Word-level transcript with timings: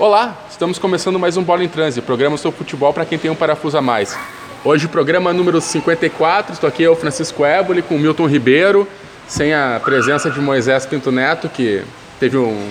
Olá, 0.00 0.34
estamos 0.50 0.78
começando 0.78 1.18
mais 1.18 1.36
um 1.36 1.42
Bola 1.42 1.62
em 1.62 1.68
Transe, 1.68 2.00
programa 2.00 2.38
sobre 2.38 2.56
futebol 2.56 2.90
para 2.90 3.04
quem 3.04 3.18
tem 3.18 3.30
um 3.30 3.34
parafuso 3.34 3.76
a 3.76 3.82
mais. 3.82 4.18
Hoje, 4.64 4.88
programa 4.88 5.30
número 5.30 5.60
54, 5.60 6.54
estou 6.54 6.66
aqui 6.66 6.82
eu, 6.82 6.96
Francisco 6.96 7.44
Éboli, 7.44 7.82
com 7.82 7.98
Milton 7.98 8.26
Ribeiro, 8.26 8.88
sem 9.28 9.52
a 9.52 9.78
presença 9.84 10.30
de 10.30 10.40
Moisés 10.40 10.86
Pinto 10.86 11.12
Neto, 11.12 11.50
que 11.50 11.84
teve 12.18 12.38
um 12.38 12.66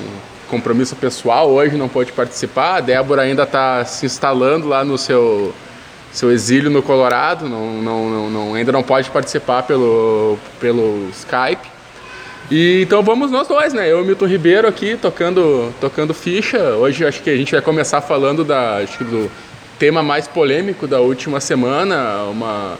compromisso 0.49 0.95
pessoal 0.95 1.51
hoje, 1.51 1.77
não 1.77 1.87
pôde 1.87 2.11
participar. 2.11 2.77
A 2.77 2.79
Débora 2.79 3.21
ainda 3.21 3.43
está 3.43 3.85
se 3.85 4.07
instalando 4.07 4.67
lá 4.67 4.83
no 4.83 4.97
seu, 4.97 5.53
seu 6.11 6.31
exílio 6.31 6.71
no 6.71 6.81
Colorado, 6.81 7.47
não, 7.47 7.73
não, 7.73 8.09
não, 8.09 8.29
não, 8.31 8.55
ainda 8.55 8.71
não 8.71 8.81
pode 8.81 9.07
participar 9.11 9.61
pelo, 9.61 10.35
pelo 10.59 11.07
Skype. 11.11 11.78
E 12.51 12.81
então 12.81 13.03
vamos 13.03 13.29
nós 13.29 13.47
dois, 13.47 13.73
né? 13.73 13.91
Eu 13.91 13.99
e 13.99 14.01
o 14.01 14.05
Milton 14.05 14.25
Ribeiro 14.25 14.67
aqui 14.67 14.97
tocando, 14.97 15.71
tocando 15.79 16.15
ficha. 16.15 16.57
Hoje 16.57 17.05
acho 17.05 17.21
que 17.21 17.29
a 17.29 17.37
gente 17.37 17.51
vai 17.51 17.61
começar 17.61 18.01
falando 18.01 18.43
da, 18.43 18.81
do 18.81 19.29
tema 19.77 20.01
mais 20.01 20.27
polêmico 20.27 20.87
da 20.87 20.99
última 20.99 21.39
semana, 21.39 22.23
uma, 22.23 22.75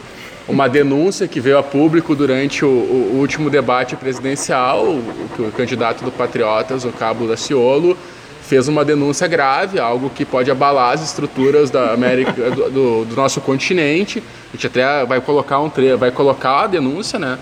uma 0.48 0.68
denúncia 0.68 1.28
que 1.28 1.38
veio 1.38 1.56
a 1.56 1.62
público 1.62 2.16
durante 2.16 2.64
o, 2.64 2.68
o 2.68 3.18
último 3.20 3.48
debate 3.48 3.94
presidencial, 3.94 4.98
que 5.36 5.42
o 5.42 5.52
candidato 5.52 6.04
do 6.04 6.10
Patriotas, 6.10 6.84
o 6.84 6.90
Cabo 6.90 7.28
da 7.28 7.36
Ciolo, 7.36 7.96
fez 8.42 8.66
uma 8.66 8.84
denúncia 8.84 9.28
grave, 9.28 9.78
algo 9.78 10.10
que 10.10 10.24
pode 10.24 10.50
abalar 10.50 10.94
as 10.94 11.04
estruturas 11.04 11.70
da 11.70 11.92
América, 11.92 12.32
do, 12.32 12.70
do, 12.70 13.04
do 13.04 13.14
nosso 13.14 13.40
continente. 13.40 14.20
A 14.52 14.56
gente 14.56 14.66
até 14.66 15.06
vai 15.06 15.20
colocar 15.20 15.60
um 15.60 15.70
tre 15.70 15.94
vai 15.94 16.10
colocar 16.10 16.64
a 16.64 16.66
denúncia, 16.66 17.20
né? 17.20 17.38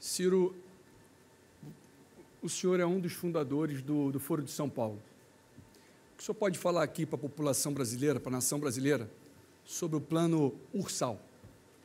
Ciro, 0.00 0.54
o 2.48 2.50
senhor 2.50 2.80
é 2.80 2.86
um 2.86 2.98
dos 2.98 3.12
fundadores 3.12 3.82
do, 3.82 4.10
do 4.10 4.18
Foro 4.18 4.42
de 4.42 4.50
São 4.50 4.70
Paulo. 4.70 4.98
O 6.14 6.16
que 6.16 6.22
o 6.22 6.24
senhor 6.24 6.34
pode 6.34 6.58
falar 6.58 6.82
aqui 6.82 7.04
para 7.04 7.16
a 7.16 7.20
população 7.20 7.74
brasileira, 7.74 8.18
para 8.18 8.30
a 8.30 8.36
nação 8.36 8.58
brasileira, 8.58 9.08
sobre 9.66 9.98
o 9.98 10.00
plano 10.00 10.54
Ursal? 10.72 11.20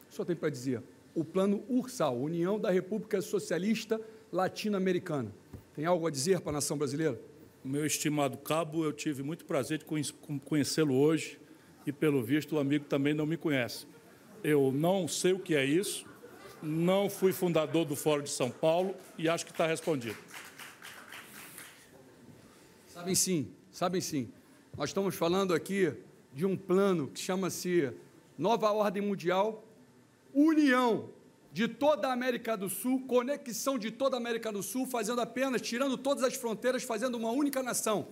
O 0.09 0.13
senhor 0.13 0.25
tem 0.25 0.37
para 0.37 0.49
dizer? 0.49 0.81
O 1.13 1.25
plano 1.25 1.61
Ursal, 1.67 2.17
União 2.17 2.57
da 2.57 2.71
República 2.71 3.21
Socialista 3.21 3.99
Latino-Americana. 4.31 5.35
Tem 5.75 5.85
algo 5.85 6.07
a 6.07 6.09
dizer 6.09 6.39
para 6.39 6.51
a 6.51 6.53
nação 6.53 6.77
brasileira? 6.77 7.19
Meu 7.61 7.85
estimado 7.85 8.37
cabo, 8.37 8.85
eu 8.85 8.93
tive 8.93 9.21
muito 9.21 9.43
prazer 9.43 9.79
de 9.79 9.85
conhecê-lo 10.45 10.95
hoje 10.95 11.37
e, 11.85 11.91
pelo 11.91 12.23
visto, 12.23 12.55
o 12.55 12.59
amigo 12.59 12.85
também 12.85 13.13
não 13.13 13.25
me 13.25 13.35
conhece. 13.35 13.85
Eu 14.41 14.71
não 14.71 15.09
sei 15.09 15.33
o 15.33 15.39
que 15.39 15.55
é 15.55 15.65
isso, 15.65 16.05
não 16.61 17.09
fui 17.09 17.33
fundador 17.33 17.83
do 17.83 17.97
Fórum 17.97 18.23
de 18.23 18.29
São 18.29 18.49
Paulo 18.49 18.95
e 19.17 19.27
acho 19.27 19.45
que 19.45 19.51
está 19.51 19.67
respondido. 19.67 20.15
Sabem 22.93 23.15
sim, 23.15 23.51
sabem 23.71 23.99
sim. 23.99 24.29
Nós 24.77 24.91
estamos 24.91 25.15
falando 25.15 25.51
aqui 25.51 25.91
de 26.31 26.45
um 26.45 26.55
plano 26.55 27.07
que 27.07 27.19
chama-se 27.19 27.91
Nova 28.37 28.71
Ordem 28.71 29.01
Mundial, 29.01 29.63
União 30.31 31.09
de 31.51 31.67
toda 31.67 32.07
a 32.07 32.13
América 32.13 32.55
do 32.55 32.69
Sul, 32.69 33.01
conexão 33.07 33.79
de 33.79 33.89
toda 33.89 34.15
a 34.15 34.19
América 34.19 34.51
do 34.51 34.61
Sul, 34.61 34.85
fazendo 34.85 35.21
apenas, 35.21 35.59
tirando 35.63 35.97
todas 35.97 36.23
as 36.23 36.35
fronteiras, 36.35 36.83
fazendo 36.83 37.15
uma 37.15 37.31
única 37.31 37.63
nação. 37.63 38.09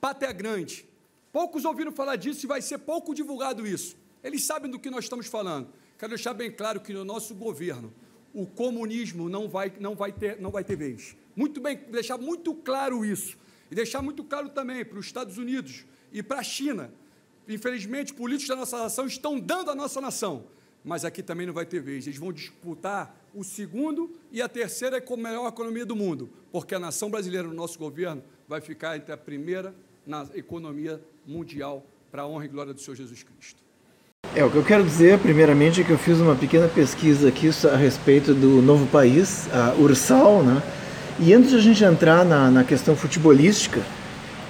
Pátria 0.00 0.30
grande. 0.30 0.86
Poucos 1.32 1.64
ouviram 1.64 1.90
falar 1.90 2.14
disso 2.14 2.46
e 2.46 2.48
vai 2.48 2.62
ser 2.62 2.78
pouco 2.78 3.12
divulgado 3.12 3.66
isso. 3.66 3.96
Eles 4.22 4.44
sabem 4.44 4.70
do 4.70 4.78
que 4.78 4.88
nós 4.88 5.04
estamos 5.04 5.26
falando. 5.26 5.66
Quero 5.98 6.10
deixar 6.10 6.32
bem 6.32 6.52
claro 6.52 6.80
que 6.80 6.92
no 6.92 7.04
nosso 7.04 7.34
governo 7.34 7.92
o 8.32 8.46
comunismo 8.46 9.28
não 9.28 9.48
vai, 9.48 9.72
não 9.80 9.96
vai, 9.96 10.12
ter, 10.12 10.40
não 10.40 10.52
vai 10.52 10.62
ter 10.62 10.76
vez. 10.76 11.16
Muito 11.34 11.60
bem, 11.60 11.76
deixar 11.90 12.18
muito 12.18 12.54
claro 12.54 13.04
isso. 13.04 13.41
E 13.72 13.74
deixar 13.74 14.02
muito 14.02 14.22
claro 14.22 14.50
também 14.50 14.84
para 14.84 14.98
os 14.98 15.06
Estados 15.06 15.38
Unidos 15.38 15.86
e 16.12 16.22
para 16.22 16.40
a 16.40 16.42
China. 16.42 16.92
Infelizmente, 17.48 18.12
políticos 18.12 18.48
da 18.48 18.56
nossa 18.56 18.76
nação 18.76 19.06
estão 19.06 19.40
dando 19.40 19.70
a 19.70 19.74
nossa 19.74 19.98
nação, 19.98 20.44
mas 20.84 21.06
aqui 21.06 21.22
também 21.22 21.46
não 21.46 21.54
vai 21.54 21.64
ter 21.64 21.80
vez. 21.80 22.06
Eles 22.06 22.18
vão 22.18 22.34
disputar 22.34 23.16
o 23.34 23.42
segundo 23.42 24.12
e 24.30 24.42
a 24.42 24.48
terceira 24.48 25.00
com 25.00 25.14
a 25.14 25.16
melhor 25.16 25.48
economia 25.48 25.86
do 25.86 25.96
mundo, 25.96 26.28
porque 26.52 26.74
a 26.74 26.78
nação 26.78 27.10
brasileira, 27.10 27.48
no 27.48 27.54
nosso 27.54 27.78
governo, 27.78 28.22
vai 28.46 28.60
ficar 28.60 28.94
entre 28.94 29.10
a 29.10 29.16
primeira 29.16 29.74
na 30.06 30.28
economia 30.34 31.02
mundial 31.26 31.82
para 32.10 32.22
a 32.22 32.26
honra 32.26 32.44
e 32.44 32.48
glória 32.48 32.74
do 32.74 32.80
Senhor 32.82 32.96
Jesus 32.96 33.22
Cristo. 33.22 33.62
É, 34.34 34.44
o 34.44 34.50
que 34.50 34.56
eu 34.56 34.64
quero 34.64 34.84
dizer, 34.84 35.18
primeiramente, 35.18 35.80
é 35.80 35.84
que 35.84 35.90
eu 35.92 35.98
fiz 35.98 36.18
uma 36.18 36.36
pequena 36.36 36.68
pesquisa 36.68 37.26
aqui 37.26 37.48
a 37.72 37.76
respeito 37.76 38.34
do 38.34 38.60
novo 38.60 38.86
país, 38.88 39.48
a 39.50 39.72
Ursal, 39.80 40.42
né? 40.42 40.62
E 41.18 41.32
antes 41.32 41.50
de 41.50 41.56
a 41.56 41.60
gente 41.60 41.84
entrar 41.84 42.24
na, 42.24 42.50
na 42.50 42.64
questão 42.64 42.96
futebolística, 42.96 43.80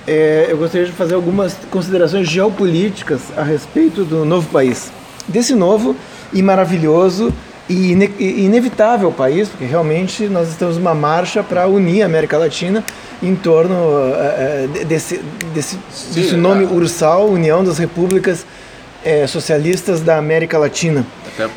é, 0.07 0.47
eu 0.49 0.57
gostaria 0.57 0.87
de 0.87 0.93
fazer 0.93 1.15
algumas 1.15 1.55
considerações 1.71 2.29
geopolíticas 2.29 3.21
a 3.37 3.43
respeito 3.43 4.05
do 4.05 4.25
novo 4.25 4.49
país. 4.49 4.91
Desse 5.29 5.55
novo 5.55 5.95
e 6.33 6.43
maravilhoso 6.43 7.33
e 7.69 7.93
ine 7.93 8.11
inevitável 8.19 9.13
país, 9.13 9.49
porque 9.49 9.65
realmente 9.65 10.25
nós 10.29 10.49
estamos 10.49 10.77
numa 10.77 10.95
marcha 10.95 11.43
para 11.43 11.67
unir 11.69 12.03
a 12.03 12.07
América 12.07 12.37
Latina 12.37 12.83
em 13.23 13.37
torno 13.37 13.77
é, 14.17 14.67
desse, 14.85 15.21
desse, 15.55 15.79
Sim, 15.93 16.15
desse 16.15 16.35
nome 16.35 16.65
é. 16.65 16.67
Ursal, 16.67 17.29
União 17.29 17.63
das 17.63 17.79
Repúblicas 17.79 18.45
é, 19.05 19.27
Socialistas 19.27 20.01
da 20.01 20.19
América 20.19 20.59
Latina. 20.59 21.07
Até 21.35 21.49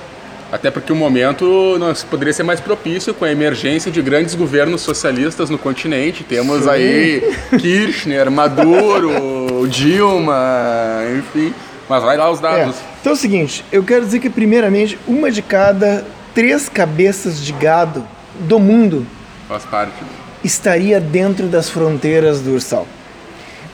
até 0.52 0.70
porque 0.70 0.92
o 0.92 0.96
momento 0.96 1.78
nós 1.80 2.04
poderia 2.04 2.34
ser 2.34 2.44
mais 2.44 2.60
propício 2.60 3.14
com 3.14 3.26
a 3.26 3.32
emergência 3.32 3.92
de 3.92 4.02
grandes 4.02 4.36
governos 4.36 4.82
socialistas 4.82 5.50
no 5.50 5.58
continente. 5.58 6.24
Temos 6.24 6.64
Sim. 6.64 6.70
aí 6.70 7.36
Kirchner, 7.60 8.30
Maduro, 8.30 9.68
Dilma, 9.68 11.02
enfim. 11.18 11.54
Mas 11.90 12.04
vai 12.04 12.18
lá 12.18 12.30
os 12.32 12.40
dados. 12.40 12.76
É. 12.76 12.80
Então 13.02 13.12
é 13.12 13.16
o 13.16 13.18
seguinte, 13.18 13.64
eu 13.72 13.84
quero 13.84 14.06
dizer 14.06 14.20
que 14.20 14.30
primeiramente 14.30 14.98
uma 15.08 15.30
de 15.30 15.42
cada 15.42 16.06
três 16.34 16.68
cabeças 16.70 17.40
de 17.40 17.54
gado 17.54 18.06
do 18.40 18.60
mundo 18.60 19.06
faz 19.48 19.64
parte 19.64 19.94
estaria 20.44 21.00
dentro 21.00 21.48
das 21.48 21.70
fronteiras 21.70 22.40
do 22.42 22.52
Ursal. 22.52 22.88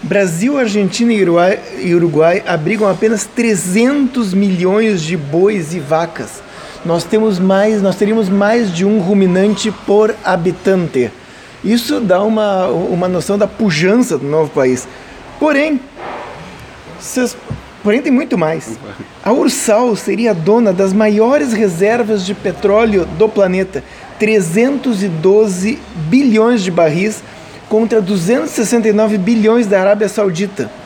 Brasil, 0.01 0.57
Argentina 0.57 1.13
e 1.13 1.21
Uruguai, 1.21 1.59
e 1.79 1.93
Uruguai 1.93 2.41
abrigam 2.47 2.89
apenas 2.89 3.25
300 3.25 4.33
milhões 4.33 5.01
de 5.01 5.15
bois 5.15 5.73
e 5.75 5.79
vacas 5.79 6.41
nós 6.85 7.03
temos 7.03 7.39
mais, 7.39 7.81
nós 7.81 7.95
teríamos 7.95 8.29
mais 8.29 8.73
de 8.73 8.85
um 8.85 8.99
ruminante 8.99 9.71
por 9.85 10.15
habitante. 10.23 11.11
Isso 11.63 11.99
dá 11.99 12.23
uma, 12.23 12.67
uma 12.67 13.07
noção 13.07 13.37
da 13.37 13.47
pujança 13.47 14.17
do 14.17 14.25
novo 14.25 14.49
país. 14.49 14.87
Porém, 15.39 15.79
vocês, 16.99 17.37
porém 17.83 18.01
tem 18.01 18.11
muito 18.11 18.37
mais. 18.37 18.79
A 19.23 19.31
Ursal 19.31 19.95
seria 19.95 20.33
dona 20.33 20.73
das 20.73 20.91
maiores 20.91 21.53
reservas 21.53 22.25
de 22.25 22.33
petróleo 22.33 23.05
do 23.05 23.29
planeta, 23.29 23.83
312 24.17 25.77
bilhões 26.09 26.63
de 26.63 26.71
barris 26.71 27.23
contra 27.69 28.01
269 28.01 29.17
bilhões 29.17 29.67
da 29.67 29.79
Arábia 29.79 30.09
Saudita. 30.09 30.80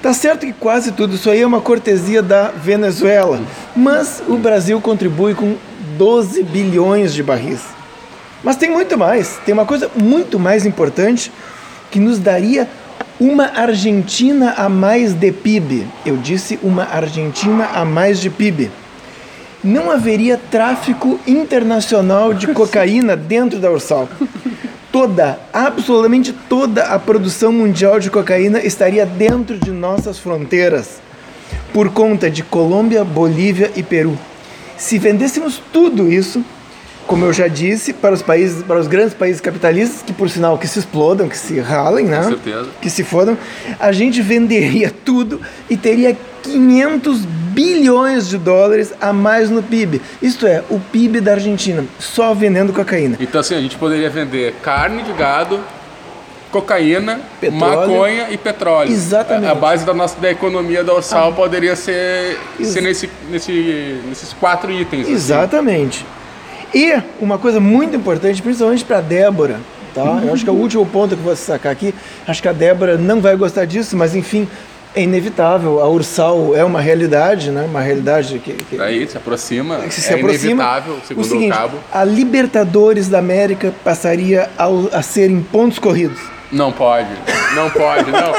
Tá 0.00 0.12
certo 0.12 0.46
que 0.46 0.52
quase 0.52 0.92
tudo 0.92 1.16
isso 1.16 1.28
aí 1.28 1.42
é 1.42 1.46
uma 1.46 1.60
cortesia 1.60 2.22
da 2.22 2.48
Venezuela, 2.50 3.40
mas 3.74 4.22
o 4.28 4.36
Brasil 4.36 4.80
contribui 4.80 5.34
com 5.34 5.56
12 5.96 6.44
bilhões 6.44 7.12
de 7.12 7.20
barris. 7.20 7.62
Mas 8.44 8.54
tem 8.54 8.70
muito 8.70 8.96
mais, 8.96 9.40
tem 9.44 9.52
uma 9.52 9.66
coisa 9.66 9.90
muito 9.96 10.38
mais 10.38 10.64
importante 10.64 11.32
que 11.90 11.98
nos 11.98 12.20
daria 12.20 12.68
uma 13.18 13.46
Argentina 13.46 14.54
a 14.56 14.68
mais 14.68 15.12
de 15.14 15.32
PIB. 15.32 15.84
Eu 16.06 16.16
disse 16.16 16.60
uma 16.62 16.84
Argentina 16.84 17.68
a 17.74 17.84
mais 17.84 18.20
de 18.20 18.30
PIB. 18.30 18.70
Não 19.64 19.90
haveria 19.90 20.40
tráfico 20.50 21.18
internacional 21.26 22.32
de 22.32 22.46
cocaína 22.54 23.16
dentro 23.16 23.58
da 23.58 23.68
Ursal 23.68 24.08
toda, 24.98 25.38
absolutamente 25.52 26.32
toda 26.32 26.86
a 26.86 26.98
produção 26.98 27.52
mundial 27.52 28.00
de 28.00 28.10
cocaína 28.10 28.58
estaria 28.64 29.06
dentro 29.06 29.56
de 29.56 29.70
nossas 29.70 30.18
fronteiras, 30.18 31.00
por 31.72 31.90
conta 31.90 32.28
de 32.28 32.42
Colômbia, 32.42 33.04
Bolívia 33.04 33.70
e 33.76 33.82
Peru. 33.84 34.18
Se 34.76 34.98
vendêssemos 34.98 35.62
tudo 35.72 36.12
isso, 36.12 36.44
como 37.08 37.24
eu 37.24 37.32
já 37.32 37.48
disse, 37.48 37.94
para 37.94 38.14
os 38.14 38.20
países, 38.20 38.62
para 38.62 38.78
os 38.78 38.86
grandes 38.86 39.14
países 39.14 39.40
capitalistas, 39.40 40.02
que 40.02 40.12
por 40.12 40.28
sinal 40.28 40.58
que 40.58 40.68
se 40.68 40.78
explodam, 40.78 41.26
que 41.26 41.38
se 41.38 41.58
ralem, 41.58 42.04
né? 42.04 42.18
Com 42.18 42.28
certeza. 42.28 42.68
Que 42.82 42.90
se 42.90 43.02
fodam, 43.02 43.36
a 43.80 43.90
gente 43.90 44.20
venderia 44.20 44.92
tudo 45.04 45.40
e 45.70 45.76
teria 45.76 46.14
500 46.42 47.24
bilhões 47.24 48.28
de 48.28 48.36
dólares 48.36 48.92
a 49.00 49.10
mais 49.10 49.48
no 49.48 49.62
PIB. 49.62 50.02
Isto 50.20 50.46
é, 50.46 50.62
o 50.68 50.78
PIB 50.78 51.22
da 51.22 51.32
Argentina, 51.32 51.82
só 51.98 52.34
vendendo 52.34 52.74
cocaína. 52.74 53.16
Então, 53.18 53.40
assim, 53.40 53.54
a 53.54 53.60
gente 53.60 53.76
poderia 53.78 54.10
vender 54.10 54.56
carne 54.62 55.02
de 55.02 55.12
gado, 55.14 55.60
cocaína, 56.52 57.22
petróleo. 57.40 57.90
maconha 57.90 58.26
e 58.30 58.36
petróleo. 58.36 58.92
Exatamente. 58.92 59.50
A, 59.50 59.54
base 59.54 59.86
da 59.86 59.94
nossa 59.94 60.20
da 60.20 60.30
economia 60.30 60.84
da 60.84 60.92
Ossal 60.92 61.30
ah. 61.30 61.32
poderia 61.32 61.74
ser, 61.74 62.38
Ex 62.60 62.68
ser 62.68 62.82
nesse, 62.82 63.08
nesse, 63.30 64.02
nesses 64.06 64.34
quatro 64.34 64.70
itens. 64.70 65.04
Assim. 65.04 65.12
Exatamente. 65.12 66.04
Assim. 66.06 66.17
E 66.74 67.00
uma 67.20 67.38
coisa 67.38 67.58
muito 67.60 67.96
importante, 67.96 68.42
principalmente 68.42 68.84
para 68.84 69.00
Débora, 69.00 69.56
tá? 69.94 70.20
Eu 70.22 70.32
acho 70.32 70.44
que 70.44 70.50
é 70.50 70.52
o 70.52 70.56
último 70.56 70.84
ponto 70.86 71.14
que 71.14 71.20
eu 71.20 71.24
vou 71.24 71.36
sacar 71.36 71.72
aqui. 71.72 71.94
Acho 72.26 72.42
que 72.42 72.48
a 72.48 72.52
Débora 72.52 72.96
não 72.98 73.20
vai 73.20 73.34
gostar 73.36 73.64
disso, 73.64 73.96
mas 73.96 74.14
enfim, 74.14 74.46
É 74.96 75.02
inevitável. 75.02 75.80
A 75.80 75.88
Ursal 75.88 76.56
é 76.56 76.64
uma 76.64 76.80
realidade, 76.80 77.50
né? 77.50 77.66
Uma 77.68 77.80
realidade 77.82 78.38
que, 78.38 78.52
que 78.54 78.76
Daí 78.76 79.06
se 79.06 79.18
aproxima, 79.18 79.76
que 79.80 79.92
se 79.94 80.10
é 80.10 80.14
aproxima. 80.16 80.50
inevitável, 80.52 80.94
o 80.94 81.06
segundo 81.06 81.24
o, 81.24 81.28
seguinte, 81.28 81.52
cabo. 81.52 81.76
a 81.92 82.04
Libertadores 82.04 83.06
da 83.06 83.18
América 83.18 83.72
passaria 83.84 84.48
ao- 84.56 84.88
a 84.92 85.02
ser 85.02 85.30
em 85.30 85.42
pontos 85.42 85.78
corridos. 85.78 86.18
Não 86.50 86.72
pode, 86.72 87.10
não 87.54 87.68
pode, 87.70 88.10
não. 88.10 88.34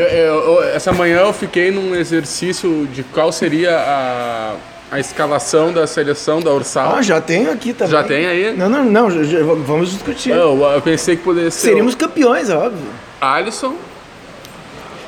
Eu- 0.00 0.06
eu- 0.06 0.34
eu- 0.62 0.62
essa 0.74 0.90
manhã 0.90 1.18
eu 1.18 1.32
fiquei 1.34 1.70
num 1.70 1.94
exercício 1.94 2.88
de 2.92 3.02
qual 3.02 3.30
seria 3.30 3.76
a, 3.76 4.54
a 4.90 4.98
escalação 4.98 5.72
da 5.72 5.86
seleção 5.86 6.40
da 6.40 6.50
Ursal. 6.52 6.96
Ah, 6.96 7.02
já 7.02 7.20
tenho 7.20 7.50
aqui 7.52 7.72
também. 7.72 7.92
Já 7.92 8.02
tem 8.02 8.26
aí? 8.26 8.54
Não, 8.56 8.68
não, 8.68 8.84
não. 8.84 9.10
já- 9.10 9.22
já- 9.22 9.38
vamos 9.42 9.90
discutir. 9.92 10.30
Eu, 10.30 10.60
eu 10.62 10.82
pensei 10.82 11.16
que 11.16 11.22
poderia 11.22 11.50
ser 11.50 11.68
Seríamos 11.68 11.94
campeões, 11.94 12.50
é 12.50 12.56
óbvio. 12.56 12.86
o 13.20 13.24
Alisson. 13.24 13.74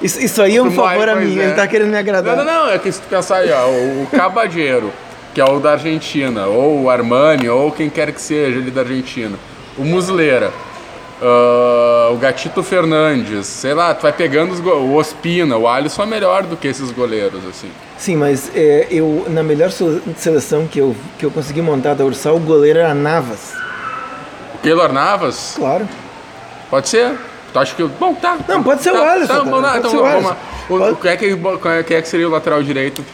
Isso, 0.00 0.20
isso 0.20 0.42
aí 0.42 0.56
é 0.56 0.62
um 0.62 0.70
favor 0.70 1.08
a 1.08 1.16
mim. 1.16 1.38
é. 1.38 1.44
Ele 1.44 1.54
tá 1.54 1.66
querendo 1.66 1.90
me 1.90 1.98
agradar. 1.98 2.36
Não, 2.36 2.44
não, 2.44 2.66
não, 2.66 2.72
é 2.72 2.78
que 2.78 2.90
se 2.90 3.00
tu 3.00 3.06
pensar 3.08 3.36
aí, 3.38 3.50
ó, 3.52 3.66
o, 3.68 4.02
o 4.02 4.06
Cabadeiro, 4.10 4.92
que 5.34 5.40
é 5.40 5.44
o 5.44 5.58
da 5.60 5.72
Argentina, 5.72 6.46
ou 6.46 6.82
o 6.82 6.90
Armani, 6.90 7.48
ou 7.48 7.70
quem 7.70 7.88
quer 7.88 8.12
que 8.12 8.20
seja 8.20 8.58
ele 8.58 8.70
da 8.70 8.80
Argentina, 8.82 9.36
o 9.78 9.84
Musleira, 9.84 10.52
ah, 11.22 12.10
o 12.12 12.16
Gatito 12.16 12.62
Fernandes, 12.62 13.46
sei 13.46 13.72
lá, 13.74 13.94
tu 13.94 14.02
vai 14.02 14.12
pegando 14.12 14.52
o 14.68 14.94
Ospina, 14.96 15.56
o 15.56 15.68
Alisson 15.68 16.02
é 16.02 16.06
melhor 16.06 16.42
do 16.42 16.56
que 16.56 16.66
esses 16.68 16.90
goleiros, 16.90 17.40
assim. 17.46 17.70
Sim, 17.96 18.16
mas 18.16 18.50
é, 18.54 18.88
eu 18.90 19.26
na 19.28 19.42
melhor 19.42 19.70
seleção 20.16 20.66
que 20.66 20.78
eu, 20.80 20.96
que 21.18 21.24
eu 21.24 21.30
consegui 21.30 21.62
montar 21.62 21.94
da 21.94 22.04
Ursal, 22.04 22.36
o 22.36 22.40
goleiro 22.40 22.80
era 22.80 22.92
Navas. 22.94 23.54
O 24.54 24.58
Keylor 24.58 24.92
Navas, 24.92 25.54
Claro. 25.56 25.88
pode 26.68 26.88
ser? 26.88 27.12
Tu 27.52 27.58
acha 27.58 27.74
que. 27.74 27.84
Bom, 27.84 28.14
tá. 28.14 28.38
Não, 28.48 28.62
pode 28.62 28.82
ser 28.82 28.90
o 28.90 28.94
tá, 28.94 29.00
Tá, 29.00 29.26
tá, 29.26 29.78
então 29.78 29.90
o 29.90 30.02
vamos 30.02 30.06
Alisson. 30.06 30.36
que, 30.96 31.16
quem 31.16 31.72
é- 31.72 31.82
quem 31.82 31.96
é 31.96 32.02
que 32.02 32.08
seria 32.08 32.26
o 32.26 32.30
lateral 32.30 32.62
direito? 32.62 33.04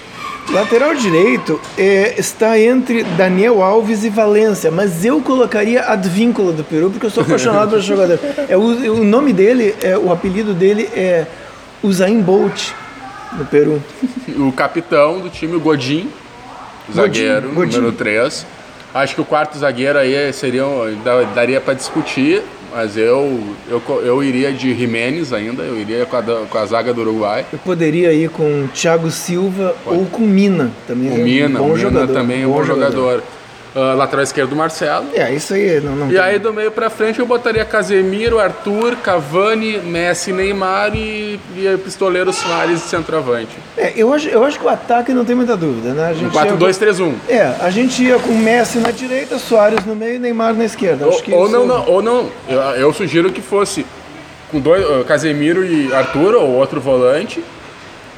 Lateral 0.51 0.95
direito 0.95 1.61
é, 1.77 2.19
está 2.19 2.59
entre 2.59 3.05
Daniel 3.05 3.63
Alves 3.63 4.03
e 4.03 4.09
Valência, 4.09 4.71
mas 4.71 5.05
eu 5.05 5.21
colocaria 5.21 5.83
Advíncula 5.83 6.53
do 6.53 6.65
Peru 6.65 6.91
porque 6.91 7.05
eu 7.05 7.11
sou 7.11 7.23
apaixonado 7.23 7.71
pelo 7.71 7.83
jogador. 7.83 8.19
É, 8.49 8.57
o, 8.57 8.63
o 8.93 9.05
nome 9.05 9.33
dele, 9.33 9.75
é, 9.83 9.97
o 9.99 10.11
apelido 10.11 10.55
dele 10.55 10.89
é 10.95 11.27
Usain 11.83 12.21
Bolt 12.23 12.71
no 13.35 13.45
Peru. 13.45 13.83
O 14.39 14.51
capitão 14.53 15.21
do 15.21 15.29
time, 15.29 15.55
o 15.57 15.61
Godin, 15.61 16.11
zagueiro, 16.95 17.51
Godin. 17.51 17.77
número 17.77 17.93
3. 17.93 18.47
Acho 18.95 19.15
que 19.15 19.21
o 19.21 19.25
quarto 19.25 19.59
zagueiro 19.59 19.99
aí 19.99 20.33
seria, 20.33 20.65
daria 21.35 21.61
para 21.61 21.75
discutir, 21.75 22.43
mas 22.73 22.97
eu, 22.97 23.41
eu, 23.69 23.83
eu 24.03 24.23
iria 24.23 24.53
de 24.53 24.75
Jimenez 24.75 25.33
ainda, 25.33 25.63
eu 25.63 25.79
iria 25.79 26.05
com 26.07 26.17
a, 26.17 26.23
com 26.23 26.59
a 26.59 26.67
zaga 26.67 26.93
do 26.93 27.01
Uruguai. 27.01 27.47
Eu 27.53 27.59
poderia 27.59 28.13
ir 28.13 28.29
com 28.31 28.67
Thiago 28.75 29.11
Silva 29.11 29.75
ou 29.87 30.07
com 30.07 30.23
Mina 30.23 30.71
também. 30.87 31.11
O 31.11 31.13
é 31.13 31.21
um 31.21 31.25
Mina, 31.25 31.59
bom 31.59 31.65
o 31.67 31.69
Mina 31.69 31.81
jogador, 31.81 32.13
também 32.13 32.43
é 32.43 32.47
um 32.47 32.53
bom 32.53 32.65
jogador. 32.65 33.23
Ah, 33.75 33.95
lateral 33.95 34.23
esquerdo, 34.25 34.57
Marcelo. 34.57 35.07
É, 35.15 35.33
isso 35.33 35.55
aí 35.55 35.81
não, 35.81 35.95
não 35.95 36.11
E 36.11 36.19
aí 36.19 36.39
do 36.39 36.53
meio 36.53 36.71
pra 36.71 36.89
frente 36.91 37.19
eu 37.21 37.27
botaria 37.27 37.65
Casemiro, 37.65 38.39
Arthur, 38.39 38.97
Cavani, 38.97 39.79
Messi, 39.79 40.33
Neymar 40.33 40.95
e, 40.97 41.39
e 41.57 41.79
pistoleiro 41.85 42.33
Soares 42.33 42.81
de 42.83 42.87
centroavante. 42.89 43.57
É, 43.77 43.93
eu, 43.95 44.13
acho, 44.13 44.29
eu 44.29 44.43
acho 44.45 44.59
que 44.59 44.65
o 44.65 44.69
ataque 44.69 45.13
não 45.13 45.25
tem 45.25 45.35
muita 45.37 45.57
dúvida, 45.57 45.93
né? 45.93 46.09
A 46.09 46.13
gente 46.15 46.37
Um 46.37 46.45
ia 46.45 46.53
com- 46.53 46.59
4-2-3-1. 46.59 47.15
É, 47.29 47.55
a 47.61 47.71
gente 47.71 48.03
ia 48.03 48.19
com 48.19 48.33
Messi 48.33 48.79
na 48.79 48.91
direita, 48.91 49.39
Soares 49.39 49.85
no 49.85 49.95
meio 49.95 50.17
e 50.17 50.19
Neymar 50.19 50.55
na 50.55 50.65
esquerda. 50.65 51.07
Ou, 51.07 51.13
ou 51.13 51.19
isso- 51.47 51.53
não, 51.53 51.67
não, 51.67 51.87
ou 51.89 52.03
não. 52.03 52.31
Eu, 52.49 52.61
eu 52.61 52.93
sugiro 52.93 53.31
que 53.31 53.41
fosse 53.43 53.85
com 54.51 54.59
dois, 54.61 54.83
uh, 54.85 55.05
Casemiro 55.05 55.65
e 55.65 55.93
Arthur, 55.93 56.35
ou 56.35 56.49
outro 56.55 56.81
volante. 56.81 57.45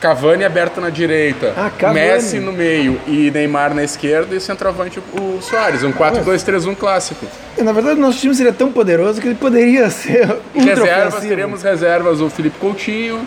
Cavani 0.00 0.44
aberto 0.44 0.80
na 0.80 0.88
direita, 0.88 1.52
Ah. 1.56 1.92
Messi 1.92 2.38
no 2.38 2.52
meio 2.52 2.98
e 3.06 3.30
Neymar 3.30 3.74
na 3.74 3.84
esquerda 3.84 4.34
e 4.34 4.40
centroavante 4.40 4.98
o 5.12 5.40
Soares. 5.42 5.82
Um 5.82 5.92
4-2-3-1 5.92 6.74
clássico. 6.74 7.26
É, 7.58 7.62
Na 7.62 7.72
verdade, 7.72 8.00
nosso 8.00 8.18
time 8.18 8.34
seria 8.34 8.52
tão 8.52 8.72
poderoso 8.72 9.20
que 9.20 9.26
ele 9.28 9.34
poderia 9.34 9.88
ser 9.90 10.26
Reservas, 10.54 11.20
teremos 11.20 11.62
reservas 11.62 12.20
o 12.20 12.30
Felipe 12.30 12.58
Coutinho, 12.58 13.26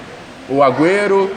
o 0.50 0.64
Agüero, 0.64 1.30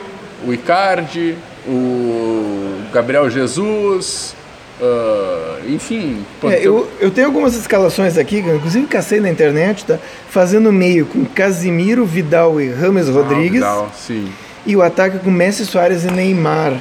o 0.46 0.52
Icardi, 0.54 1.36
o 1.68 2.80
Gabriel 2.92 3.28
Jesus, 3.28 4.34
ah, 4.80 5.58
enfim. 5.68 6.24
É, 6.44 6.60
eu, 6.66 6.88
eu 6.98 7.10
tenho 7.10 7.26
algumas 7.26 7.54
escalações 7.54 8.16
aqui, 8.16 8.38
inclusive 8.38 8.86
cacei 8.86 9.20
na 9.20 9.28
internet, 9.28 9.84
tá? 9.84 9.98
Fazendo 10.30 10.72
meio 10.72 11.04
com 11.06 11.24
Casimiro, 11.26 12.06
Vidal 12.06 12.58
e 12.60 12.70
Rames 12.72 13.08
Rodrigues. 13.08 13.62
Ah, 13.62 13.72
Vidal, 13.72 13.92
sim. 13.94 14.32
E 14.66 14.74
o 14.76 14.82
ataque 14.82 15.18
com 15.20 15.30
Messi, 15.30 15.64
Soares 15.64 16.04
e 16.04 16.08
Neymar. 16.10 16.74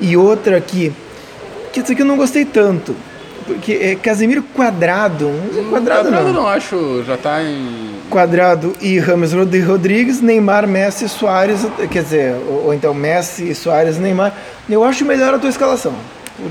E 0.00 0.16
outra 0.16 0.56
aqui, 0.56 0.92
que 1.72 1.80
isso 1.80 1.92
aqui 1.92 2.02
eu 2.02 2.06
não 2.06 2.16
gostei 2.16 2.44
tanto. 2.44 2.94
Porque 3.46 3.72
é 3.72 3.94
Casimiro 3.96 4.42
quadrado. 4.54 5.28
Não, 5.52 5.64
quadrado 5.70 6.02
Quadrado 6.04 6.26
não. 6.28 6.42
não 6.42 6.46
acho, 6.46 7.02
já 7.04 7.16
tá 7.16 7.42
em. 7.42 7.90
Quadrado 8.08 8.74
e 8.80 8.98
Rames 8.98 9.32
Rod- 9.32 9.54
Rodrigues, 9.66 10.20
Neymar, 10.20 10.66
Messi, 10.68 11.08
Soares, 11.08 11.66
quer 11.90 12.02
dizer, 12.02 12.34
ou, 12.48 12.66
ou 12.66 12.74
então 12.74 12.94
Messi, 12.94 13.54
Soares, 13.54 13.98
Neymar. 13.98 14.32
Eu 14.68 14.84
acho 14.84 15.04
melhor 15.04 15.34
a 15.34 15.38
tua 15.38 15.50
escalação. 15.50 15.94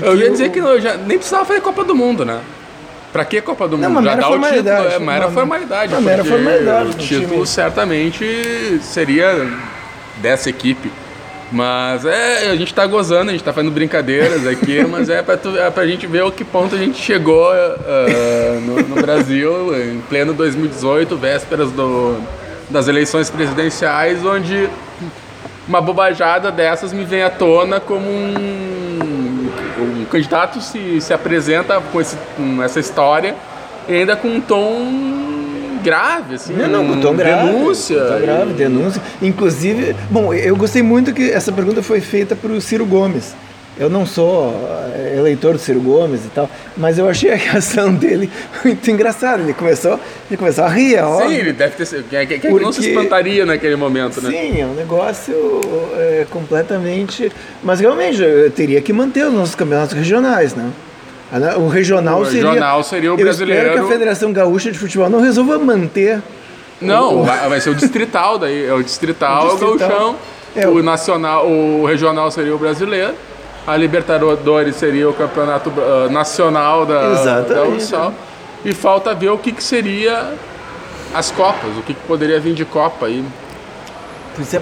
Eu 0.02 0.14
ia 0.16 0.30
dizer 0.30 0.48
o- 0.48 0.50
que 0.50 0.60
não, 0.60 0.78
já 0.80 0.96
nem 0.96 1.16
precisava 1.16 1.44
fazer 1.44 1.60
Copa 1.62 1.84
do 1.84 1.94
Mundo, 1.94 2.24
né? 2.24 2.40
Pra 3.12 3.24
que 3.24 3.40
Copa 3.40 3.66
do 3.66 3.76
Não, 3.78 3.88
Mundo? 3.88 4.00
uma 4.00 4.02
Já 4.10 4.14
dá 4.16 4.28
o 4.28 4.38
título, 4.38 4.68
é 4.92 4.98
uma 4.98 5.12
mera 5.12 5.30
formalidade. 5.30 5.92
uma 5.92 6.00
mera 6.00 6.24
formalidade 6.24 6.90
O 6.90 6.94
título 6.94 7.46
certamente 7.46 8.78
seria 8.82 9.48
dessa 10.20 10.48
equipe. 10.50 10.90
Mas 11.52 12.04
é, 12.04 12.50
a 12.50 12.56
gente 12.56 12.72
tá 12.72 12.86
gozando, 12.86 13.30
a 13.30 13.32
gente 13.32 13.42
tá 13.42 13.52
fazendo 13.52 13.72
brincadeiras 13.72 14.46
aqui, 14.46 14.84
mas 14.86 15.08
é 15.08 15.20
pra, 15.20 15.36
tu, 15.36 15.56
é 15.58 15.68
pra 15.68 15.86
gente 15.86 16.06
ver 16.06 16.22
o 16.22 16.30
que 16.30 16.44
ponto 16.44 16.76
a 16.76 16.78
gente 16.78 17.00
chegou 17.00 17.50
ah, 17.50 18.60
no, 18.62 18.82
no 18.82 18.94
Brasil 19.02 19.74
em 19.76 20.00
pleno 20.02 20.32
2018, 20.32 21.16
vésperas 21.16 21.72
do, 21.72 22.20
das 22.68 22.86
eleições 22.86 23.28
presidenciais, 23.28 24.24
onde 24.24 24.68
uma 25.66 25.80
bobajada 25.80 26.52
dessas 26.52 26.92
me 26.92 27.04
vem 27.04 27.22
à 27.22 27.30
tona 27.30 27.80
como 27.80 28.08
um, 28.08 29.50
um 29.78 30.04
candidato 30.04 30.60
se, 30.60 31.00
se 31.00 31.12
apresenta 31.12 31.80
com, 31.92 32.00
esse, 32.00 32.16
com 32.36 32.62
essa 32.62 32.78
história 32.78 33.34
e 33.88 33.94
ainda 33.94 34.14
com 34.16 34.28
um 34.28 34.40
tom 34.40 35.29
grave, 35.82 36.34
assim, 36.36 36.54
Não, 36.54 36.68
não, 36.68 37.10
um 37.10 37.16
grave. 37.16 37.50
denúncia. 37.52 38.18
grave, 38.20 38.52
denúncia. 38.54 39.02
Inclusive, 39.20 39.94
bom, 40.10 40.32
eu 40.32 40.56
gostei 40.56 40.82
muito 40.82 41.12
que 41.12 41.30
essa 41.30 41.50
pergunta 41.52 41.82
foi 41.82 42.00
feita 42.00 42.36
para 42.36 42.52
o 42.52 42.60
Ciro 42.60 42.86
Gomes. 42.86 43.34
Eu 43.78 43.88
não 43.88 44.04
sou 44.04 44.52
eh, 44.94 45.14
eleitor 45.16 45.54
do 45.54 45.58
Ciro 45.58 45.80
Gomes 45.80 46.24
e 46.26 46.28
tal, 46.28 46.50
mas 46.76 46.98
eu 46.98 47.08
achei 47.08 47.32
a 47.32 47.36
reação 47.36 47.94
dele 47.96 48.30
muito 48.62 48.90
engraçada. 48.90 49.42
Ele 49.42 49.54
começou, 49.54 49.98
ele 50.28 50.36
começou 50.36 50.64
a 50.64 50.68
rir, 50.68 50.96
é 50.96 51.02
Sim, 51.02 51.34
ele 51.34 51.52
deve 51.54 51.76
ter 51.76 51.86
sido. 51.86 52.04
Quem, 52.10 52.26
quem 52.26 52.40
quem 52.40 52.52
não 52.52 52.72
se 52.72 52.86
espantaria 52.86 53.46
naquele 53.46 53.76
momento, 53.76 54.20
né? 54.20 54.30
Sim, 54.30 54.60
é 54.60 54.66
um 54.66 54.74
negócio 54.74 55.34
é, 55.96 56.26
completamente. 56.28 57.32
Mas 57.62 57.80
realmente, 57.80 58.20
eu 58.22 58.50
teria 58.50 58.82
que 58.82 58.92
manter 58.92 59.24
os 59.26 59.32
nossos 59.32 59.54
campeonatos 59.54 59.94
regionais, 59.94 60.54
né? 60.54 60.70
Né? 61.32 61.54
O 61.56 61.68
regional 61.68 62.20
O 62.20 62.26
seria. 62.26 62.48
regional 62.48 62.82
seria 62.82 63.10
o 63.10 63.12
Eu 63.12 63.28
espero 63.28 63.46
brasileiro. 63.46 63.72
que 63.72 63.78
a 63.78 63.86
Federação 63.86 64.32
Gaúcha 64.32 64.72
de 64.72 64.78
Futebol 64.78 65.08
não 65.08 65.20
resolva 65.20 65.58
manter. 65.58 66.20
Não, 66.80 67.20
o- 67.20 67.24
vai, 67.24 67.60
ser 67.60 67.70
o 67.70 67.74
distrital 67.74 68.38
daí. 68.38 68.66
É 68.66 68.72
o 68.72 68.82
distrital, 68.82 69.44
O 69.46 69.46
o 69.46 69.50
distrital. 69.50 69.88
gauchão. 69.88 70.16
É, 70.56 70.66
o 70.66 70.76
o- 70.76 70.82
nacional, 70.82 71.46
o 71.46 71.84
regional 71.86 72.30
seria 72.30 72.54
o 72.54 72.58
brasileiro. 72.58 73.14
A 73.66 73.76
Libertadores 73.76 74.74
seria 74.76 75.08
o 75.08 75.12
campeonato 75.12 75.72
ah, 75.78 76.08
nacional 76.10 76.84
da, 76.86 77.12
Exatamente. 77.12 77.54
da 77.54 77.62
Ursal. 77.64 78.14
E 78.64 78.74
falta 78.74 79.14
ver 79.14 79.28
o 79.30 79.38
que, 79.38 79.52
que 79.52 79.62
seria 79.62 80.32
as 81.14 81.30
Copas, 81.30 81.70
o 81.78 81.82
que, 81.82 81.94
que 81.94 82.00
poderia 82.06 82.40
vir 82.40 82.54
de 82.54 82.64
Copa 82.64 83.06
aí. 83.06 83.24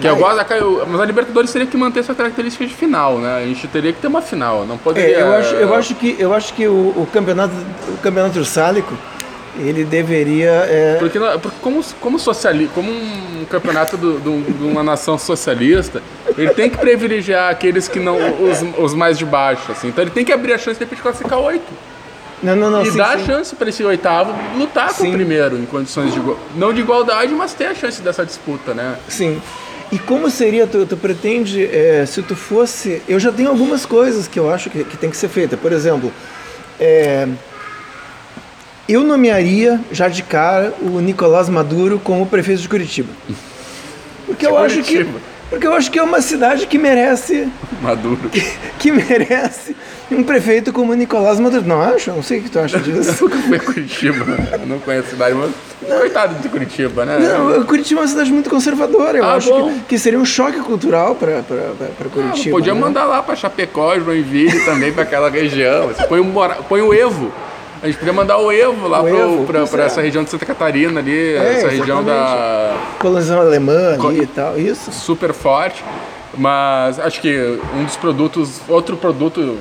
Que 0.00 0.06
eu 0.06 0.16
gosto 0.16 0.37
da 0.37 0.44
Caio- 0.44 0.82
mas 0.88 1.00
a 1.00 1.04
Libertadores 1.04 1.52
teria 1.52 1.66
que 1.66 1.76
manter 1.76 2.02
sua 2.02 2.14
característica 2.14 2.66
de 2.66 2.75
final, 2.75 3.18
né? 3.18 3.42
A 3.42 3.46
gente 3.46 3.66
teria 3.68 3.92
que 3.92 4.00
ter 4.00 4.06
uma 4.08 4.22
final, 4.22 4.64
não 4.66 4.76
poderia. 4.78 5.16
É, 5.18 5.22
eu, 5.22 5.32
acho, 5.34 5.54
eu 5.54 5.75
acho 5.75 5.94
que, 5.94 6.16
eu 6.18 6.34
acho 6.34 6.54
que 6.54 6.66
o, 6.66 6.72
o 6.96 7.08
campeonato, 7.12 7.54
o 7.88 7.96
campeonato 7.98 8.38
ursálico, 8.38 8.92
ele 9.58 9.84
deveria. 9.84 10.50
é, 10.68 10.96
Porque, 10.98 11.18
porque 11.42 11.56
como, 11.60 11.84
como, 12.00 12.18
sociali, 12.18 12.70
como 12.75 12.90
um 12.90 13.44
campeonato 13.50 13.96
do- 13.96 14.18
do- 14.18 14.52
de 14.58 14.64
uma 14.64 14.82
nação 14.82 15.18
socialista, 15.18 16.00
ele 16.37 16.50
tem 16.50 16.70
que 16.70 16.76
privilegiar 16.78 17.50
aqueles 17.50 17.88
que 17.88 17.98
não. 17.98 18.16
os, 18.16 18.64
os 18.78 18.94
mais 18.94 19.18
de 19.18 19.25
baixo. 19.25 19.70
Assim. 19.72 19.88
Então 19.88 20.02
ele 20.04 20.10
tem 20.12 20.25
que 20.25 20.32
abrir 20.32 20.52
a 20.52 20.58
chance 20.58 20.78
de 20.78 20.84
repente 20.84 21.02
classificar 21.02 21.38
oito. 21.40 21.66
Não, 22.42 22.57
não, 22.57 22.71
não. 22.71 22.83
e 22.83 22.90
sim, 22.90 23.00
a 23.00 23.18
sim. 23.18 23.26
chance 23.26 23.54
para 23.57 23.68
esse 23.68 23.83
oitavo 23.83 24.35
lutar 24.57 24.88
com 24.88 25.02
Sim. 25.02 25.11
o 25.11 25.12
primeiro 25.12 25.59
em 25.59 25.66
condições 25.66 26.12
de. 26.12 26.21
Não 26.54 26.73
de 26.73 26.80
igualdade, 26.80 27.33
mas 27.35 27.54
ter 27.54 27.66
a 27.66 27.75
chance 27.75 28.00
dessa 28.00 28.25
disputa, 28.25 28.75
né? 28.75 28.97
Sim. 29.09 29.40
E 29.90 29.99
como 29.99 30.30
seria, 30.30 30.66
tu, 30.66 30.85
tu 30.85 30.97
pretende, 30.97 31.64
é, 31.64 32.04
se 32.07 32.23
tu 32.23 32.37
fosse. 32.37 33.02
Eu 33.09 33.18
já 33.18 33.33
tenho 33.33 33.49
algumas 33.49 33.87
coisas 33.87 34.28
que 34.28 34.38
eu 34.38 34.52
acho 34.52 34.68
que, 34.71 34.85
que 34.85 34.97
tem 34.97 35.11
que 35.11 35.16
ser 35.16 35.28
feita. 35.28 35.57
Por 35.57 35.73
exemplo, 35.73 36.12
é, 36.78 37.26
eu 38.88 39.02
nomearia 39.02 39.80
já 39.90 40.09
de 40.09 40.23
cara 40.23 40.75
o 40.80 41.00
Nicolás 41.00 41.49
Maduro 41.49 42.00
como 42.02 42.26
prefeito 42.26 42.62
de 42.62 42.68
Curitiba. 42.68 43.12
Porque 44.26 44.47
eu 44.47 44.52
De 44.52 44.57
acho 44.59 44.83
que. 44.83 45.07
Porque 45.50 45.66
eu 45.66 45.72
acho 45.72 45.90
que 45.90 45.98
é 45.98 46.02
uma 46.02 46.20
cidade 46.20 46.66
que 46.66 46.76
merece. 46.78 47.48
Maduro. 47.80 48.18
Que, 48.30 48.42
que 48.78 48.92
merece 48.92 49.74
um 50.10 50.22
prefeito 50.22 50.72
como 50.72 50.92
Nicolás 50.94 51.40
Maduro. 51.40 51.64
Não 51.66 51.80
acho? 51.80 52.10
Não 52.12 52.22
sei 52.22 52.38
o 52.40 52.42
que 52.42 52.50
tu 52.50 52.58
acha 52.58 52.78
disso. 52.78 53.10
Eu 53.24 53.28
nunca 53.28 53.42
fui 53.42 53.56
a 53.56 53.60
Curitiba, 53.60 54.26
eu 54.60 54.66
não 54.66 54.78
conheço 54.78 55.08
a 55.08 55.10
cidade, 55.10 55.34
mas. 55.34 55.50
Coitado 55.98 56.34
de 56.42 56.48
Curitiba, 56.48 57.04
né? 57.04 57.18
Não, 57.18 57.64
Curitiba 57.64 58.00
é 58.00 58.02
uma 58.02 58.08
cidade 58.08 58.32
muito 58.32 58.50
conservadora. 58.50 59.18
Eu 59.18 59.24
Ah, 59.24 59.34
acho 59.34 59.50
que, 59.50 59.80
que 59.88 59.98
seria 59.98 60.18
um 60.18 60.24
choque 60.24 60.60
cultural 60.60 61.14
para 61.14 61.38
Ah, 61.38 62.08
Curitiba. 62.12 62.56
podia 62.56 62.74
né? 62.74 62.80
mandar 62.80 63.04
lá 63.04 63.22
pra 63.22 63.34
Chapecó, 63.36 63.98
Joinville 63.98 64.60
também, 64.64 64.92
pra 64.92 65.02
aquela 65.04 65.30
região. 65.30 65.90
Põe, 66.08 66.20
um 66.20 66.24
mora... 66.24 66.56
põe 66.68 66.82
o 66.82 66.92
Evo. 66.92 67.32
A 67.82 67.87
gente 67.87 67.99
podia 67.99 68.12
mandar 68.12 68.38
o 68.38 68.50
Evo 68.50 68.88
lá 68.88 69.00
O 69.00 69.04
pro, 69.04 69.16
Evo, 69.16 69.47
pra, 69.47 69.66
pra 69.66 69.82
é. 69.85 69.87
essa 69.87 70.00
região 70.00 70.25
de 70.25 70.30
Santa 70.30 70.44
Catarina 70.44 70.99
ali, 71.00 71.16
É, 71.37 71.54
essa 71.58 71.68
região 71.68 72.02
da 72.02 72.76
Colonização 72.99 73.40
alemã 73.40 73.90
ali 73.94 73.99
Co- 73.99 74.12
e 74.12 74.26
tal. 74.26 74.58
Isso. 74.58 74.90
super 74.92 75.32
forte. 75.32 75.85
Mas 76.37 76.99
acho 77.00 77.20
que 77.20 77.58
um 77.75 77.85
dos 77.85 77.97
produtos, 77.97 78.61
outro 78.68 78.97
produto 78.97 79.58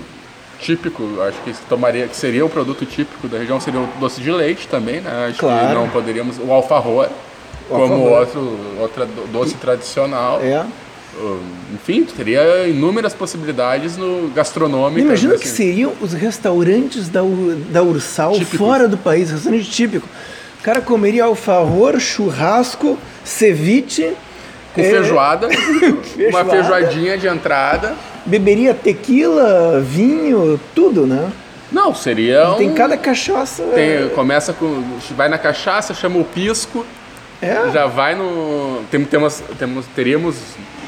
típico, 0.59 1.03
acho 1.21 1.37
que 1.43 1.53
tomaria, 1.69 2.07
que 2.07 2.15
seria 2.15 2.45
o 2.45 2.49
produto 2.49 2.85
típico 2.85 3.27
da 3.27 3.37
região 3.37 3.59
seria 3.59 3.79
o 3.79 3.87
doce 3.99 4.19
de 4.21 4.31
leite 4.31 4.67
também, 4.67 4.99
né? 5.01 5.27
Acho 5.29 5.39
Claro. 5.39 5.67
que 5.67 5.73
não 5.75 5.87
poderíamos 5.89 6.37
o 6.39 6.51
alfajor 6.51 7.09
O 7.69 7.73
como 7.75 7.93
alfajor. 7.93 8.19
outro 8.19 8.59
outra 8.79 9.05
do- 9.05 9.27
doce 9.31 9.53
tradicional. 9.55 10.39
É. 10.41 10.65
Uh, 11.19 11.39
Enfim, 11.73 12.03
teria 12.03 12.67
inúmeras 12.67 13.13
possibilidades 13.13 13.97
no 13.97 14.29
gastronômico. 14.35 14.99
Imagina 15.07 15.33
assim. 15.33 15.41
que 15.43 15.47
seriam 15.49 15.93
os 15.99 16.13
restaurantes 16.13 17.09
da, 17.09 17.21
da 17.71 17.81
Ursal 17.81 18.33
Típicos. 18.33 18.57
fora 18.59 18.87
do 18.87 18.97
país, 18.97 19.31
restaurante 19.31 19.69
típico. 19.69 20.07
O 20.59 20.63
cara 20.63 20.79
comeria 20.81 21.23
alfajor, 21.25 21.99
churrasco, 21.99 22.97
ceviche. 23.23 24.13
com 24.75 24.81
é, 24.81 24.83
feijoada, 24.91 25.47
uma 25.49 26.03
Feijoada. 26.03 26.49
feijoadinha 26.51 27.17
de 27.17 27.27
entrada. 27.27 27.95
Beberia 28.25 28.73
tequila, 28.73 29.79
vinho, 29.81 30.59
tudo, 30.75 31.07
né? 31.07 31.31
Não, 31.71 31.95
seria 31.95 32.53
Tem 32.57 32.69
um- 32.69 32.73
cada 32.75 32.95
cachaça. 32.95 33.63
tem- 33.73 34.09
começa 34.09 34.53
com 34.53 34.83
vai 35.15 35.27
na 35.29 35.37
cachaça, 35.37 35.93
chama 35.93 36.19
o 36.19 36.23
pisco, 36.25 36.85
É. 37.41 37.69
já 37.73 37.85
vai 37.87 38.15
no 38.15 38.81
tem, 38.91 39.03
temos, 39.03 39.41
temos 39.59 39.85
teríamos 39.95 40.35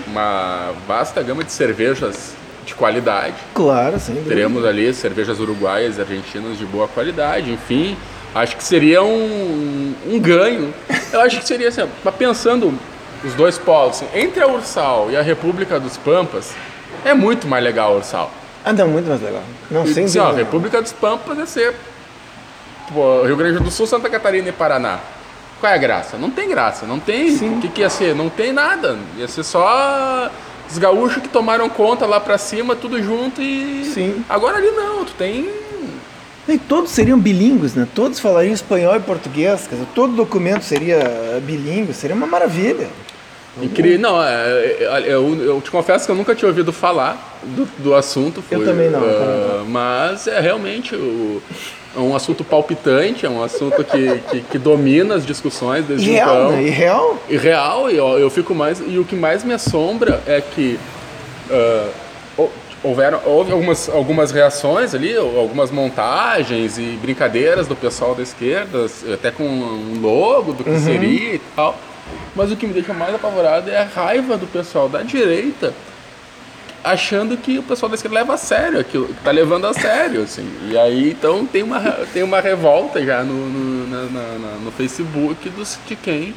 uma 0.10 0.74
vasta 0.88 1.22
gama 1.22 1.44
de 1.44 1.52
cervejas 1.52 2.34
de 2.66 2.74
qualidade. 2.76 3.36
Claro, 3.54 3.98
dúvida. 3.98 4.28
Teremos 4.28 4.66
ali 4.66 4.94
cervejas 4.94 5.40
uruguaias 5.40 5.98
e 5.98 6.02
argentinas 6.02 6.58
de 6.58 6.66
boa 6.66 6.88
qualidade, 6.88 7.52
enfim. 7.52 7.98
Acho 8.34 8.56
que 8.58 8.64
seria 8.64 9.02
um, 9.04 9.96
um 10.08 10.20
ganho. 10.20 10.74
Eu 11.12 11.22
acho 11.22 11.40
que 11.40 11.48
seria 11.48 11.70
assim, 11.70 11.88
mas 12.04 12.16
pensando 12.16 12.74
os 13.24 13.34
dois 13.34 13.58
polos, 13.58 13.98
assim, 13.98 14.08
entre 14.14 14.42
a 14.44 14.48
Ursal 14.48 15.10
e 15.10 15.18
a 15.18 15.22
República 15.22 15.80
dos 15.80 15.98
Pampas, 15.98 16.54
é 17.04 17.14
muito 17.14 17.48
mais 17.48 17.64
legal 17.64 17.94
a 17.94 17.98
Ursal. 17.98 18.32
Ah, 18.64 18.72
não, 18.74 18.88
muito 18.88 19.08
mais 19.10 19.22
legal. 19.22 19.42
Não, 19.72 19.88
sem 19.88 20.06
Assim, 20.06 20.20
ó, 20.20 20.26
dúvida. 20.26 20.44
República 20.44 20.82
dos 20.82 20.94
Pampas 20.94 21.40
é 21.40 21.46
ser 21.46 21.74
pô, 22.94 23.24
Rio 23.24 23.36
Grande 23.36 23.60
do 23.64 23.72
Sul, 23.72 23.88
Santa 23.88 24.10
Catarina 24.10 24.50
e 24.50 24.52
Paraná. 24.52 25.00
Qual 25.60 25.72
é 25.72 25.76
a 25.76 25.78
graça? 25.78 26.18
Não 26.18 26.30
tem 26.30 26.48
graça, 26.48 26.86
não 26.86 27.00
tem. 27.00 27.36
O 27.36 27.60
que, 27.60 27.68
que 27.68 27.82
ia 27.82 27.90
ser? 27.90 28.16
Não 28.16 28.30
tem 28.30 28.54
nada. 28.54 28.98
Ia 29.18 29.28
ser 29.28 29.44
só 29.44 30.32
os 30.70 30.78
gaúchos 30.78 31.22
que 31.22 31.28
tomaram 31.30 31.68
conta 31.70 32.06
lá 32.06 32.20
pra 32.20 32.38
cima, 32.38 32.76
tudo 32.76 33.02
junto 33.04 33.42
e. 33.42 33.84
Sim. 33.94 34.24
Agora 34.30 34.58
ali 34.58 34.72
não, 34.72 35.04
tu 35.04 35.14
tem. 35.18 35.50
E 36.48 36.58
todos 36.58 36.92
seriam 36.92 37.20
bilíngues, 37.20 37.76
né? 37.76 37.88
Todos 37.94 38.20
falariam 38.20 38.54
espanhol 38.54 38.96
e 38.96 39.00
português. 39.00 39.68
Dizer, 39.70 39.86
todo 39.94 40.14
documento 40.14 40.64
seria 40.64 41.40
bilíngue, 41.44 41.94
seria 41.94 42.16
uma 42.16 42.26
maravilha. 42.26 42.88
Incrível. 43.62 44.00
Não, 44.00 44.24
é, 44.24 44.28
é, 44.80 45.04
eu, 45.08 45.36
eu 45.44 45.62
te 45.62 45.70
confesso 45.70 46.06
que 46.06 46.12
eu 46.12 46.16
nunca 46.16 46.34
tinha 46.34 46.48
ouvido 46.48 46.72
falar 46.72 47.40
do, 47.44 47.66
do 47.80 47.94
assunto. 47.94 48.44
Eu 48.50 48.60
foi, 48.60 48.66
também 48.66 48.90
não, 48.90 49.02
também 49.02 49.66
mas 49.68 50.26
é 50.28 50.40
realmente 50.40 50.96
o- 50.96 51.42
é 51.96 52.00
um 52.00 52.16
assunto 52.16 52.44
palpitante, 52.44 53.26
é 53.26 53.30
um 53.30 53.42
assunto 53.44 53.84
que, 53.84 54.20
que, 54.30 54.42
que 54.42 54.58
domina 54.58 55.16
as 55.16 55.26
discussões 55.26 55.86
desde 55.86 56.10
Irreal, 56.10 56.36
então. 56.36 56.52
né? 56.52 56.64
Irreal. 56.64 57.18
E 57.30 57.38
real, 57.38 57.90
e 57.92 57.96
eu, 57.98 58.08
eu 58.20 58.30
fico 58.30 58.54
mais. 58.54 58.80
E 58.86 58.98
o 59.00 59.06
que 59.06 59.16
mais 59.16 59.44
me 59.44 59.54
assombra 59.54 60.22
é 60.28 60.40
que 60.42 60.80
hou- 62.38 62.52
houveram, 62.84 63.20
houve 63.26 63.52
algumas, 63.52 63.90
algumas 63.90 64.32
reações 64.32 64.94
ali, 64.94 65.16
algumas 65.16 65.72
montagens 65.72 66.78
e 66.78 66.98
brincadeiras 67.02 67.68
do 67.68 67.76
pessoal 67.76 68.16
da 68.16 68.24
esquerda, 68.24 68.86
até 69.14 69.32
com 69.32 69.44
um 69.44 70.00
logo 70.02 70.54
do 70.54 70.64
que 70.64 70.70
Uhum. 70.70 70.80
seria 70.80 71.36
e 71.36 71.42
tal. 71.56 71.76
Mas 72.36 72.52
o 72.52 72.56
que 72.56 72.66
me 72.66 72.74
deixa 72.74 72.94
mais 72.94 73.14
apavorado 73.14 73.70
é 73.70 73.78
a 73.78 73.84
raiva 73.84 74.38
do 74.38 74.48
pessoal 74.48 74.88
da 74.90 75.02
direita 75.02 75.74
achando 76.84 77.36
que 77.38 77.58
o 77.60 77.64
pessoal 77.64 77.90
da 77.90 77.96
esquerda 77.96 78.16
leva 78.20 78.34
a 78.34 78.38
sério 78.38 78.80
aquilo, 78.80 79.08
que 79.08 79.24
tá 79.24 79.32
levando 79.32 79.66
a 79.68 79.74
sério, 79.74 80.24
assim. 80.24 80.48
E 80.70 80.78
aí, 80.78 81.12
então, 81.12 81.46
tem 81.46 81.62
uma, 81.64 81.80
tem 82.14 82.24
uma 82.24 82.40
revolta 82.40 83.04
já 83.04 83.24
no, 83.24 83.34
no, 83.34 83.88
na- 83.88 84.10
na- 84.40 84.58
no 84.64 84.72
Facebook 84.72 85.50
dos, 85.50 85.78
de 85.88 85.96
quem 85.96 86.34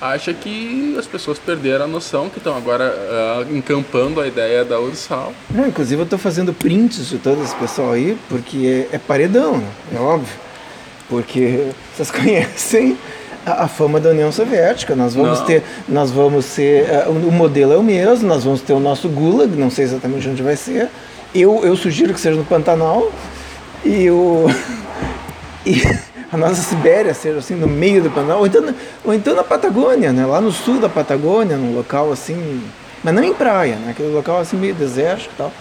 acha 0.00 0.32
que 0.32 0.96
as 0.98 1.06
pessoas 1.06 1.38
perderam 1.38 1.84
a 1.84 1.88
noção, 1.88 2.30
que 2.30 2.38
estão 2.38 2.56
agora 2.56 2.84
ah, 2.86 3.44
encampando 3.50 4.20
a 4.20 4.26
ideia 4.26 4.64
da 4.64 4.80
Ursal. 4.80 5.32
Não, 5.50 5.66
inclusive 5.68 6.00
eu 6.02 6.06
tô 6.06 6.16
fazendo 6.16 6.52
prints 6.54 7.08
de 7.10 7.18
todo 7.18 7.42
esse 7.42 7.54
pessoal 7.56 7.92
aí, 7.92 8.16
porque 8.28 8.86
é, 8.90 8.96
é 8.96 8.98
paredão, 8.98 9.58
né? 9.58 9.68
É 9.94 9.98
óbvio. 9.98 10.34
Porque 11.08 11.66
vocês 11.94 12.08
conhecem 12.12 12.96
a, 13.46 13.64
a 13.64 13.68
fama 13.68 13.98
da 14.00 14.10
União 14.10 14.30
Soviética. 14.30 14.94
Nós 14.94 15.14
vamos 15.14 15.40
Não. 15.40 15.46
ter, 15.46 15.62
nós 15.88 16.10
vamos 16.10 16.44
ser, 16.44 16.84
eh, 16.88 17.06
o, 17.08 17.30
modelo 17.32 17.72
é 17.72 17.76
o 17.76 17.82
mesmo, 17.82 18.28
nós 18.28 18.44
vamos 18.44 18.60
ter 18.60 18.72
o 18.72 18.80
nosso 18.80 19.08
Gulag, 19.08 19.54
não 19.56 19.70
sei 19.70 19.84
exatamente 19.84 20.28
onde 20.28 20.42
vai 20.42 20.56
ser. 20.56 20.88
Eu, 21.34 21.60
eu 21.64 21.76
sugiro 21.76 22.12
que 22.12 22.20
seja 22.20 22.36
no 22.36 22.44
Pantanal. 22.44 23.10
E 23.84 24.10
o. 24.10 24.46
E 25.66 25.82
a 26.32 26.38
nossa 26.38 26.54
Sibéria 26.62 27.12
seja 27.12 27.38
assim 27.38 27.54
no 27.54 27.66
meio 27.68 28.02
do 28.02 28.08
Pantanal, 28.10 28.38
ou 28.38 28.46
então, 28.46 28.62
na- 28.62 28.74
ou 29.04 29.12
então 29.12 29.34
na 29.34 29.44
Patagônia, 29.44 30.10
né? 30.10 30.24
Lá 30.24 30.40
no 30.40 30.50
sul 30.50 30.80
da 30.80 30.88
Patagônia, 30.88 31.58
num 31.58 31.74
local 31.74 32.10
assim, 32.10 32.62
mas 33.04 33.14
não 33.14 33.22
em 33.22 33.34
praia, 33.34 33.76
né? 33.76 33.90
Aquele 33.90 34.08
local 34.08 34.38
assim 34.40 34.56
meio 34.56 34.74
desértico 34.74 35.34
e 35.34 35.36
tal. 35.36 35.52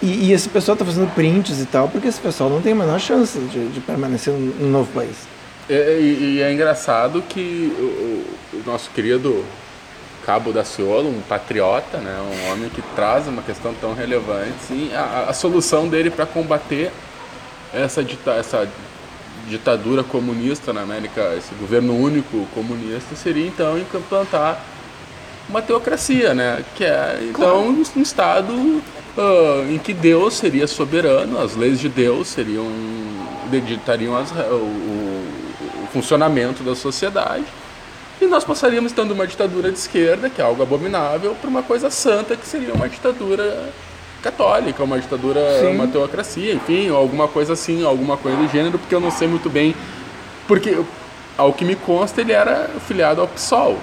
E, 0.00 0.28
e 0.28 0.32
esse 0.32 0.48
pessoal 0.48 0.76
tá 0.76 0.84
fazendo 0.84 1.12
prints 1.12 1.60
e 1.60 1.66
tal, 1.66 1.88
porque 1.88 2.06
esse 2.06 2.20
pessoal 2.20 2.48
não 2.48 2.60
tem 2.62 2.70
a 2.72 2.76
menor 2.76 3.00
chance 3.00 3.36
de, 3.36 3.66
de 3.68 3.80
permanecer 3.80 4.32
no, 4.32 4.38
no 4.38 4.68
novo 4.70 4.92
país. 4.92 5.16
E, 5.68 5.72
e- 5.74 6.34
e 6.38 6.42
é 6.42 6.52
engraçado 6.52 7.22
que 7.28 7.72
o, 7.78 8.56
o- 8.56 8.62
nosso 8.66 8.90
querido 8.90 9.44
Cabo 10.24 10.52
da 10.52 10.64
Ciolo, 10.64 11.08
um 11.08 11.20
patriota, 11.22 11.98
né, 11.98 12.16
um 12.20 12.52
homem 12.52 12.68
que 12.68 12.82
traz 12.94 13.26
uma 13.26 13.42
questão 13.42 13.74
tão 13.80 13.92
relevante, 13.94 14.54
sim, 14.68 14.90
a, 14.94 15.26
a 15.28 15.32
solução 15.32 15.88
dele 15.88 16.10
para 16.10 16.26
combater 16.26 16.90
essa, 17.74 18.04
dita, 18.04 18.32
essa 18.32 18.68
ditadura 19.48 20.04
comunista 20.04 20.72
na 20.72 20.82
América, 20.82 21.34
esse 21.36 21.52
governo 21.56 21.96
único 21.96 22.46
comunista, 22.54 23.16
seria 23.16 23.46
então 23.46 23.76
implantar 23.78 24.60
uma 25.48 25.60
teocracia, 25.60 26.32
né? 26.34 26.64
Que 26.76 26.84
é 26.84 27.18
então 27.28 27.68
um 27.68 27.82
estado 28.02 28.80
ah, 29.18 29.64
em 29.68 29.78
que 29.78 29.92
Deus 29.92 30.34
seria 30.34 30.66
soberano, 30.68 31.40
as 31.40 31.56
leis 31.56 31.80
de 31.80 31.88
Deus 31.88 32.28
seriam 32.28 32.66
ditariam 33.66 34.16
as, 34.16 34.30
o 34.30 35.11
funcionamento 35.92 36.62
da 36.62 36.74
sociedade 36.74 37.44
e 38.20 38.26
nós 38.26 38.44
passaríamos 38.44 38.92
então 38.92 39.06
de 39.06 39.12
uma 39.12 39.26
ditadura 39.26 39.70
de 39.70 39.78
esquerda, 39.78 40.30
que 40.30 40.40
é 40.40 40.44
algo 40.44 40.62
abominável, 40.62 41.34
para 41.40 41.50
uma 41.50 41.62
coisa 41.62 41.90
santa, 41.90 42.36
que 42.36 42.46
seria 42.46 42.72
uma 42.72 42.88
ditadura 42.88 43.70
católica, 44.22 44.84
uma 44.84 44.98
ditadura, 45.00 45.40
Sim. 45.60 45.74
uma 45.74 45.88
teocracia, 45.88 46.54
enfim, 46.54 46.88
ou 46.90 46.96
alguma 46.96 47.26
coisa 47.26 47.54
assim, 47.54 47.84
alguma 47.84 48.16
coisa 48.16 48.36
do 48.38 48.48
gênero, 48.48 48.78
porque 48.78 48.94
eu 48.94 49.00
não 49.00 49.10
sei 49.10 49.26
muito 49.26 49.50
bem, 49.50 49.74
porque 50.46 50.78
ao 51.36 51.52
que 51.52 51.64
me 51.64 51.74
consta 51.74 52.20
ele 52.20 52.32
era 52.32 52.70
filiado 52.86 53.20
ao 53.20 53.26
PSOL. 53.26 53.76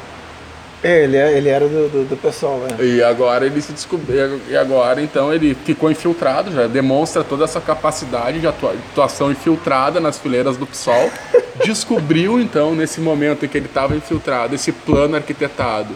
É, 0.81 1.03
ele, 1.03 1.17
é- 1.17 1.33
ele 1.37 1.49
era 1.49 1.67
do, 1.67 1.89
do, 1.89 2.05
do 2.05 2.15
pessoal, 2.15 2.57
né? 2.59 2.77
E 2.79 3.03
agora 3.03 3.45
ele 3.45 3.61
se 3.61 3.73
descobriu. 3.73 4.39
E 4.47 4.55
agora 4.55 5.01
então 5.01 5.33
ele 5.33 5.53
ficou 5.65 5.91
infiltrado, 5.91 6.53
já 6.53 6.67
demonstra 6.67 7.21
toda 7.21 7.43
essa 7.43 7.59
capacidade 7.59 8.39
de 8.39 8.47
atua- 8.47 8.73
atuação 8.91 9.29
infiltrada 9.29 9.99
nas 9.99 10.17
fileiras 10.17 10.55
do 10.55 10.65
PSOL. 10.65 11.11
Descobriu 11.63 12.39
então, 12.39 12.73
nesse 12.75 12.99
momento 13.01 13.45
em 13.45 13.47
que 13.47 13.57
ele 13.57 13.65
estava 13.67 13.95
infiltrado, 13.95 14.55
esse 14.55 14.71
plano 14.71 15.15
arquitetado, 15.15 15.95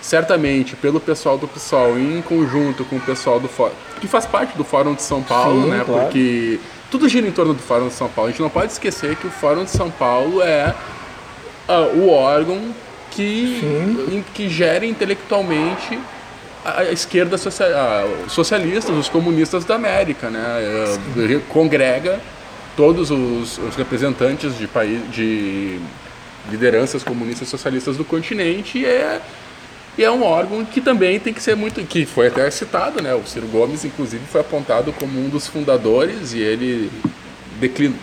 certamente 0.00 0.76
pelo 0.76 1.00
pessoal 1.00 1.36
do 1.38 1.46
PSOL, 1.48 1.98
em 1.98 2.22
conjunto 2.22 2.84
com 2.84 2.96
o 2.96 3.00
pessoal 3.00 3.38
do 3.40 3.48
Fórum, 3.48 3.72
que 4.00 4.06
faz 4.08 4.26
parte 4.26 4.56
do 4.56 4.64
Fórum 4.64 4.94
de 4.94 5.02
São 5.02 5.22
Paulo, 5.22 5.64
Sim, 5.64 5.70
né? 5.70 5.82
claro. 5.84 6.02
Porque 6.04 6.58
tudo 6.90 7.08
gira 7.08 7.26
em 7.28 7.32
torno 7.32 7.54
do 7.54 7.62
Fórum 7.62 7.88
de 7.88 7.94
São 7.94 8.08
Paulo. 8.08 8.28
A 8.28 8.32
gente 8.32 8.42
não 8.42 8.50
pode 8.50 8.72
esquecer 8.72 9.16
que 9.16 9.26
o 9.26 9.30
Fórum 9.30 9.64
de 9.64 9.70
São 9.70 9.90
Paulo 9.90 10.42
é 10.42 10.74
ah, 11.68 11.80
o 11.94 12.10
órgão 12.10 12.60
que, 13.10 13.60
em- 14.10 14.24
que 14.34 14.48
gera 14.48 14.86
intelectualmente 14.86 15.98
a, 16.64 16.80
a 16.80 16.92
esquerda 16.92 17.36
socia- 17.38 17.66
ah, 17.76 18.06
os 18.26 18.32
socialistas, 18.32 18.94
os 18.96 19.08
comunistas 19.08 19.64
da 19.64 19.74
América, 19.74 20.30
né? 20.30 20.98
Eh, 21.16 21.40
congrega 21.48 22.20
todos 22.76 23.10
os, 23.10 23.58
os 23.58 23.76
representantes 23.76 24.56
de 24.56 24.66
país, 24.66 25.00
de 25.12 25.78
lideranças 26.50 27.02
comunistas 27.02 27.48
e 27.48 27.50
socialistas 27.50 27.96
do 27.96 28.04
continente 28.04 28.78
e 28.78 28.84
é 28.84 29.20
E 29.98 30.04
é 30.04 30.10
um 30.10 30.22
órgão 30.22 30.64
que 30.64 30.80
também 30.80 31.18
tem 31.18 31.32
que 31.32 31.42
ser 31.42 31.56
muito. 31.56 31.82
que 31.84 32.06
foi 32.06 32.28
até 32.28 32.50
citado, 32.50 33.02
né? 33.02 33.14
O 33.14 33.26
Ciro 33.26 33.46
Gomes, 33.48 33.84
inclusive, 33.84 34.22
foi 34.30 34.40
apontado 34.40 34.92
como 34.92 35.18
um 35.18 35.28
dos 35.28 35.46
fundadores 35.46 36.32
e 36.32 36.38
ele 36.38 36.90
declinou. 37.58 37.98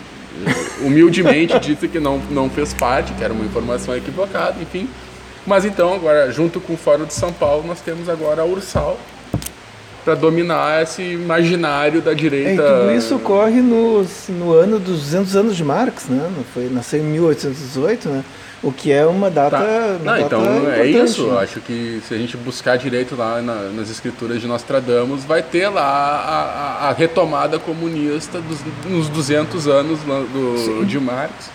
Humildemente 0.82 1.58
disse 1.60 1.88
que 1.88 1.98
não, 1.98 2.18
não 2.30 2.48
fez 2.48 2.72
parte, 2.72 3.12
que 3.14 3.24
era 3.24 3.32
uma 3.32 3.44
informação 3.44 3.96
equivocada, 3.96 4.62
enfim. 4.62 4.88
Mas 5.46 5.64
então, 5.64 5.94
agora, 5.94 6.30
junto 6.30 6.60
com 6.60 6.74
o 6.74 6.76
Fórum 6.76 7.06
de 7.06 7.14
São 7.14 7.32
Paulo, 7.32 7.66
nós 7.66 7.80
temos 7.80 8.08
agora 8.08 8.42
a 8.42 8.44
Ursal 8.44 8.98
para 10.08 10.14
dominar 10.14 10.82
esse 10.82 11.02
imaginário 11.02 12.00
da 12.00 12.14
direita. 12.14 12.48
É, 12.50 12.54
e 12.54 12.80
tudo 12.80 12.92
isso 12.96 13.16
ocorre 13.16 13.60
nos, 13.60 14.24
no 14.30 14.54
ano 14.54 14.78
dos 14.78 15.00
200 15.02 15.36
anos 15.36 15.54
de 15.56 15.62
Marx, 15.62 16.06
né? 16.08 16.30
Foi, 16.54 16.70
nasceu 16.70 17.00
em 17.00 17.04
1818, 17.04 18.08
né? 18.08 18.24
O 18.62 18.72
que 18.72 18.90
é 18.90 19.04
uma 19.04 19.30
data. 19.30 19.58
Tá. 19.58 19.64
Uma 19.66 19.98
Não, 19.98 20.22
data 20.22 20.24
então 20.24 20.70
é 20.72 20.86
isso. 20.86 21.26
né? 21.26 21.40
Acho 21.42 21.60
que 21.60 22.00
se 22.08 22.14
a 22.14 22.16
gente 22.16 22.38
buscar 22.38 22.78
direito 22.78 23.14
lá 23.16 23.42
na- 23.42 23.68
nas 23.68 23.90
escrituras 23.90 24.40
de 24.40 24.46
Nostradamus, 24.46 25.24
vai 25.24 25.42
ter 25.42 25.68
lá 25.68 25.82
a, 25.82 26.86
a- 26.86 26.88
a 26.88 26.92
retomada 26.94 27.58
comunista 27.58 28.40
dos, 28.40 28.58
nos 28.90 29.08
200 29.10 29.68
anos 29.68 29.98
do, 30.00 30.84
de 30.86 30.98
Marx. 30.98 31.50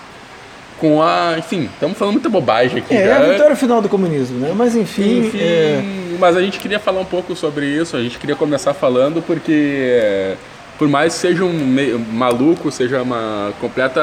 Com 0.83 1.01
a. 1.01 1.35
Enfim, 1.37 1.69
estamos 1.73 1.97
falando 1.97 2.15
muita 2.15 2.27
bobagem 2.27 2.79
aqui. 2.79 2.93
É, 2.93 3.05
né? 3.05 3.13
a 3.13 3.31
vitória 3.31 3.55
final 3.55 3.81
do 3.81 3.87
comunismo, 3.87 4.37
né? 4.37 4.51
Mas 4.53 4.75
enfim. 4.75 5.19
Enfim, 5.19 5.39
é, 5.39 5.81
mas 6.19 6.35
a 6.35 6.41
gente 6.41 6.59
queria 6.59 6.77
falar 6.77 6.99
um 6.99 7.05
pouco 7.05 7.33
sobre 7.37 7.65
isso, 7.65 7.95
a 7.95 8.01
gente 8.01 8.19
queria 8.19 8.35
começar 8.35 8.73
falando 8.73 9.21
porque 9.21 9.93
é, 9.93 10.35
por 10.77 10.89
mais 10.89 11.13
que 11.13 11.21
seja 11.21 11.45
um 11.45 11.53
meio 11.53 11.97
maluco, 11.97 12.69
seja 12.69 13.01
uma 13.01 13.53
completa 13.61 14.01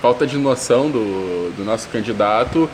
falta 0.00 0.26
de 0.26 0.38
noção 0.38 0.88
do, 0.90 1.52
do 1.54 1.62
nosso 1.66 1.86
candidato, 1.90 2.66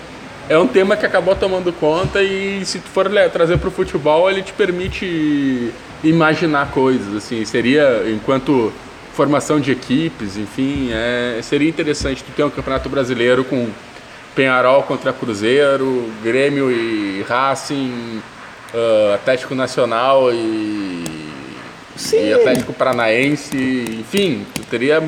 é 0.49 0.57
um 0.57 0.69
tema 0.69 0.97
que 0.97 1.05
acabou 1.05 1.35
tomando 1.35 1.73
conta 1.73 2.23
e 2.23 2.65
se 2.65 2.79
tu 2.79 2.89
for 2.91 3.11
trazer 3.33 3.59
para 3.59 3.69
o 3.69 3.73
futebol, 3.73 4.31
ele 4.31 4.43
te 4.43 4.53
permite 4.53 5.73
imaginar 6.05 6.71
coisas, 6.71 7.17
assim, 7.17 7.45
seria 7.45 8.05
enquanto 8.07 8.73
formação 9.15 9.61
de 9.61 9.73
equipes, 9.73 10.37
enfim, 10.37 10.91
é, 10.93 11.41
seria 11.43 11.69
interessante 11.69 12.25
tu 12.25 12.33
ter 12.33 12.45
um 12.45 12.51
campeonato 12.51 12.89
brasileiro 12.89 13.45
com 13.45 13.69
Penharol 14.35 14.83
contra 14.85 15.13
Cruzeiro, 15.13 16.11
Grêmio 16.23 16.71
e 16.71 17.23
Racing, 17.23 18.23
ah, 18.75 19.15
Atlético 19.15 19.55
Nacional 19.55 20.33
e, 20.33 21.05
e 22.13 22.33
Atlético 22.33 22.73
Paranaense, 22.73 23.57
enfim, 24.01 24.47
tu 24.55 24.63
teria. 24.63 25.03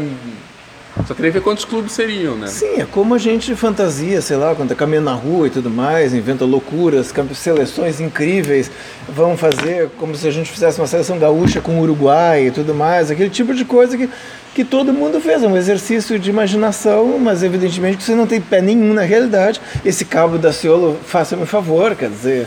Só 1.06 1.12
teria 1.12 1.32
que 1.32 1.38
ver 1.38 1.44
quantos 1.44 1.64
clubes 1.64 1.92
seriam, 1.92 2.36
né? 2.36 2.46
Sim, 2.46 2.80
é 2.80 2.86
como 2.88 3.14
a 3.14 3.18
gente 3.18 3.54
fantasia, 3.56 4.22
sei 4.22 4.36
lá, 4.36 4.54
quando 4.54 4.68
tá 4.68 4.74
caminhando 4.76 5.06
na 5.06 5.12
rua 5.12 5.48
e 5.48 5.50
tudo 5.50 5.68
mais, 5.68 6.14
inventa 6.14 6.44
loucuras, 6.44 7.12
seleções 7.34 8.00
incríveis, 8.00 8.70
vão 9.08 9.36
fazer 9.36 9.90
como 9.98 10.14
se 10.14 10.26
a 10.28 10.30
gente 10.30 10.50
fizesse 10.50 10.80
uma 10.80 10.86
seleção 10.86 11.18
gaúcha 11.18 11.60
com 11.60 11.78
o 11.78 11.82
Uruguai 11.82 12.46
e 12.46 12.50
tudo 12.52 12.72
mais, 12.72 13.10
aquele 13.10 13.28
tipo 13.28 13.52
de 13.52 13.64
coisa 13.64 13.96
que, 13.98 14.08
que 14.54 14.64
todo 14.64 14.92
mundo 14.92 15.20
fez, 15.20 15.42
é 15.42 15.48
um 15.48 15.56
exercício 15.56 16.16
de 16.16 16.30
imaginação, 16.30 17.18
mas 17.18 17.42
evidentemente 17.42 17.96
que 17.96 18.04
você 18.04 18.14
não 18.14 18.26
tem 18.26 18.40
pé 18.40 18.62
nenhum 18.62 18.94
na 18.94 19.02
realidade. 19.02 19.60
Esse 19.84 20.04
cabo 20.04 20.38
da 20.38 20.52
Ciolo, 20.52 20.96
faça-me 21.04 21.42
um 21.42 21.46
favor, 21.46 21.96
quer 21.96 22.08
dizer, 22.08 22.46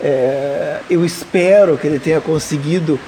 é, 0.00 0.78
eu 0.88 1.04
espero 1.04 1.76
que 1.76 1.86
ele 1.86 1.98
tenha 1.98 2.20
conseguido 2.20 2.98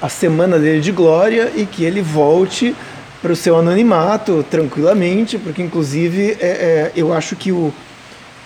a 0.00 0.08
semana 0.08 0.58
dele 0.58 0.80
de 0.80 0.92
glória 0.92 1.50
e 1.56 1.66
que 1.66 1.84
ele 1.84 2.00
volte 2.00 2.76
para 3.22 3.32
o 3.32 3.36
seu 3.36 3.56
anonimato 3.58 4.44
tranquilamente, 4.50 5.38
porque 5.38 5.62
inclusive 5.62 6.36
é, 6.40 6.46
é, 6.46 6.92
eu 6.94 7.12
acho 7.12 7.34
que 7.36 7.50
o, 7.52 7.72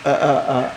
a- 0.04 0.10
a- 0.10 0.58
a- 0.58 0.70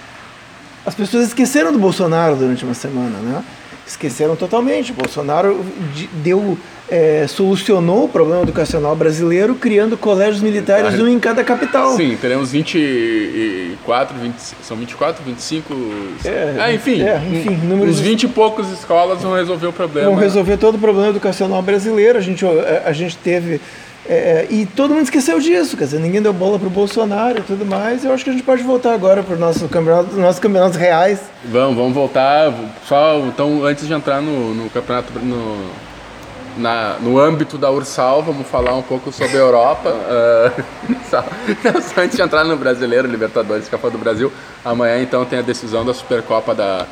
as 0.85 0.95
pessoas 0.95 1.27
esqueceram 1.27 1.71
do 1.71 1.79
Bolsonaro 1.79 2.35
durante 2.35 2.65
uma 2.65 2.73
semana, 2.73 3.17
né? 3.19 3.43
Esqueceram 3.87 4.35
totalmente. 4.35 4.91
O 4.91 4.95
Bolsonaro 4.95 5.63
de- 5.93 6.07
deu, 6.07 6.57
é, 6.89 7.25
solucionou 7.27 8.05
o 8.05 8.09
problema 8.09 8.43
educacional 8.43 8.95
brasileiro 8.95 9.55
criando 9.55 9.97
colégios 9.97 10.41
militares, 10.41 10.99
um 10.99 11.07
em 11.07 11.19
cada 11.19 11.43
capital. 11.43 11.95
Sim, 11.95 12.17
teremos 12.19 12.51
24, 12.51 14.17
20, 14.17 14.35
são 14.61 14.77
24, 14.77 15.23
25. 15.23 15.73
É, 16.25 16.55
ah, 16.59 16.73
enfim. 16.73 17.01
é, 17.01 17.21
enfim, 17.31 17.55
números 17.63 17.95
Uns 17.95 18.01
20 18.01 18.23
e 18.23 18.27
poucos 18.27 18.69
escolas 18.71 19.21
vão 19.21 19.33
resolver 19.33 19.67
o 19.67 19.73
problema. 19.73 20.09
Vão 20.09 20.19
resolver 20.19 20.57
todo 20.57 20.75
o 20.75 20.79
problema 20.79 21.09
educacional 21.09 21.61
brasileiro. 21.61 22.17
A 22.17 22.21
gente, 22.21 22.45
a, 22.45 22.83
a 22.85 22.93
gente 22.93 23.15
teve. 23.17 23.61
é, 24.07 24.45
e 24.49 24.65
todo 24.65 24.93
mundo 24.93 25.03
esqueceu 25.03 25.39
disso, 25.39 25.77
quer 25.77 25.85
dizer, 25.85 25.99
ninguém 25.99 26.21
deu 26.21 26.33
bola 26.33 26.59
pro 26.59 26.69
Bolsonaro 26.69 27.39
e 27.39 27.43
tudo 27.43 27.65
mais. 27.65 28.03
Eu 28.03 28.11
acho 28.13 28.25
que 28.25 28.29
a 28.29 28.33
gente 28.33 28.43
pode 28.43 28.61
voltar 28.61 28.93
agora 28.93 29.23
para 29.23 29.35
os 29.35 29.39
nossos 29.39 29.71
campeonatos, 29.71 30.17
nossos 30.17 30.39
campeonatos 30.39 30.77
reais. 30.77 31.19
Vamos, 31.45 31.77
vamos 31.77 31.93
voltar. 31.93 32.53
Só 32.85 33.19
então, 33.19 33.63
antes 33.63 33.87
de 33.87 33.93
entrar 33.93 34.21
no, 34.21 34.53
no 34.53 34.69
campeonato, 34.69 35.13
no, 35.19 35.71
na- 36.57 36.97
no 36.99 37.19
âmbito 37.19 37.57
da 37.57 37.69
Ursal, 37.71 38.21
vamos 38.23 38.47
falar 38.47 38.73
um 38.75 38.81
pouco 38.81 39.11
sobre 39.11 39.37
a 39.37 39.39
Europa. 39.39 39.89
Ah, 39.89 40.51
só, 41.09 41.23
não, 41.63 41.81
só 41.81 42.01
antes 42.01 42.15
de 42.15 42.21
entrar 42.21 42.43
no 42.43 42.57
Brasileiro, 42.57 43.07
Libertadores, 43.07 43.67
Copa 43.69 43.89
do 43.89 43.97
Brasil. 43.97 44.31
Amanhã 44.63 45.01
então 45.01 45.25
tem 45.25 45.39
a 45.39 45.41
decisão 45.41 45.85
da 45.85 45.93
Supercopa 45.93 46.53
da, 46.53 46.85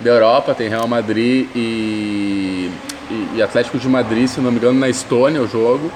da 0.00 0.10
Europa, 0.10 0.54
tem 0.54 0.68
Real 0.68 0.86
Madrid 0.88 1.48
e, 1.54 2.70
e, 3.10 3.28
e 3.36 3.42
Atlético 3.42 3.78
de 3.78 3.88
Madrid, 3.88 4.26
se 4.28 4.40
não 4.40 4.50
me 4.50 4.58
engano, 4.58 4.78
na 4.78 4.88
Estônia 4.88 5.40
o 5.40 5.48
jogo. 5.48 5.90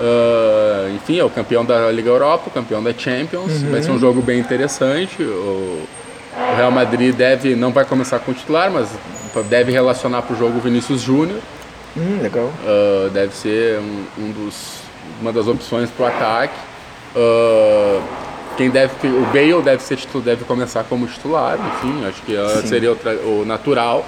Ah, 0.00 0.88
enfim, 0.94 1.18
é 1.18 1.24
o 1.24 1.30
campeão 1.30 1.64
da 1.64 1.90
Liga 1.90 2.08
Europa, 2.08 2.44
o 2.46 2.50
campeão 2.50 2.82
da 2.82 2.92
Champions. 2.92 3.62
Vai 3.62 3.82
ser 3.82 3.90
um 3.90 3.98
jogo 3.98 4.22
bem 4.22 4.38
interessante. 4.40 5.22
O, 5.22 5.82
o 6.36 6.56
Real 6.56 6.70
Madrid 6.70 7.14
deve, 7.14 7.54
não 7.54 7.70
vai 7.70 7.84
começar 7.84 8.18
com 8.20 8.30
o 8.30 8.34
titular, 8.34 8.70
mas 8.70 8.88
deve 9.48 9.70
relacionar 9.70 10.22
para 10.22 10.34
o 10.34 10.38
jogo 10.38 10.58
o 10.58 10.60
Vinícius 10.60 11.02
Júnior. 11.02 11.38
Hum, 11.96 12.20
legal. 12.22 12.50
Ah, 12.64 13.08
deve 13.12 13.34
ser 13.34 13.78
um, 13.78 14.04
um 14.18 14.32
dos, 14.32 14.82
uma 15.20 15.32
das 15.32 15.46
opções 15.46 15.90
para 15.90 16.04
o 16.04 16.08
ataque. 16.08 16.54
Ah, 17.16 18.00
quem 18.56 18.68
deve, 18.68 18.92
o 19.06 19.24
Bale 19.32 19.62
deve 19.62 19.82
ser 19.82 19.98
deve 20.22 20.44
começar 20.44 20.84
como 20.84 21.06
titular, 21.06 21.56
enfim, 21.58 22.04
acho 22.06 22.20
que 22.22 22.36
ah, 22.36 22.62
seria 22.66 22.92
o, 22.92 23.40
o 23.40 23.44
natural. 23.46 24.06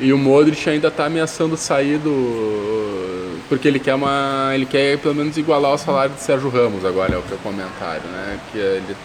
E 0.00 0.12
o 0.12 0.18
Modric 0.18 0.68
ainda 0.68 0.88
está 0.88 1.06
ameaçando 1.06 1.56
sair 1.56 1.98
do 1.98 3.34
porque 3.48 3.68
ele 3.68 3.78
quer 3.78 3.94
uma, 3.94 4.52
ele 4.54 4.64
quer 4.64 4.98
pelo 4.98 5.14
menos 5.14 5.36
igualar 5.36 5.74
o 5.74 5.78
salário 5.78 6.14
de 6.14 6.20
Sérgio 6.20 6.48
Ramos 6.48 6.84
agora 6.84 7.14
é 7.14 7.18
o 7.18 7.22
teu 7.22 7.36
comentário, 7.38 8.08
né? 8.10 8.38
Que 8.50 8.58
ele 8.58 8.96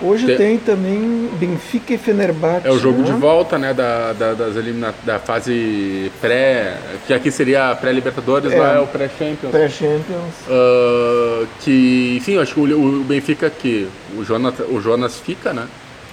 Hoje 0.00 0.26
Tem- 0.26 0.36
tem, 0.36 0.58
também 0.58 1.28
Benfica 1.38 1.94
e 1.94 1.98
Fenerbahçe. 1.98 2.66
É 2.66 2.70
o 2.70 2.78
jogo 2.78 3.02
de 3.02 3.12
né? 3.12 3.18
volta, 3.18 3.58
né, 3.58 3.74
da, 3.74 4.12
da, 4.12 4.34
das 4.34 4.56
elimina 4.56 4.94
da 5.04 5.18
fase 5.18 6.12
pré, 6.20 6.76
que 7.06 7.12
aqui 7.12 7.30
seria 7.30 7.70
a 7.70 7.76
pré-Libertadores, 7.76 8.52
É. 8.52 8.58
lá 8.58 8.74
é 8.76 8.80
o 8.80 8.86
pré-Champions. 8.86 9.50
Pré-Champions. 9.50 10.34
Ah, 10.48 11.44
que, 11.60 12.14
enfim, 12.18 12.32
eu 12.34 12.42
acho 12.42 12.54
que 12.54 12.60
o, 12.60 13.00
o 13.00 13.04
Benfica 13.04 13.50
que 13.50 13.88
o 14.16 14.24
Jonas, 14.24 14.54
o 14.68 14.80
Jonas 14.80 15.16
fica, 15.18 15.52
né? 15.52 15.66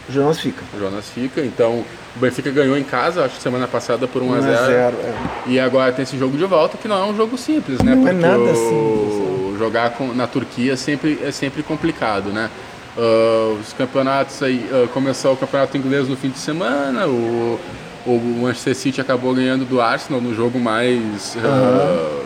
Jonas 0.10 0.40
fica. 0.40 0.64
O 0.76 0.80
Jonas 0.80 1.06
fica, 1.10 1.42
então 1.42 1.84
o 2.16 2.20
Benfica 2.20 2.52
ganhou 2.52 2.78
em 2.78 2.84
casa, 2.84 3.24
acho 3.26 3.36
que 3.38 3.42
semana 3.42 3.68
passada 3.68 4.08
por 4.08 4.22
1 4.22 4.34
a 4.34 4.38
1 4.38 4.42
0. 4.42 4.54
a 4.58 4.66
0 4.66 4.96
é. 5.04 5.14
E 5.48 5.60
agora 5.60 5.92
tem 5.92 6.04
esse 6.04 6.18
jogo 6.18 6.38
de 6.38 6.46
volta 6.46 6.78
que 6.78 6.88
não 6.88 6.98
é 6.98 7.06
um 7.06 7.16
jogo 7.16 7.38
simples, 7.38 7.80
né? 7.82 7.96
Não 7.96 8.08
é 8.08 8.12
Porque 8.12 8.28
nada 8.28 8.40
o- 8.40 8.56
simples, 8.56 9.60
jogar 9.60 9.92
com- 9.92 10.14
na 10.14 10.28
Turquia 10.28 10.74
é 10.74 10.76
sempre, 10.76 11.20
é 11.24 11.32
sempre 11.32 11.64
complicado, 11.64 12.30
né? 12.30 12.50
Ah, 12.98 13.56
os 13.60 13.74
campeonatos 13.74 14.42
aí, 14.42 14.66
ah, 14.72 14.88
começou 14.94 15.34
o 15.34 15.38
campeonato 15.38 15.78
inglês 15.78 16.08
no 16.08 16.16
fim 16.16 16.30
de 16.30 16.38
semana, 16.40 17.08
o, 17.08 17.60
o 18.06 18.40
Manchester 18.42 18.76
City 18.76 19.02
acabou 19.02 19.34
ganhando 19.34 19.66
do 19.66 19.82
Arsenal 19.82 20.22
no 20.22 20.34
jogo 20.34 20.60
mais, 20.60 21.36
ah, 21.44 22.22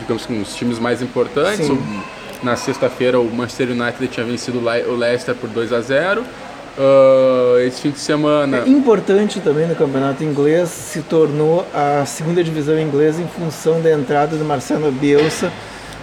digamos 0.00 0.26
com 0.26 0.40
os 0.40 0.54
times 0.54 0.78
mais 0.78 1.00
importantes. 1.02 1.68
O- 1.70 1.78
na 2.42 2.54
sexta-feira 2.54 3.18
o 3.18 3.24
Manchester 3.34 3.70
United 3.70 4.08
tinha 4.08 4.26
vencido 4.26 4.58
o 4.58 4.70
Le- 4.70 4.84
o 4.84 4.94
Leicester 4.94 5.34
por 5.34 5.48
2 5.48 5.72
a 5.72 5.80
0. 5.80 6.22
Ah, 6.78 7.56
esse 7.66 7.80
fim 7.80 7.90
de 7.90 7.98
semana 7.98 8.58
É 8.58 8.68
importante 8.68 9.40
também 9.40 9.66
no 9.66 9.74
campeonato 9.74 10.22
inglês 10.22 10.68
se 10.68 11.00
tornou 11.00 11.66
a 11.72 12.04
segunda 12.04 12.44
divisão 12.44 12.78
inglesa 12.78 13.22
em 13.22 13.26
função 13.28 13.80
da 13.80 13.90
entrada 13.90 14.36
do 14.36 14.44
Marcelo 14.44 14.92
Bielsa 14.92 15.50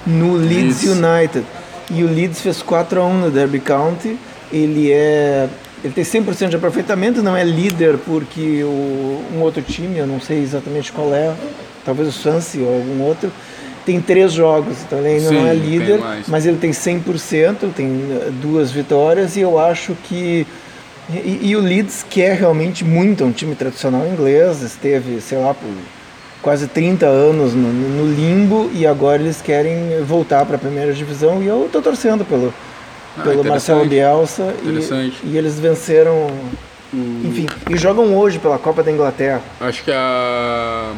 no 0.08 0.36
Leeds 0.36 0.82
Leeds. 0.84 0.97
United. 0.97 1.45
E 1.91 2.04
o 2.04 2.08
Leeds 2.08 2.41
fez 2.41 2.62
4 2.62 3.02
a 3.02 3.06
1 3.06 3.13
no 3.13 3.32
Derby 3.32 3.60
County. 3.60 4.17
Ele 4.52 4.91
é 4.91 5.48
ele 5.84 5.93
tem 5.93 6.04
100% 6.04 6.48
de 6.48 6.56
aproveitamento, 6.56 7.22
não 7.22 7.36
é 7.36 7.43
líder 7.43 7.98
porque 7.98 8.63
o, 8.63 9.22
um 9.36 9.41
outro 9.41 9.62
time, 9.62 9.98
eu 9.98 10.08
não 10.08 10.22
sei 10.22 10.41
exatamente 10.41 10.93
qual 10.93 11.13
é, 11.13 11.34
talvez 11.84 12.08
o 12.08 12.12
Swansea 12.13 12.63
ou 12.63 12.74
algum 12.74 13.02
outro, 13.02 13.30
tem 13.86 14.00
três 14.00 14.32
jogos, 14.32 14.78
então 14.88 15.00
ele 15.00 15.10
ainda 15.10 15.28
Sim, 15.28 15.36
não 15.36 15.46
é 15.46 15.54
líder, 15.54 16.00
mas 16.30 16.46
ele 16.46 16.58
tem 16.58 16.72
100%, 16.72 17.74
tem 17.76 17.86
eh, 17.88 18.32
duas 18.41 18.72
vitórias 18.72 19.36
e 19.36 19.41
eu 19.41 19.60
acho 19.60 19.93
que 20.06 20.48
e, 21.10 21.50
e 21.50 21.56
o 21.58 21.60
Leeds 21.60 22.06
quer 22.10 22.38
realmente 22.38 22.86
muito, 22.86 23.24
é 23.24 23.28
um 23.28 23.32
time 23.34 23.56
tradicional 23.56 24.08
inglês, 24.08 24.62
esteve, 24.62 25.19
sei 25.19 25.38
lá, 25.38 25.54
por 25.54 25.67
quase 26.43 26.67
30 26.67 27.06
anos 27.08 27.53
no, 27.56 27.71
no 27.73 28.13
limbo 28.13 28.69
e 28.73 28.86
agora 28.86 29.19
eles 29.21 29.41
querem 29.41 30.03
voltar 30.03 30.45
para 30.45 30.58
a 30.58 30.60
primeira 30.60 30.93
divisão 30.93 31.41
e 31.41 31.47
eu 31.47 31.65
estou 31.65 31.82
torcendo 31.82 32.23
pelo, 32.23 32.53
Ah, 33.17 33.21
pelo. 33.23 33.43
Marcelo 33.43 33.86
Bielsa 33.86 34.53
e, 34.63 35.13
e 35.29 35.38
eles 35.38 35.58
venceram 35.60 36.27
Enfim, 36.93 37.47
e 37.69 37.77
jogam 37.77 38.15
hoje 38.15 38.38
pela 38.39 38.60
Copa 38.60 38.84
da 38.84 38.91
Inglaterra. 38.91 39.41
Acho 39.60 39.84
que 39.84 39.91
a, 39.91 40.91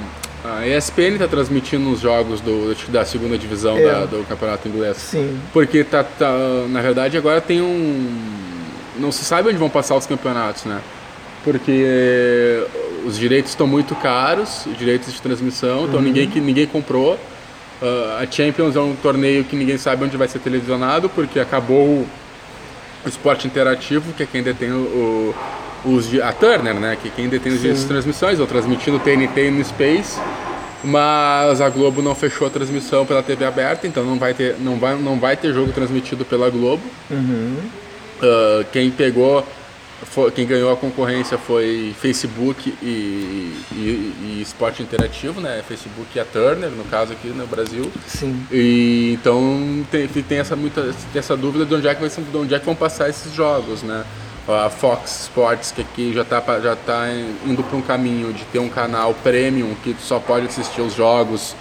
a 0.43 0.67
ESPN 0.67 1.17
tá 1.19 1.27
transmitindo 1.27 1.89
os 1.91 2.01
jogos 2.01 2.41
do, 2.41 2.75
da 2.91 3.05
segunda 3.05 3.37
divisão 3.37 3.77
É. 3.77 3.85
da- 3.85 4.05
do 4.05 4.25
campeonato 4.27 4.67
inglês. 4.67 4.97
Sim. 4.97 5.39
Porque 5.53 5.83
tá, 5.85 6.03
tá- 6.03 6.33
na 6.69 6.81
verdade 6.81 7.17
agora 7.17 7.39
tem 7.39 7.61
um. 7.61 8.09
Não 8.97 9.11
se 9.11 9.23
sabe 9.23 9.49
onde 9.49 9.57
vão 9.57 9.69
passar 9.69 9.95
os 9.95 10.05
campeonatos, 10.05 10.65
né? 10.65 10.79
Porque 11.43 12.63
os 13.05 13.17
direitos 13.17 13.51
estão 13.51 13.67
muito 13.67 13.93
caros, 13.95 14.65
os 14.65 14.77
direitos 14.77 15.13
de 15.13 15.21
transmissão, 15.21 15.85
então 15.85 16.01
ninguém, 16.01 16.29
que- 16.29 16.39
ninguém 16.41 16.65
comprou. 16.65 17.19
Ah, 17.81 18.21
a 18.23 18.31
Champions 18.31 18.75
é 18.75 18.79
um 18.79 18.95
torneio 18.95 19.43
que 19.43 19.55
ninguém 19.55 19.77
sabe 19.77 20.03
onde 20.05 20.17
vai 20.17 20.27
ser 20.27 20.39
televisionado, 20.39 21.09
porque 21.09 21.39
acabou 21.39 21.85
o 21.85 22.07
esporte 23.07 23.45
interativo, 23.47 24.11
que 24.13 24.23
é 24.23 24.25
quem 24.25 24.41
detém 24.41 24.71
o, 24.71 25.35
os, 25.85 26.11
a 26.19 26.31
Turner, 26.31 26.73
né? 26.75 26.97
Que 27.01 27.09
é 27.09 27.11
quem 27.15 27.27
detém 27.29 27.51
os 27.53 27.59
direitos 27.59 27.83
de 27.83 27.87
transmissões, 27.87 28.39
ou 28.39 28.47
transmitindo 28.47 28.97
TNT 28.99 29.51
no 29.51 29.63
Space. 29.63 30.19
Mas 30.83 31.61
a 31.61 31.69
Globo 31.69 32.01
não 32.01 32.13
fechou 32.15 32.45
a 32.47 32.49
transmissão 32.49 33.05
pela 33.05 33.21
TV 33.23 33.43
aberta, 33.45 33.87
então 33.87 34.03
não 34.03 34.17
vai 34.19 34.33
ter, 34.35 34.55
não 34.59 34.77
vai, 34.77 34.95
não 34.95 35.19
vai 35.19 35.35
ter 35.35 35.51
jogo 35.53 35.71
transmitido 35.71 36.23
pela 36.25 36.49
Globo. 36.49 36.83
Ah, 38.21 38.63
quem 38.71 38.89
pegou, 38.91 39.45
foi- 40.03 40.31
quem 40.31 40.45
ganhou 40.45 40.71
a 40.71 40.75
concorrência 40.75 41.37
foi 41.37 41.95
Facebook 41.99 42.73
e, 42.81 42.85
e, 43.71 44.13
e 44.21 44.41
Esporte 44.41 44.83
Interativo, 44.83 45.39
né? 45.39 45.63
Facebook 45.67 46.07
e 46.15 46.19
a 46.19 46.25
Turner, 46.25 46.69
no 46.69 46.83
caso 46.85 47.13
aqui 47.13 47.27
no 47.29 47.47
Brasil. 47.47 47.91
Sim. 48.07 48.45
E 48.51 49.13
então 49.13 49.85
tem, 49.89 50.07
tem 50.07 50.39
essa 50.39 50.55
muita 50.55 50.81
tem 50.83 51.19
essa 51.19 51.35
dúvida 51.37 51.65
de 51.65 51.75
onde 51.75 51.87
é 51.87 51.95
que 51.95 52.01
vai 52.01 52.09
de 52.09 52.37
onde 52.37 52.53
é 52.53 52.59
que 52.59 52.65
vão 52.65 52.75
passar 52.75 53.09
esses 53.09 53.33
jogos, 53.33 53.83
né? 53.83 54.03
A 54.47 54.69
Fox 54.69 55.23
Sports 55.23 55.71
que 55.71 55.81
aqui 55.81 56.13
já 56.13 56.21
está 56.21 56.39
já 56.59 56.75
tá 56.75 57.07
indo 57.45 57.63
para 57.63 57.77
um 57.77 57.81
caminho 57.81 58.31
de 58.31 58.43
ter 58.45 58.59
um 58.59 58.69
canal 58.69 59.13
premium 59.23 59.75
que 59.83 59.95
só 59.99 60.19
pode 60.19 60.45
assistir 60.45 60.81
os 60.81 60.93
jogos 60.93 61.55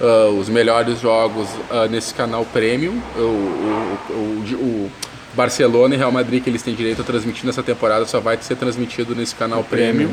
ah, 0.00 0.28
os 0.28 0.48
melhores 0.48 1.00
jogos 1.00 1.48
ah, 1.70 1.86
nesse 1.88 2.12
canal 2.12 2.44
premium. 2.44 3.00
O, 3.16 3.20
o, 3.20 4.54
o 4.54 4.92
Barcelona 5.36 5.94
e 5.94 5.98
Real 5.98 6.10
Madrid 6.10 6.42
que 6.42 6.48
eles 6.50 6.62
têm 6.62 6.74
direito 6.74 7.02
a 7.02 7.04
transmitir 7.04 7.44
nessa 7.44 7.62
temporada 7.62 8.06
só 8.06 8.18
vai 8.18 8.38
ser 8.40 8.56
transmitido 8.56 9.14
nesse 9.14 9.34
canal 9.34 9.62
premium. 9.62 10.10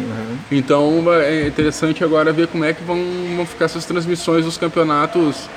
Então 0.51 1.03
é 1.13 1.47
interessante 1.47 2.03
agora 2.03 2.31
ver 2.33 2.47
como 2.47 2.63
é 2.65 2.73
que 2.73 2.83
vão, 2.83 2.99
vão 3.35 3.45
ficar 3.45 3.65
essas 3.65 3.85
transmissões 3.85 4.43
dos 4.45 4.57
campeonatos 4.57 5.49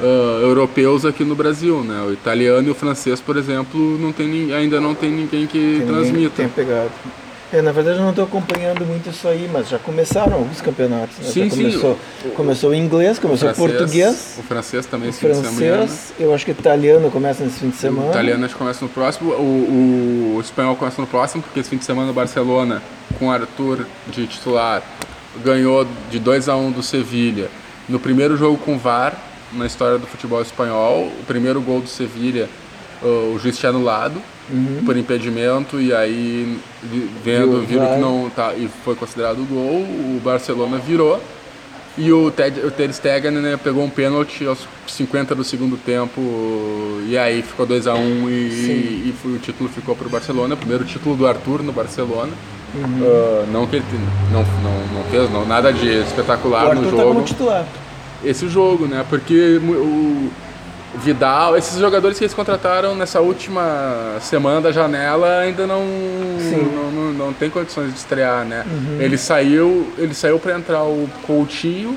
ah, 0.00 0.40
europeus 0.42 1.04
aqui 1.04 1.24
no 1.24 1.34
Brasil, 1.34 1.82
né? 1.82 2.00
O 2.08 2.12
italiano 2.12 2.68
e 2.68 2.70
o 2.70 2.74
francês, 2.74 3.20
por 3.20 3.36
exemplo, 3.36 3.98
não 3.98 4.12
tem, 4.12 4.52
ainda 4.54 4.80
não 4.80 4.94
tem 4.94 5.10
ninguém 5.10 5.46
que 5.46 5.58
Tem 5.58 5.68
ninguém 5.80 5.80
que 5.80 5.92
transmita. 5.92 6.36
tenha 6.36 6.48
pegado. 6.48 6.90
É, 7.50 7.62
na 7.62 7.72
verdade 7.72 7.96
eu 7.96 8.02
não 8.02 8.10
estou 8.10 8.24
acompanhando 8.24 8.84
muito 8.84 9.08
isso 9.08 9.26
aí, 9.26 9.48
mas 9.50 9.68
já 9.70 9.78
começaram 9.78 10.34
alguns 10.34 10.60
campeonatos. 10.60 11.16
Né? 11.18 11.24
Sim, 11.24 11.44
Já 11.44 11.56
sim. 11.56 11.62
começou, 11.62 11.98
começou 12.36 12.70
o 12.70 12.74
inglês, 12.74 13.18
começou 13.18 13.50
o 13.50 13.54
português, 13.54 14.36
O 14.38 14.42
francês 14.42 14.84
também 14.84 15.08
o 15.08 15.10
esse 15.10 15.20
fim 15.20 15.28
de 15.28 15.34
semana. 15.36 15.56
francês, 15.56 16.12
eu 16.20 16.34
acho 16.34 16.44
que 16.44 16.50
o 16.50 16.52
italiano 16.52 17.10
começa 17.10 17.42
nesse 17.44 17.60
fim 17.60 17.70
de 17.70 17.76
semana. 17.76 18.08
O 18.08 18.10
italiano 18.10 18.44
acho 18.44 18.54
que 18.54 18.58
começa 18.58 18.84
no 18.84 18.90
próximo, 18.90 19.30
o, 19.32 20.34
o 20.36 20.40
espanhol 20.40 20.76
começa 20.76 21.00
no 21.00 21.06
próximo, 21.06 21.42
porque 21.42 21.60
esse 21.60 21.70
fim 21.70 21.78
de 21.78 21.84
semana 21.86 22.10
o 22.10 22.14
Barcelona, 22.14 22.82
com 23.18 23.30
Arthur 23.30 23.86
de 24.08 24.26
titular, 24.26 24.82
ganhou 25.42 25.86
de 26.10 26.18
2 26.18 26.48
a 26.50 26.56
1 26.56 26.70
do 26.72 26.82
Sevilha. 26.82 27.48
No 27.88 27.98
primeiro 27.98 28.36
jogo 28.36 28.58
com 28.58 28.76
VAR, 28.76 29.16
na 29.54 29.64
história 29.64 29.96
do 29.96 30.06
futebol 30.06 30.42
espanhol, 30.42 31.06
o 31.06 31.24
primeiro 31.26 31.62
gol 31.62 31.80
do 31.80 31.88
Sevilha, 31.88 32.46
o 33.02 33.38
juiz 33.38 33.56
tinha 33.56 33.70
anulado 33.70 34.20
por 34.84 34.96
impedimento 34.96 35.80
e 35.80 35.94
aí 35.94 36.58
vendo, 37.24 37.66
viram 37.66 37.86
que 37.86 38.00
não 38.00 38.30
tá 38.34 38.54
e 38.54 38.68
foi 38.84 38.94
considerado 38.94 39.36
gol, 39.48 39.80
o 39.82 40.20
Barcelona 40.22 40.78
virou 40.78 41.20
e 41.96 42.12
o 42.12 42.30
Ted, 42.30 42.60
o 42.60 42.70
Ter 42.70 42.92
Stegen 42.94 43.32
né, 43.32 43.56
pegou 43.62 43.82
um 43.82 43.90
pênalti 43.90 44.46
aos 44.46 44.60
50 44.86 45.34
do 45.34 45.42
segundo 45.42 45.76
tempo 45.76 46.20
e 47.06 47.18
aí 47.18 47.42
ficou 47.42 47.66
2 47.66 47.86
a 47.88 47.94
1 47.94 48.30
e, 48.30 48.32
e 49.08 49.14
foi- 49.20 49.32
o 49.32 49.38
título 49.38 49.68
ficou 49.68 49.96
para 49.96 50.06
o 50.06 50.10
Barcelona, 50.10 50.56
primeiro 50.56 50.84
título 50.84 51.16
do 51.16 51.26
Arthur 51.26 51.62
no 51.62 51.72
Barcelona. 51.72 52.32
Uhum. 52.74 53.00
Ah, 53.02 53.46
não 53.50 53.66
que 53.66 53.76
ele 53.76 53.84
não, 54.30 54.42
não, 54.62 54.94
não 54.94 55.04
fez 55.10 55.30
não, 55.32 55.46
nada 55.46 55.72
de 55.72 55.88
espetacular 56.02 56.74
no 56.74 56.84
jogo 56.84 56.96
tá 56.98 57.02
como 57.04 57.22
titular. 57.22 57.66
esse 58.22 58.46
jogo, 58.48 58.86
né? 58.86 59.04
Porque 59.08 59.58
o 59.64 60.30
Vidal, 60.94 61.56
esses 61.56 61.78
jogadores 61.78 62.16
que 62.16 62.24
eles 62.24 62.32
contrataram 62.32 62.94
nessa 62.94 63.20
última 63.20 64.16
semana 64.20 64.60
da 64.60 64.72
janela 64.72 65.40
ainda 65.40 65.66
não 65.66 65.84
não, 65.84 66.90
não, 66.90 67.12
não 67.12 67.32
tem 67.32 67.50
condições 67.50 67.92
de 67.92 67.98
estrear, 67.98 68.44
né? 68.44 68.64
Ele 68.98 69.18
saiu, 69.18 69.92
ele 69.98 70.14
saiu 70.14 70.38
para 70.38 70.56
entrar 70.56 70.84
o 70.84 71.08
Coutinho 71.26 71.96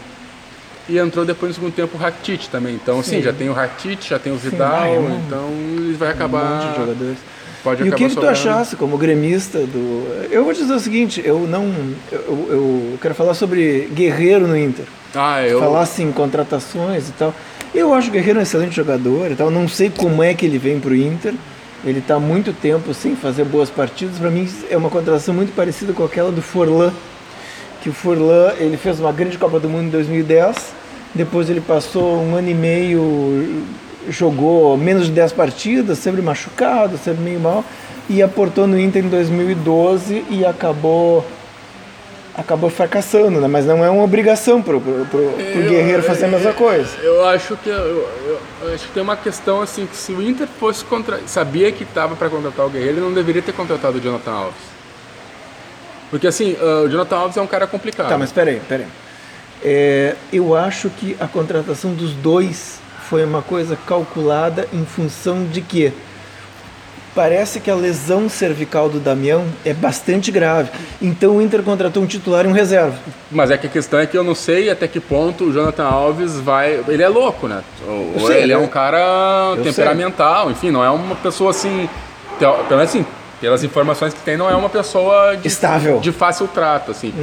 e 0.89 0.97
entrou 0.97 1.23
depois 1.23 1.51
no 1.51 1.55
segundo 1.55 1.73
tempo 1.73 1.95
o 1.95 1.99
Rakitic 1.99 2.49
também. 2.49 2.75
Então, 2.75 2.99
assim, 2.99 3.21
já 3.21 3.31
tem 3.31 3.49
o 3.49 3.53
Rakitic, 3.53 4.09
já 4.09 4.19
tem 4.19 4.33
o 4.33 4.35
Vidal, 4.35 4.81
ah, 4.81 4.87
é 4.87 5.21
então 5.25 5.47
ele 5.49 5.95
vai 5.97 6.09
acabar 6.09 6.43
Um 6.43 6.55
monte 6.55 6.71
de 6.71 6.79
jogadores. 6.79 7.17
pode 7.63 7.83
E 7.83 7.89
o 7.89 7.95
que, 7.95 8.09
que 8.09 8.15
tu 8.15 8.27
achasse 8.27 8.75
como 8.75 8.97
gremista 8.97 9.59
do. 9.59 10.27
Eu 10.29 10.43
vou 10.43 10.53
te 10.53 10.61
dizer 10.61 10.73
o 10.73 10.79
seguinte, 10.79 11.21
eu 11.23 11.39
não. 11.47 11.73
Eu, 12.11 12.47
eu 12.49 12.99
quero 13.01 13.15
falar 13.15 13.35
sobre 13.35 13.89
Guerreiro 13.93 14.47
no 14.47 14.57
Inter. 14.57 14.85
Ah, 15.15 15.45
eu 15.45 15.59
Falar 15.59 15.81
assim, 15.81 16.11
contratações 16.11 17.09
e 17.09 17.11
tal. 17.13 17.33
Eu 17.73 17.93
acho 17.93 18.09
o 18.09 18.11
Guerreiro 18.11 18.37
um 18.37 18.41
excelente 18.41 18.75
jogador 18.75 19.31
e 19.31 19.35
tal. 19.35 19.49
Não 19.49 19.65
sei 19.65 19.89
como 19.89 20.21
é 20.21 20.33
que 20.33 20.45
ele 20.45 20.57
vem 20.57 20.77
pro 20.77 20.93
Inter. 20.93 21.33
Ele 21.85 21.99
está 21.99 22.19
muito 22.19 22.51
tempo 22.51 22.93
sem 22.93 23.15
fazer 23.15 23.45
boas 23.45 23.69
partidas. 23.69 24.17
Para 24.17 24.29
mim 24.29 24.45
é 24.69 24.75
uma 24.75 24.89
contratação 24.89 25.33
muito 25.33 25.55
parecida 25.55 25.93
com 25.93 26.03
aquela 26.03 26.33
do 26.33 26.41
Forlan. 26.41 26.91
Que 27.81 27.89
o 27.89 27.93
Forlan 27.93 28.51
ele 28.59 28.75
fez 28.75 28.99
uma 28.99 29.13
grande 29.13 29.37
Copa 29.37 29.57
do 29.57 29.69
Mundo 29.69 29.85
em 29.85 29.89
2010. 29.89 30.73
Depois 31.15 31.49
ele 31.49 31.61
passou 31.61 32.21
um 32.21 32.35
ano 32.35 32.49
e 32.49 32.53
meio, 32.53 33.63
jogou 34.09 34.77
menos 34.77 35.05
de 35.05 35.13
10 35.13 35.31
partidas, 35.31 35.97
sempre 35.97 36.21
machucado, 36.21 36.97
sempre 36.97 37.23
meio 37.23 37.39
mal. 37.39 37.63
E 38.09 38.21
aportou 38.21 38.67
no 38.67 38.77
Inter 38.77 39.05
em 39.05 39.07
2012 39.07 40.25
e 40.29 40.45
acabou 40.45 41.25
acabou 42.35 42.69
fracassando, 42.69 43.39
né? 43.41 43.47
Mas 43.47 43.65
não 43.65 43.83
é 43.83 43.89
uma 43.89 44.03
obrigação 44.03 44.61
pro, 44.61 44.79
pro, 44.79 45.05
pro, 45.05 45.29
pro 45.31 45.41
Eu- 45.41 45.69
Guerreiro 45.69 46.03
fazer 46.03 46.25
a 46.25 46.27
mesma 46.29 46.53
coisa. 46.53 46.97
Eu 47.01 47.25
acho 47.27 47.57
que 47.57 47.69
eu, 47.69 47.75
eu- 47.75 48.39
eu 48.63 48.73
acho 48.73 48.87
que 48.87 48.93
tem 48.93 49.03
uma 49.03 49.17
questão 49.17 49.61
assim 49.61 49.85
que 49.85 49.95
se 49.95 50.11
o 50.11 50.21
Inter 50.21 50.47
fosse 50.59 50.83
contra, 50.85 51.19
sabia 51.27 51.71
que 51.71 51.83
estava 51.83 52.15
para 52.15 52.29
contratar 52.29 52.65
o 52.65 52.69
Guerreiro, 52.69 52.93
ele 52.97 53.01
não 53.01 53.13
deveria 53.13 53.41
ter 53.41 53.53
contratado 53.53 53.97
o 53.97 54.01
Jonathan 54.01 54.31
Alves. 54.31 54.71
Porque 56.09 56.27
assim, 56.27 56.55
ah, 56.61 56.83
o 56.85 56.89
Jonathan 56.89 57.15
Alves 57.17 57.37
é 57.37 57.41
um 57.41 57.47
cara 57.47 57.67
complicado. 57.67 58.09
Tá, 58.09 58.17
mas 58.17 58.31
peraí, 58.31 58.61
peraí. 58.67 58.87
É, 59.63 60.15
eu 60.33 60.55
acho 60.55 60.89
que 60.89 61.15
a 61.19 61.27
contratação 61.27 61.93
dos 61.93 62.13
dois 62.13 62.79
foi 63.09 63.23
uma 63.25 63.41
coisa 63.41 63.77
calculada 63.87 64.67
em 64.73 64.85
função 64.85 65.43
de 65.45 65.61
que 65.61 65.93
parece 67.15 67.59
que 67.59 67.69
a 67.69 67.75
lesão 67.75 68.29
cervical 68.29 68.89
do 68.89 68.99
Damião 68.99 69.45
é 69.65 69.73
bastante 69.73 70.31
grave. 70.31 70.69
Então 71.01 71.37
o 71.37 71.41
Inter 71.41 71.61
contratou 71.63 72.01
um 72.03 72.05
titular 72.05 72.45
e 72.45 72.47
um 72.47 72.51
reserva. 72.53 72.95
Mas 73.31 73.51
é 73.51 73.57
que 73.57 73.67
a 73.67 73.69
questão 73.69 73.99
é 73.99 74.05
que 74.05 74.17
eu 74.17 74.23
não 74.23 74.35
sei 74.35 74.69
até 74.69 74.87
que 74.87 74.99
ponto 74.99 75.45
o 75.45 75.53
Jonathan 75.53 75.85
Alves 75.85 76.39
vai. 76.39 76.79
Ele 76.87 77.03
é 77.03 77.07
louco, 77.09 77.47
né? 77.47 77.61
Ou- 77.87 78.27
sei, 78.27 78.43
ele 78.43 78.53
é 78.53 78.55
eu- 78.55 78.61
um 78.63 78.67
cara 78.67 79.53
eu 79.57 79.63
temperamental, 79.63 80.49
enfim, 80.51 80.71
não 80.71 80.83
é 80.83 80.89
uma 80.89 81.15
pessoa 81.15 81.51
assim. 81.51 81.89
Pelo 82.39 82.57
menos 82.69 82.83
assim, 82.89 83.05
pelas 83.39 83.63
informações 83.63 84.13
que 84.13 84.21
tem, 84.21 84.37
não 84.37 84.49
é 84.49 84.55
uma 84.55 84.69
pessoa 84.69 85.35
de, 85.35 85.47
Estável. 85.47 85.99
de 85.99 86.11
fácil 86.11 86.47
trato, 86.47 86.91
assim. 86.91 87.13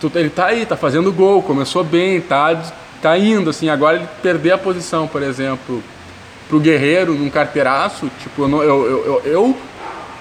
Tu- 0.00 0.10
Ele 0.14 0.30
tá 0.30 0.46
aí, 0.46 0.64
tá 0.66 0.76
fazendo 0.76 1.12
gol, 1.12 1.42
começou 1.42 1.84
bem, 1.84 2.20
tá, 2.20 2.56
tá 3.02 3.16
indo, 3.18 3.50
assim. 3.50 3.68
Agora 3.68 3.96
ele 3.96 4.08
perder 4.22 4.52
a 4.52 4.58
posição, 4.58 5.06
por 5.06 5.22
exemplo, 5.22 5.82
pro 6.48 6.60
Guerreiro 6.60 7.12
num 7.14 7.28
carteiraço, 7.30 8.10
tipo, 8.20 8.42
eu, 8.42 8.48
não- 8.48 8.62
eu, 8.62 8.86
eu, 8.86 9.04
eu, 9.24 9.32
eu 9.32 9.56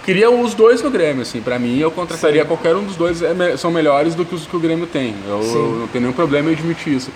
queria 0.03 0.29
os 0.29 0.53
dois 0.53 0.81
no 0.83 0.89
Grêmio, 0.91 1.21
assim. 1.23 1.41
Pra 1.41 1.57
mim, 1.59 1.77
eu 1.79 1.89
contrataria 1.91 2.43
qualquer 2.45 2.75
um 2.75 2.83
dos 2.83 2.95
dois, 2.95 3.21
é 3.21 3.57
são 3.57 3.71
melhores 3.71 4.13
do 4.15 4.23
que 4.25 4.33
os 4.35 4.45
que 4.45 4.55
o 4.55 4.59
Grêmio 4.59 4.85
tem. 4.87 5.15
Eu, 5.27 5.41
eu 5.41 5.77
não 5.79 5.87
tenho 5.87 6.01
nenhum 6.03 6.13
problema 6.13 6.49
em 6.49 6.53
admitir 6.53 6.93
isso. 6.95 7.11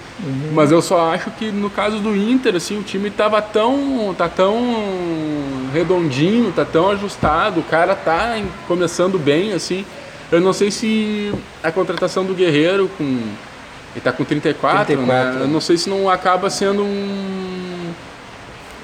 Mas 0.53 0.71
eu 0.71 0.81
só 0.81 1.11
acho 1.13 1.29
que 1.31 1.51
no 1.51 1.69
caso 1.69 1.97
do 1.99 2.15
Inter, 2.15 2.55
assim, 2.55 2.79
o 2.79 2.83
time 2.83 3.09
tava 3.11 3.41
tão, 3.41 4.13
tá 4.17 4.27
tão 4.27 4.57
redondinho, 5.73 6.51
tá 6.51 6.65
tão 6.65 6.89
ajustado, 6.89 7.59
o 7.59 7.63
cara 7.63 7.95
tá 7.95 8.37
em- 8.37 8.47
começando 8.67 9.17
bem, 9.19 9.53
assim. 9.53 9.85
Eu 10.31 10.39
não 10.41 10.53
sei 10.53 10.69
se 10.71 11.33
a 11.63 11.71
contratação 11.71 12.23
do 12.23 12.33
Guerreiro 12.35 12.89
com 12.97 13.03
ele 13.03 14.01
tá 14.03 14.11
com 14.11 14.23
34, 14.23 14.85
34, 14.85 15.05
né? 15.39 15.45
Eu 15.45 15.47
não 15.47 15.59
sei 15.59 15.75
se 15.77 15.89
não 15.89 16.07
acaba 16.09 16.49
sendo 16.51 16.83
um 16.83 17.48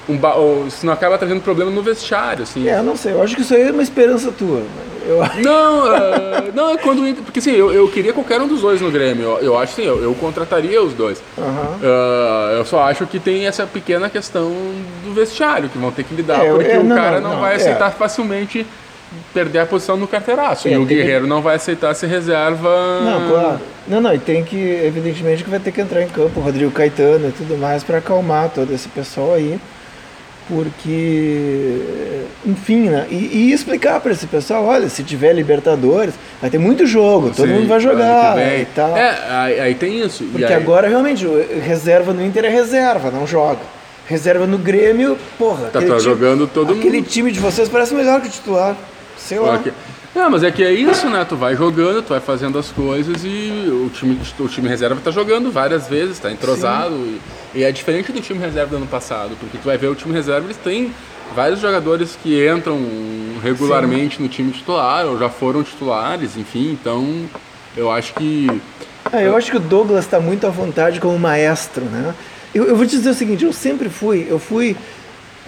um 0.08 0.16
ba- 0.16 0.34
se 0.70 0.84
não 0.86 0.92
acaba 0.92 1.18
trazendo 1.18 1.40
problema 1.40 1.70
no 1.70 1.82
vestiário, 1.82 2.42
assim. 2.44 2.68
É, 2.68 2.78
eu 2.78 2.82
não 2.82 2.96
sei, 2.96 3.12
eu 3.12 3.22
acho 3.22 3.34
que 3.34 3.42
isso 3.42 3.54
aí 3.54 3.62
é 3.62 3.70
uma 3.72 3.82
esperança 3.82 4.30
tua. 4.32 4.62
Eu, 5.08 5.18
Não, 5.42 5.84
ah, 5.86 6.44
não 6.54 6.70
é 6.70 6.76
quando 6.78 7.14
porque 7.24 7.38
assim, 7.38 7.52
eu, 7.52 7.72
eu 7.72 7.86
queria 7.88 8.12
qualquer 8.12 8.40
um 8.40 8.48
dos 8.48 8.60
dois 8.60 8.80
no 8.80 8.90
Grêmio. 8.90 9.24
Eu, 9.24 9.38
eu 9.38 9.58
acho 9.58 9.72
assim, 9.74 9.84
eu, 9.84 10.02
eu 10.02 10.12
contrataria 10.14 10.82
os 10.82 10.92
dois. 10.94 11.22
Aham. 11.38 11.78
Ah, 11.82 12.54
eu 12.56 12.64
só 12.64 12.82
acho 12.82 13.06
que 13.06 13.18
tem 13.20 13.46
essa 13.46 13.64
pequena 13.66 14.08
questão 14.10 14.50
do 15.04 15.14
vestiário 15.14 15.68
que 15.68 15.78
vão 15.78 15.92
ter 15.92 16.02
que 16.04 16.14
lidar, 16.14 16.44
É, 16.44 16.50
porque 16.50 16.70
é, 16.70 16.78
o 16.78 16.88
cara 16.88 17.20
não, 17.20 17.28
não, 17.28 17.34
não, 17.36 17.40
vai 17.40 17.52
é. 17.52 17.56
aceitar 17.56 17.90
facilmente 17.92 18.66
perder 19.32 19.60
a 19.60 19.66
posição 19.66 19.96
no 19.96 20.08
carteiraço. 20.08 20.66
É, 20.66 20.72
e 20.72 20.76
o 20.76 20.78
tem 20.80 20.88
que- 20.88 20.94
Guerreiro 20.96 21.26
não 21.26 21.40
vai 21.40 21.54
aceitar 21.56 21.94
ser 21.94 22.08
reserva. 22.08 22.68
Não, 23.00 23.28
claro. 23.30 23.60
Não, 23.86 24.00
não, 24.00 24.12
e 24.12 24.18
tem 24.18 24.42
que, 24.44 24.56
evidentemente, 24.56 25.44
que 25.44 25.50
vai 25.50 25.60
ter 25.60 25.70
que 25.70 25.80
entrar 25.80 26.02
em 26.02 26.08
campo 26.08 26.40
o 26.40 26.42
Rodrigo 26.42 26.72
Caetano 26.72 27.28
e 27.28 27.32
tudo 27.32 27.56
mais 27.56 27.84
para 27.84 27.98
acalmar 27.98 28.50
todo 28.50 28.72
esse 28.74 28.88
pessoal 28.88 29.34
aí. 29.34 29.58
Porque, 30.48 32.22
enfim, 32.44 32.88
né? 32.88 33.06
E, 33.10 33.14
e 33.14 33.52
explicar 33.52 34.00
para 34.00 34.12
esse 34.12 34.26
pessoal: 34.26 34.64
olha, 34.64 34.88
se 34.88 35.02
tiver 35.02 35.32
Libertadores, 35.32 36.14
vai 36.40 36.50
ter 36.50 36.58
muito 36.58 36.86
jogo, 36.86 37.30
todo 37.30 37.46
Sim, 37.46 37.54
mundo 37.54 37.68
vai 37.68 37.80
jogar 37.80 38.38
e 38.38 38.64
tal. 38.66 38.96
É, 38.96 39.18
aí, 39.28 39.60
aí 39.60 39.74
tem 39.74 40.00
isso. 40.00 40.24
Porque 40.24 40.44
aí- 40.44 40.54
agora 40.54 40.88
realmente 40.88 41.26
reserva 41.64 42.12
no 42.12 42.24
Inter 42.24 42.44
é 42.44 42.48
reserva, 42.48 43.10
não 43.10 43.26
joga. 43.26 43.60
Reserva 44.06 44.46
no 44.46 44.56
Grêmio, 44.58 45.18
porra. 45.36 45.66
Tá, 45.66 45.78
aquele 45.80 45.90
tá 45.92 45.98
time- 45.98 46.10
jogando 46.14 46.46
todo 46.46 46.72
Aquele 46.74 46.98
mundo. 46.98 47.08
time 47.08 47.32
de 47.32 47.40
vocês 47.40 47.68
parece 47.68 47.92
melhor 47.94 48.20
que 48.20 48.28
o 48.28 48.30
titular. 48.30 48.76
Sei 49.18 49.38
lá. 49.38 49.58
Que- 49.58 49.72
Não, 50.16 50.30
mas 50.30 50.42
é 50.42 50.50
que 50.50 50.64
é 50.64 50.72
isso, 50.72 51.10
né? 51.10 51.26
Tu 51.28 51.36
vai 51.36 51.54
jogando, 51.54 52.02
tu 52.02 52.08
vai 52.08 52.20
fazendo 52.20 52.58
as 52.58 52.70
coisas 52.70 53.22
e 53.22 53.68
o 53.68 53.90
time, 53.90 54.18
o 54.38 54.48
time 54.48 54.66
reserva 54.66 54.98
tá 55.04 55.10
jogando 55.10 55.52
várias 55.52 55.88
vezes, 55.88 56.18
tá 56.18 56.32
entrosado. 56.32 56.94
E, 57.54 57.58
e 57.58 57.62
é 57.62 57.70
diferente 57.70 58.10
do 58.10 58.20
time 58.22 58.40
reserva 58.40 58.70
do 58.70 58.76
ano 58.76 58.86
passado, 58.86 59.36
porque 59.38 59.58
tu 59.58 59.64
vai 59.64 59.76
ver 59.76 59.88
o 59.88 59.94
time 59.94 60.14
reserva, 60.14 60.46
eles 60.46 60.56
têm 60.56 60.90
vários 61.34 61.60
jogadores 61.60 62.18
que 62.22 62.48
entram 62.48 62.80
regularmente 63.42 64.22
no 64.22 64.26
time 64.26 64.52
titular, 64.52 65.04
ou 65.04 65.18
já 65.18 65.28
foram 65.28 65.62
titulares, 65.62 66.38
enfim, 66.38 66.70
então 66.72 67.26
eu 67.76 67.90
acho 67.90 68.14
que. 68.14 68.48
Ah, 69.12 69.20
eu 69.20 69.36
acho 69.36 69.50
que 69.50 69.58
o 69.58 69.60
Douglas 69.60 70.06
está 70.06 70.18
muito 70.18 70.46
à 70.46 70.50
vontade 70.50 70.98
como 70.98 71.18
maestro, 71.18 71.84
né? 71.84 72.14
Eu, 72.54 72.64
eu 72.64 72.74
vou 72.74 72.86
te 72.86 72.96
dizer 72.96 73.10
o 73.10 73.14
seguinte, 73.14 73.44
eu 73.44 73.52
sempre 73.52 73.90
fui, 73.90 74.26
eu 74.30 74.38
fui, 74.38 74.74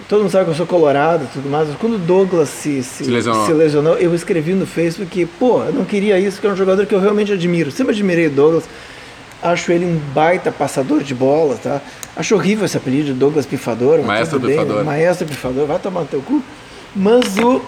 todo 0.07 0.21
mundo 0.21 0.31
sabe 0.31 0.45
que 0.45 0.51
eu 0.51 0.55
sou 0.55 0.65
colorado 0.65 1.25
e 1.25 1.27
tudo 1.27 1.49
mais, 1.49 1.67
mas 1.67 1.77
quando 1.77 1.95
o 1.95 1.99
Douglas 1.99 2.49
se, 2.49 2.81
se, 2.83 3.03
Se 3.03 3.09
lesionou. 3.09 3.45
se 3.45 3.53
lesionou, 3.53 3.97
eu 3.97 4.13
escrevi 4.15 4.53
no 4.53 4.65
Facebook 4.65 5.11
que, 5.11 5.25
pô, 5.25 5.63
eu 5.63 5.73
não 5.73 5.85
queria 5.85 6.19
isso, 6.19 6.37
porque 6.37 6.47
é 6.47 6.51
um 6.51 6.55
jogador 6.55 6.85
que 6.85 6.93
eu 6.93 6.99
realmente 6.99 7.31
admiro. 7.31 7.71
Sempre 7.71 7.93
admirei 7.93 8.27
o 8.27 8.31
Douglas, 8.31 8.63
acho 9.41 9.71
ele 9.71 9.85
um 9.85 9.99
baita 10.13 10.51
passador 10.51 11.03
de 11.03 11.13
bola, 11.13 11.57
tá? 11.61 11.81
Acho 12.15 12.35
horrível 12.35 12.65
esse 12.65 12.77
apelido 12.77 13.13
Douglas 13.13 13.45
Pifador. 13.45 14.01
Maestro 14.01 14.39
bem, 14.39 14.51
Pifador. 14.51 14.83
Maestro 14.83 15.27
Pifador, 15.27 15.65
vai 15.65 15.79
tomar 15.79 16.01
no 16.01 16.07
teu 16.07 16.21
cu. 16.21 16.41
Mas 16.95 17.37
o, 17.37 17.61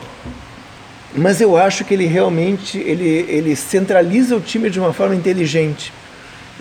mas 1.16 1.42
eu 1.42 1.56
acho 1.58 1.84
que 1.86 1.94
ele 1.94 2.06
realmente 2.06 2.78
ele, 2.78 3.26
ele 3.28 3.56
centraliza 3.56 4.36
o 4.36 4.40
time 4.40 4.70
de 4.70 4.80
uma 4.80 4.94
forma 4.94 5.16
inteligente. 5.16 5.94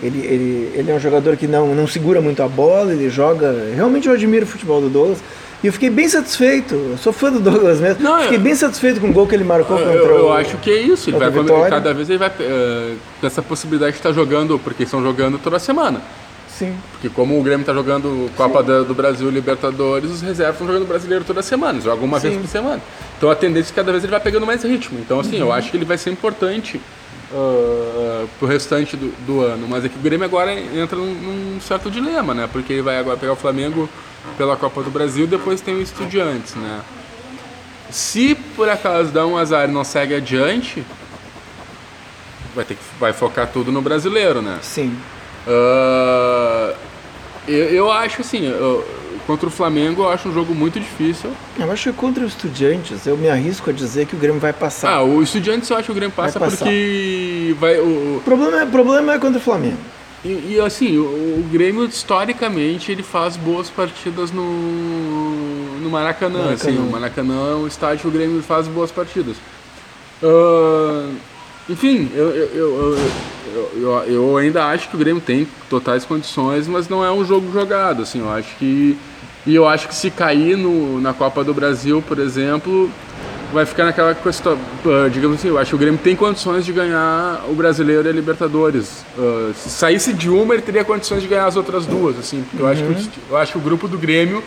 Ele, 0.01 0.19
ele, 0.19 0.71
ele 0.73 0.91
é 0.91 0.95
um 0.95 0.99
jogador 0.99 1.37
que 1.37 1.47
não, 1.47 1.75
não 1.75 1.85
segura 1.85 2.19
muito 2.21 2.41
a 2.41 2.47
bola, 2.47 2.91
ele 2.91 3.09
joga. 3.09 3.53
Realmente 3.75 4.07
eu 4.07 4.13
admiro 4.13 4.45
o 4.45 4.47
futebol 4.47 4.81
do 4.81 4.89
Douglas. 4.89 5.19
E 5.63 5.67
eu 5.67 5.73
fiquei 5.73 5.89
bem 5.91 6.09
satisfeito. 6.09 6.73
Eu 6.73 6.97
sou 6.97 7.13
fã 7.13 7.31
do 7.31 7.39
Douglas 7.39 7.79
mesmo. 7.79 8.01
Não, 8.03 8.15
eu- 8.17 8.23
fiquei 8.23 8.37
bem 8.39 8.55
satisfeito 8.55 8.99
com 8.99 9.09
o 9.09 9.13
gol 9.13 9.27
que 9.27 9.35
ele 9.35 9.43
marcou 9.43 9.77
Eu, 9.77 9.85
contra 9.85 10.13
eu 10.15 10.25
o. 10.25 10.33
acho 10.33 10.57
que 10.57 10.71
é 10.71 10.81
isso. 10.81 11.09
Ele 11.09 11.17
vai, 11.17 11.29
Vitória. 11.29 11.69
cada 11.69 11.93
vez 11.93 12.09
ele 12.09 12.17
vai 12.17 12.31
com 12.31 13.27
essa 13.27 13.41
possibilidade 13.43 13.91
de 13.93 13.99
estar 13.99 14.11
jogando, 14.11 14.57
porque 14.59 14.83
estão 14.83 15.03
jogando 15.03 15.37
toda 15.37 15.59
semana. 15.59 16.01
Sim. 16.49 16.75
Porque 16.91 17.09
como 17.09 17.39
o 17.39 17.43
Grêmio 17.43 17.61
está 17.61 17.73
jogando 17.73 18.29
Copa 18.35 18.61
da- 18.63 18.81
do 18.83 18.93
Brasil 18.93 19.29
Libertadores, 19.29 20.09
os 20.11 20.21
reservas 20.21 20.55
estão 20.55 20.67
jogando 20.67 20.87
brasileiro 20.87 21.23
toda 21.25 21.41
semana, 21.41 21.79
jogam 21.79 22.05
uma 22.05 22.19
vez 22.19 22.35
por 22.37 22.47
semana. 22.47 22.81
Então 23.17 23.29
a 23.31 23.35
tendência 23.35 23.69
é 23.69 23.71
que 23.71 23.75
cada 23.75 23.91
vez 23.91 24.03
ele 24.03 24.11
vai 24.11 24.19
pegando 24.19 24.45
mais 24.45 24.63
ritmo. 24.63 24.99
Então 24.99 25.19
assim, 25.19 25.37
Uhum. 25.37 25.47
eu 25.47 25.51
acho 25.53 25.69
que 25.71 25.77
ele 25.77 25.85
vai 25.85 25.97
ser 25.97 26.09
importante 26.11 26.79
uh, 27.31 28.27
pro 28.39 28.47
restante 28.47 28.95
do, 28.97 29.11
do 29.25 29.41
ano. 29.41 29.67
Mas 29.67 29.85
é 29.85 29.89
que 29.89 29.95
o 29.97 30.01
Grêmio 30.01 30.25
agora 30.25 30.53
entra 30.53 30.97
num, 30.97 31.13
num 31.13 31.61
certo 31.61 31.89
dilema, 31.89 32.33
né? 32.33 32.49
Porque 32.51 32.73
ele 32.73 32.81
vai 32.81 32.97
agora 32.97 33.17
pegar 33.17 33.33
o 33.33 33.37
Flamengo 33.37 33.87
pela 34.37 34.55
Copa 34.55 34.81
do 34.83 34.89
Brasil, 34.91 35.27
depois 35.27 35.61
tem 35.61 35.75
o 35.75 35.81
Estudiantes, 35.81 36.55
né? 36.55 36.81
Se 37.89 38.35
por 38.55 38.69
acaso 38.69 39.11
dá 39.11 39.25
um 39.25 39.37
azar 39.37 39.67
e 39.69 39.71
não 39.71 39.83
segue 39.83 40.15
adiante, 40.15 40.83
vai 42.55 42.63
ter 42.65 42.75
que 42.75 42.81
vai 42.99 43.11
focar 43.13 43.47
tudo 43.47 43.71
no 43.71 43.81
brasileiro, 43.81 44.41
né? 44.41 44.59
Sim. 44.61 44.95
Ah, 45.47 46.73
eu, 47.47 47.65
eu 47.69 47.91
acho 47.91 48.21
assim, 48.21 48.45
eu- 48.45 48.85
contra 49.27 49.47
o 49.47 49.51
Flamengo 49.51 50.03
eu 50.03 50.09
acho 50.09 50.29
um 50.29 50.33
jogo 50.33 50.53
muito 50.55 50.79
difícil. 50.79 51.31
Eu 51.59 51.71
acho 51.71 51.91
que 51.91 51.97
contra 51.97 52.23
os 52.23 52.31
estudiantes, 52.33 53.05
eu 53.05 53.17
me 53.17 53.29
arrisco 53.29 53.69
a 53.69 53.73
dizer 53.73 54.05
que 54.05 54.15
o 54.15 54.19
Grêmio 54.19 54.39
vai 54.39 54.53
passar. 54.53 54.89
Ah, 54.93 55.03
o 55.03 55.21
Estudiantes 55.21 55.69
eu 55.69 55.75
acho 55.77 55.85
que 55.87 55.91
o 55.91 55.95
Grêmio 55.95 56.15
passa 56.15 56.39
Vai 56.39 56.49
porque 56.49 57.55
vai 57.59 57.77
o, 57.79 57.83
o- 57.85 58.17
O 58.17 58.21
problema 58.23 58.59
é, 58.59 58.63
o 58.63 58.67
problema 58.67 59.13
é 59.13 59.19
contra 59.19 59.37
o 59.37 59.41
Flamengo. 59.41 59.77
E, 60.23 60.53
e, 60.55 60.59
assim, 60.59 60.97
o, 60.97 61.03
o 61.03 61.49
Grêmio 61.51 61.85
historicamente 61.85 62.91
ele 62.91 63.03
faz 63.03 63.35
boas 63.37 63.69
partidas 63.69 64.31
no 64.31 65.79
no 65.81 65.89
Maracanã, 65.89 66.43
Maracanã. 66.43 66.53
assim, 66.53 66.77
o 66.77 66.91
Maracanã 66.91 67.51
é 67.51 67.55
um 67.55 67.67
estádio 67.67 68.01
que 68.01 68.07
o 68.07 68.11
Grêmio 68.11 68.41
faz 68.43 68.67
boas 68.67 68.91
partidas. 68.91 69.35
Ah, 70.23 71.09
enfim, 71.69 72.09
eu, 72.13 72.29
eu, 72.29 72.97
eu- 73.75 74.03
eu 74.07 74.37
ainda 74.37 74.65
acho 74.65 74.89
que 74.89 74.95
o 74.95 74.99
Grêmio 74.99 75.21
tem 75.21 75.47
totais 75.69 76.05
condições, 76.05 76.67
mas 76.67 76.87
não 76.87 77.03
é 77.03 77.11
um 77.11 77.25
jogo 77.25 77.51
jogado, 77.51 78.03
assim, 78.03 78.19
eu 78.19 78.29
acho 78.31 78.55
que 78.57 78.97
e 79.45 79.55
eu 79.55 79.67
acho 79.67 79.87
que 79.87 79.95
se 79.95 80.11
cair 80.11 80.55
no, 80.55 81.01
na 81.01 81.13
Copa 81.13 81.43
do 81.43 81.51
Brasil, 81.51 82.03
por 82.07 82.19
exemplo, 82.19 82.91
vai 83.51 83.65
ficar 83.65 83.85
naquela 83.85 84.15
questão, 84.15 84.57
ah, 84.85 85.09
digamos 85.09 85.37
assim, 85.37 85.49
eu 85.49 85.57
acho 85.57 85.69
que 85.69 85.75
o 85.75 85.79
Grêmio 85.79 85.99
tem 85.99 86.15
condições 86.15 86.65
de 86.65 86.71
ganhar 86.71 87.43
o 87.49 87.53
Brasileiro 87.53 88.07
e 88.07 88.09
a 88.09 88.13
Libertadores. 88.13 89.05
Ah, 89.17 89.51
se 89.53 89.69
saísse 89.69 90.13
de 90.13 90.29
uma, 90.29 90.53
ele 90.53 90.63
teria 90.63 90.83
condições 90.83 91.21
de 91.21 91.27
ganhar 91.27 91.45
as 91.45 91.55
outras 91.55 91.85
duas, 91.85 92.17
assim, 92.17 92.43
porque 92.49 92.63
eu 92.63 92.67
acho 92.67 92.83
que 92.83 92.89
o, 92.91 93.09
eu 93.31 93.37
acho 93.37 93.51
que 93.51 93.57
o 93.57 93.61
grupo 93.61 93.87
do 93.87 93.97
Grêmio 93.97 94.43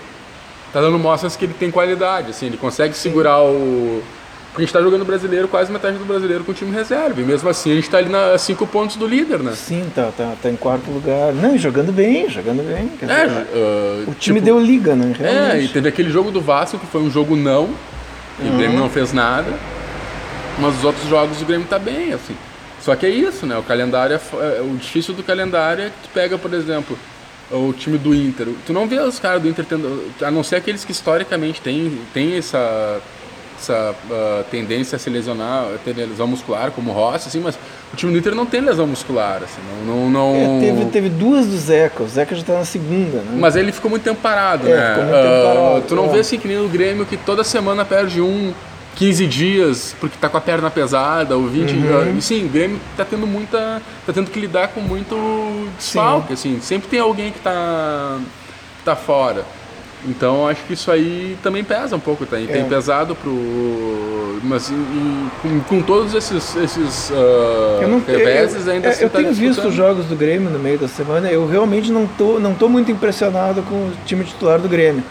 tá 0.72 0.80
dando 0.80 0.98
mostras 0.98 1.36
que 1.36 1.44
ele 1.44 1.54
tem 1.54 1.70
qualidade, 1.70 2.30
assim, 2.30 2.46
ele 2.46 2.56
consegue 2.56 2.94
segurar 2.94 3.42
o. 3.42 4.02
Porque 4.50 4.62
a 4.62 4.66
gente 4.66 4.72
tá 4.72 4.80
jogando 4.80 5.04
brasileiro, 5.04 5.48
quase 5.48 5.72
metade 5.72 5.98
do 5.98 6.04
brasileiro 6.04 6.44
com 6.44 6.52
o 6.52 6.54
time 6.54 6.70
reserva. 6.70 7.20
E 7.20 7.24
mesmo 7.24 7.48
assim 7.48 7.72
a 7.72 7.74
gente 7.74 7.90
tá 7.90 7.98
ali 7.98 8.08
na 8.08 8.38
cinco 8.38 8.64
pontos 8.64 8.94
do 8.94 9.04
líder, 9.04 9.40
né? 9.40 9.50
Sim, 9.56 9.90
tá, 9.92 10.12
tá, 10.16 10.32
tá 10.40 10.48
em 10.48 10.54
quarto 10.54 10.88
lugar. 10.92 11.32
Não, 11.32 11.56
e 11.56 11.58
jogando 11.58 11.90
bem, 11.90 12.28
jogando 12.30 12.62
bem. 12.62 12.88
É, 13.02 13.26
dizer, 13.26 13.46
ah, 13.52 14.04
o 14.06 14.14
time 14.14 14.38
tipo, 14.38 14.44
deu 14.44 14.60
liga, 14.60 14.94
né? 14.94 15.12
É, 15.18 15.24
e 15.24 15.32
Realmente. 15.32 15.72
teve 15.72 15.88
aquele 15.88 16.08
jogo 16.08 16.30
do 16.30 16.40
Vasco 16.40 16.78
que 16.78 16.86
foi 16.86 17.02
um 17.02 17.10
jogo 17.10 17.34
não, 17.34 17.70
e 18.42 18.48
o 18.48 18.56
Grêmio 18.56 18.78
não 18.78 18.88
fez 18.90 19.12
nada. 19.12 19.52
Mas 20.58 20.76
os 20.78 20.84
outros 20.84 21.08
jogos 21.08 21.40
o 21.42 21.44
Grêmio 21.44 21.66
tá 21.66 21.78
bem, 21.78 22.12
assim. 22.12 22.36
Só 22.80 22.94
que 22.94 23.06
é 23.06 23.10
isso, 23.10 23.46
né? 23.46 23.56
O 23.56 23.62
calendário 23.62 24.14
é, 24.14 24.58
é- 24.58 24.60
o 24.60 24.76
difícil 24.76 25.14
do 25.14 25.22
calendário 25.22 25.84
é 25.84 25.86
que 25.86 25.96
tu 26.02 26.08
pega, 26.12 26.36
por 26.36 26.52
exemplo, 26.52 26.98
o 27.50 27.72
time 27.72 27.98
do 27.98 28.14
Inter. 28.14 28.48
Tu 28.66 28.72
não 28.72 28.86
vê 28.86 28.98
os 29.00 29.18
caras 29.18 29.40
do 29.42 29.48
Inter 29.48 29.64
tendo. 29.64 30.12
A 30.22 30.30
não 30.30 30.42
ser 30.44 30.56
aqueles 30.56 30.84
que 30.84 30.92
historicamente 30.92 31.60
têm, 31.60 31.98
têm 32.12 32.36
essa, 32.36 33.00
essa 33.72 33.94
ah, 34.10 34.44
tendência 34.50 34.96
a 34.96 34.98
se 34.98 35.08
lesionar, 35.10 35.64
a 35.74 35.78
ter 35.84 35.94
lesão 35.94 36.26
muscular, 36.26 36.70
como 36.70 36.90
o 36.90 36.94
Rossi, 36.94 37.28
assim, 37.28 37.40
mas 37.40 37.58
o 37.92 37.96
time 37.96 38.12
do 38.12 38.18
Inter 38.18 38.34
não 38.34 38.46
tem 38.46 38.60
lesão 38.60 38.86
muscular, 38.86 39.42
assim. 39.42 39.60
Não, 39.86 40.10
não, 40.10 40.34
É, 40.34 40.46
não- 40.46 40.60
teve, 40.60 40.84
teve 40.86 41.08
duas 41.08 41.46
do 41.46 41.56
Zeca, 41.56 42.02
o 42.02 42.08
Zeca 42.08 42.34
já 42.34 42.42
tá 42.42 42.52
na 42.54 42.64
segunda, 42.64 43.18
né? 43.18 43.36
mas 43.38 43.56
ele 43.56 43.72
ficou 43.72 43.90
muito 43.90 44.02
tempo 44.02 44.20
parado, 44.20 44.68
É, 44.68 44.74
né? 44.76 44.88
ficou 44.90 45.04
muito 45.04 45.22
tempo 45.22 45.34
Ah, 45.34 45.54
parado, 45.54 45.84
tu 45.88 45.94
não 45.94 46.04
é. 46.06 46.08
vê 46.08 46.18
assim 46.20 46.38
que 46.38 46.48
nem 46.48 46.58
o 46.64 46.68
Grêmio 46.68 47.06
que 47.06 47.16
toda 47.16 47.42
semana 47.42 47.84
perde 47.84 48.20
um, 48.20 48.52
15 48.96 49.26
dias, 49.26 49.96
porque 49.98 50.16
tá 50.20 50.28
com 50.28 50.36
a 50.36 50.40
perna 50.40 50.70
pesada, 50.70 51.36
ou 51.36 51.48
20. 51.48 51.72
Uhum. 51.74 52.20
sim, 52.20 52.44
o 52.44 52.48
Grêmio 52.48 52.78
tá 52.96 53.04
tendo 53.04 53.26
muita. 53.26 53.82
tá 54.06 54.12
tendo 54.12 54.30
que 54.30 54.38
lidar 54.38 54.68
com 54.68 54.80
muito 54.80 55.68
desfalque, 55.76 56.32
assim. 56.34 56.60
Sempre 56.60 56.86
tem 56.88 57.00
alguém 57.00 57.32
que 57.32 57.40
tá. 57.40 58.18
tá 58.84 58.94
fora. 58.94 59.44
Então 60.06 60.42
eu 60.42 60.48
acho 60.48 60.62
que 60.64 60.74
isso 60.74 60.90
aí 60.90 61.36
também 61.42 61.64
pesa 61.64 61.96
um 61.96 62.00
pouco, 62.00 62.26
tem, 62.26 62.46
tem 62.46 62.60
É. 62.62 62.64
pesado 62.64 63.14
pro. 63.14 63.32
Mas 64.42 64.68
e- 64.68 64.74
e 64.74 65.30
com, 65.40 65.60
com 65.60 65.82
todos 65.82 66.12
esses, 66.14 66.54
esses 66.56 67.10
ah, 67.12 67.78
Eu, 67.82 67.88
não, 67.88 68.02
reveses 68.06 68.66
eu, 68.66 68.72
ainda 68.74 68.88
é, 68.88 68.90
assim 68.90 69.04
eu 69.04 69.10
tá 69.10 69.18
tenho 69.18 69.32
visto 69.32 69.66
os 69.66 69.74
jogos 69.74 70.04
do 70.06 70.14
Grêmio 70.14 70.50
no 70.50 70.58
meio 70.58 70.78
da 70.78 70.86
semana, 70.88 71.30
eu 71.30 71.46
realmente 71.48 71.90
não 71.90 72.06
tô, 72.06 72.38
não 72.38 72.52
tô 72.54 72.68
muito 72.68 72.90
impressionado 72.90 73.62
com 73.62 73.74
o 73.74 73.92
time 74.04 74.24
titular 74.24 74.58
do 74.58 74.68
Grêmio. 74.68 75.02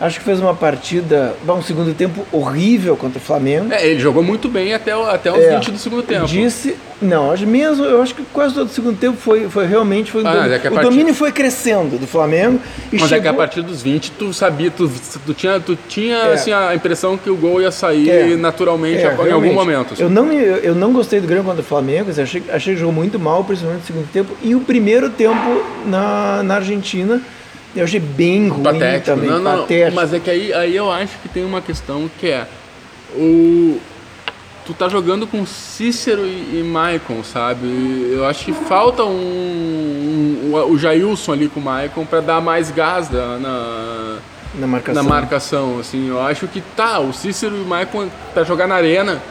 Acho 0.00 0.20
que 0.20 0.24
fez 0.24 0.38
uma 0.38 0.54
partida, 0.54 1.34
um 1.48 1.60
segundo 1.60 1.92
tempo 1.92 2.24
horrível 2.30 2.96
contra 2.96 3.18
o 3.18 3.20
Flamengo. 3.20 3.72
É, 3.72 3.84
ele 3.84 3.98
jogou 3.98 4.22
muito 4.22 4.48
bem 4.48 4.72
até, 4.72 4.92
até 4.92 5.32
os 5.32 5.38
É, 5.42 5.56
20 5.56 5.72
do 5.72 5.78
segundo 5.78 6.04
tempo. 6.04 6.24
Disse, 6.26 6.76
não, 7.02 7.36
mesmo, 7.36 7.84
eu 7.84 8.00
acho 8.00 8.14
que 8.14 8.22
quase 8.32 8.54
todo 8.54 8.68
o 8.68 8.70
segundo 8.70 8.96
tempo 8.96 9.16
foi, 9.16 9.48
foi 9.48 9.66
realmente 9.66 10.12
foi 10.12 10.22
um 10.22 10.26
Ah, 10.28 10.34
domínio. 10.34 10.54
é 10.54 10.58
que 10.60 10.68
a 10.68 10.70
o 10.72 10.78
domínio 10.80 11.14
foi 11.14 11.32
crescendo 11.32 11.98
do 11.98 12.06
Flamengo 12.06 12.60
e 12.92 12.96
Mas 12.96 13.02
é 13.06 13.08
chegou 13.08 13.22
que 13.22 13.28
a 13.28 13.34
partir 13.34 13.62
dos 13.62 13.82
20 13.82 14.12
tu 14.12 14.32
sabia, 14.32 14.70
tu, 14.70 14.88
tu 15.26 15.34
tinha, 15.34 15.58
tu 15.58 15.76
tinha 15.88 16.16
É. 16.16 16.32
assim, 16.34 16.52
a 16.52 16.72
impressão 16.76 17.16
que 17.18 17.28
o 17.28 17.34
gol 17.36 17.60
ia 17.60 17.72
sair 17.72 18.08
É. 18.08 18.36
naturalmente 18.36 19.02
É, 19.02 19.12
em 19.28 19.32
algum 19.32 19.52
momento. 19.52 19.94
assim. 19.94 20.02
Eu 20.04 20.08
não, 20.10 20.24
me- 20.26 20.36
eu 20.36 20.76
não 20.76 20.92
gostei 20.92 21.18
do 21.20 21.26
Grêmio 21.26 21.44
contra 21.44 21.60
o 21.60 21.64
Flamengo, 21.64 22.10
assim, 22.10 22.22
achei, 22.22 22.42
achei 22.52 22.74
que 22.74 22.78
jogou 22.80 22.94
muito 22.94 23.18
mal, 23.18 23.42
principalmente 23.42 23.80
no 23.80 23.86
segundo 23.86 24.08
tempo. 24.12 24.30
E 24.44 24.54
o 24.54 24.60
primeiro 24.60 25.10
tempo 25.10 25.64
na, 25.86 26.40
na 26.44 26.54
Argentina, 26.54 27.20
eu 27.78 27.84
achei 27.84 28.00
bem 28.00 28.48
ruim 28.48 28.62
patético. 28.62 29.04
também, 29.16 29.30
não, 29.30 29.38
não, 29.38 29.60
patético. 29.62 29.94
mas 29.96 30.12
é 30.12 30.18
que 30.20 30.30
aí, 30.30 30.52
aí 30.52 30.76
eu 30.76 30.90
acho 30.90 31.18
que 31.22 31.28
tem 31.28 31.44
uma 31.44 31.60
questão 31.60 32.10
que 32.18 32.28
é 32.28 32.46
o 33.14 33.78
tu 34.66 34.74
tá 34.74 34.86
jogando 34.86 35.26
com 35.26 35.46
Cícero 35.46 36.26
e, 36.26 36.58
e 36.60 36.62
Maicon, 36.62 37.24
sabe? 37.24 37.66
Eu 38.12 38.26
acho 38.26 38.44
que 38.44 38.52
falta 38.52 39.02
um, 39.02 40.50
um- 40.52 40.70
o 40.70 40.78
Jailson 40.78 41.32
ali 41.32 41.48
com 41.48 41.58
o 41.58 41.62
Maicon 41.62 42.04
para 42.04 42.20
dar 42.20 42.40
mais 42.42 42.70
gás 42.70 43.08
da- 43.08 43.38
na 43.38 44.16
na 44.54 44.66
marcação. 44.66 45.02
na 45.02 45.08
marcação, 45.08 45.78
assim, 45.78 46.08
eu 46.08 46.20
acho 46.20 46.46
que 46.48 46.60
tá, 46.74 46.98
o 47.00 47.12
Cícero 47.12 47.54
e 47.56 47.60
o 47.62 47.66
Maicon 47.66 48.08
pra 48.34 48.44
jogar 48.44 48.66
na 48.66 48.74
arena, 48.74 49.22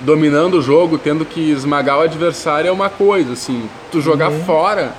dominando 0.00 0.54
o 0.58 0.62
jogo, 0.62 0.98
tendo 0.98 1.24
que 1.24 1.40
esmagar 1.50 1.98
o 1.98 2.02
adversário 2.02 2.68
é 2.68 2.72
uma 2.72 2.88
coisa, 2.88 3.32
assim, 3.34 3.68
tu 3.90 4.00
jogar 4.00 4.30
Uhum. 4.30 4.44
fora 4.44 4.92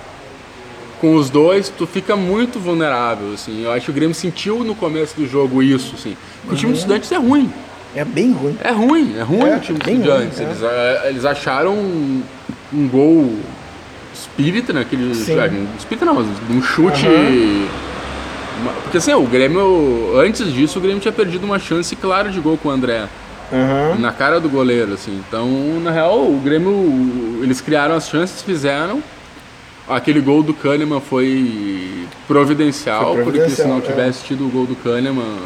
com 1.03 1.15
os 1.15 1.29
dois, 1.29 1.67
tu 1.67 1.85
fica 1.85 2.15
muito 2.15 2.57
vulnerável, 2.59 3.33
assim, 3.33 3.61
eu 3.65 3.73
acho 3.73 3.83
que 3.87 3.91
o 3.91 3.93
Grêmio 3.93 4.15
sentiu 4.15 4.63
no 4.63 4.73
começo 4.73 5.13
do 5.17 5.27
jogo 5.27 5.61
isso, 5.61 5.95
assim, 5.95 6.15
o 6.49 6.55
time 6.55 6.71
do 6.71 6.77
Estudiantes 6.77 7.11
é 7.11 7.17
ruim, 7.17 7.51
É 7.93 8.05
bem 8.05 8.31
ruim. 8.31 8.57
é 8.63 8.71
ruim, 8.71 9.13
é 9.17 9.21
ruim 9.21 9.49
É, 9.49 9.57
o 9.57 9.59
time 9.59 9.79
do 9.79 9.85
bem 9.85 9.95
Estudiantes, 9.95 10.37
ruim, 10.37 10.47
é. 10.47 10.49
eles, 10.49 10.63
ah, 10.63 11.09
eles 11.09 11.25
acharam 11.25 11.73
um, 11.73 12.23
um 12.73 12.87
gol 12.87 13.33
espírita 14.13 14.71
naquele, 14.71 15.13
Sim. 15.13 15.37
ah, 15.39 15.49
um 15.51 15.67
espírita 15.77 16.05
não, 16.05 16.13
mas 16.15 16.25
um 16.49 16.61
chute... 16.63 17.05
Uma- 18.61 18.71
Porque 18.83 18.97
assim, 18.97 19.13
o 19.13 19.23
Grêmio, 19.23 20.17
antes 20.17 20.53
disso, 20.53 20.79
o 20.79 20.81
Grêmio 20.81 21.01
tinha 21.01 21.11
perdido 21.11 21.43
uma 21.43 21.59
chance 21.59 21.93
clara 21.97 22.29
de 22.29 22.39
gol 22.39 22.55
com 22.57 22.69
o 22.69 22.71
André, 22.71 23.07
Aham. 23.51 23.97
na 23.99 24.13
cara 24.13 24.39
do 24.39 24.47
goleiro, 24.47 24.93
assim. 24.93 25.21
Então, 25.27 25.45
na 25.83 25.91
real, 25.91 26.19
o 26.19 26.39
Grêmio, 26.41 27.39
eles 27.43 27.59
criaram 27.59 27.93
as 27.95 28.07
chances, 28.07 28.41
fizeram. 28.41 29.03
Aquele 29.87 30.21
gol 30.21 30.41
do 30.41 30.53
Kahneman 30.53 31.01
foi 31.01 32.07
providencial, 32.27 33.15
Foi 33.15 33.23
porque 33.23 33.39
se 33.39 33.43
providencial, 33.57 33.67
não 33.67 33.77
é. 33.79 33.81
tivesse 33.81 34.23
tido 34.23 34.45
o 34.45 34.49
gol 34.49 34.65
do 34.65 34.75
Kahneman, 34.75 35.37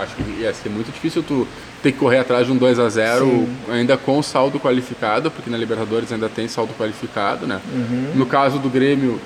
acho 0.00 0.14
que 0.16 0.22
ia 0.40 0.52
ser 0.54 0.70
muito 0.70 0.90
difícil 0.90 1.22
tu 1.22 1.46
ter 1.82 1.92
que 1.92 1.98
correr 1.98 2.18
atrás 2.18 2.46
de 2.46 2.52
um 2.52 2.56
2 2.56 2.78
a 2.78 2.88
0 2.88 3.26
Sim. 3.26 3.48
ainda 3.70 3.96
com 3.98 4.22
saldo 4.22 4.58
qualificado, 4.58 5.30
porque 5.30 5.50
na 5.50 5.58
Libertadores 5.58 6.10
ainda 6.10 6.30
tem 6.30 6.48
saldo 6.48 6.72
qualificado, 6.78 7.46
né? 7.46 7.60
Uhum. 7.72 8.12
No 8.14 8.24
caso 8.24 8.58
do 8.58 8.70
Grêmio, 8.70 9.20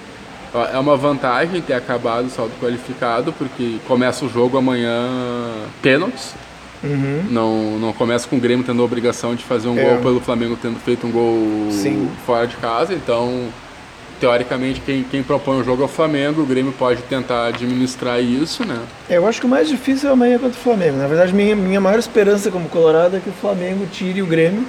é 0.72 0.78
uma 0.78 0.96
vantagem 0.96 1.60
ter 1.60 1.74
acabado 1.74 2.26
o 2.26 2.30
saldo 2.30 2.52
qualificado, 2.60 3.32
porque 3.32 3.76
começa 3.86 4.24
o 4.24 4.28
jogo 4.28 4.58
amanhã 4.58 5.08
pênaltis. 5.80 6.34
Uhum. 6.82 7.24
Não, 7.30 7.78
não 7.78 7.92
começa 7.92 8.26
com 8.26 8.36
o 8.36 8.40
Grêmio 8.40 8.64
tendo 8.64 8.82
a 8.82 8.84
obrigação 8.84 9.34
de 9.36 9.44
fazer 9.44 9.68
um 9.68 9.78
É. 9.78 9.84
gol 9.84 9.98
pelo 9.98 10.20
Flamengo 10.20 10.58
tendo 10.60 10.80
feito 10.80 11.06
um 11.06 11.12
gol 11.12 11.68
Sim. 11.70 12.08
fora 12.26 12.46
de 12.46 12.56
casa, 12.56 12.92
então 12.92 13.48
teoricamente 14.20 14.80
quem, 14.80 15.02
quem 15.02 15.22
propõe 15.22 15.60
o 15.60 15.64
jogo 15.64 15.82
é 15.82 15.84
o 15.86 15.88
Flamengo, 15.88 16.42
o 16.42 16.46
Grêmio 16.46 16.72
pode 16.72 17.02
tentar 17.02 17.46
administrar 17.46 18.20
isso, 18.22 18.64
né? 18.66 18.78
É, 19.08 19.16
Eu 19.16 19.26
acho 19.26 19.40
que 19.40 19.46
o 19.46 19.48
mais 19.48 19.68
difícil 19.68 20.08
é 20.08 20.12
amanhã 20.12 20.38
contra 20.38 20.58
o 20.58 20.62
Flamengo. 20.62 20.96
Na 20.98 21.06
verdade, 21.06 21.32
minha, 21.32 21.54
minha 21.56 21.80
maior 21.80 21.98
esperança 21.98 22.50
como 22.50 22.68
colorado 22.68 23.16
é 23.16 23.20
que 23.20 23.28
o 23.30 23.32
Flamengo 23.40 23.86
tire 23.90 24.20
o 24.22 24.26
Grêmio. 24.26 24.64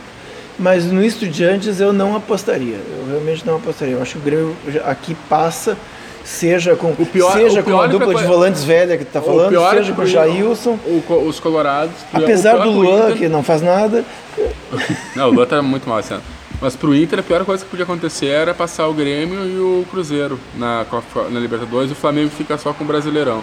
Mas 0.61 0.85
no 0.85 1.01
Estudiantes 1.01 1.79
eu 1.79 1.93
não 1.93 2.17
apostaria. 2.17 2.75
Eu 2.75 3.05
realmente 3.11 3.47
não 3.47 3.55
apostaria. 3.55 3.93
Eu 3.95 4.01
acho 4.01 4.13
que 4.13 4.17
o 4.17 4.21
Grêmio 4.21 4.55
aqui 4.83 5.15
passa, 5.29 5.77
seja 6.21 6.75
com, 6.75 6.89
O 6.99 7.05
pior- 7.05 7.31
seja 7.31 7.61
o 7.61 7.63
com 7.63 7.69
pior 7.69 7.83
a 7.83 7.85
é 7.85 7.87
dupla 7.87 8.11
pra- 8.11 8.21
de 8.21 8.27
volantes 8.27 8.63
velha 8.65 8.97
que 8.97 9.05
tu 9.05 9.11
tá 9.13 9.21
falando, 9.21 9.55
é 9.55 9.69
seja 9.77 9.93
com 9.93 10.01
o 10.01 10.05
Jailson. 10.05 10.77
o 10.85 11.13
os 11.27 11.39
colorados... 11.39 11.95
Apesar 12.13 12.55
o 12.59 12.63
do 12.63 12.71
Luan, 12.71 13.05
Inter- 13.05 13.17
que 13.17 13.29
não 13.29 13.41
faz 13.41 13.61
nada, 13.61 14.03
Não, 15.15 15.29
o 15.29 15.31
Luan 15.31 15.45
tá 15.45 15.61
muito 15.61 15.87
mal 15.87 16.01
esse 16.01 16.13
ano. 16.13 16.23
Mas 16.61 16.75
pro 16.75 16.93
Inter, 16.93 17.19
a 17.19 17.23
pior 17.23 17.45
coisa 17.45 17.63
que 17.63 17.69
podia 17.69 17.85
acontecer 17.85 18.27
era 18.27 18.53
passar 18.53 18.87
o 18.87 18.93
Grêmio 18.93 19.45
e 19.45 19.57
o 19.59 19.85
Cruzeiro 19.89 20.39
na, 20.55 20.85
na 21.29 21.39
Libertadores 21.39 21.89
e 21.89 21.93
o 21.93 21.95
Flamengo 21.95 22.29
fica 22.29 22.57
só 22.57 22.73
com 22.73 22.83
o 22.83 22.87
Brasileirão. 22.87 23.41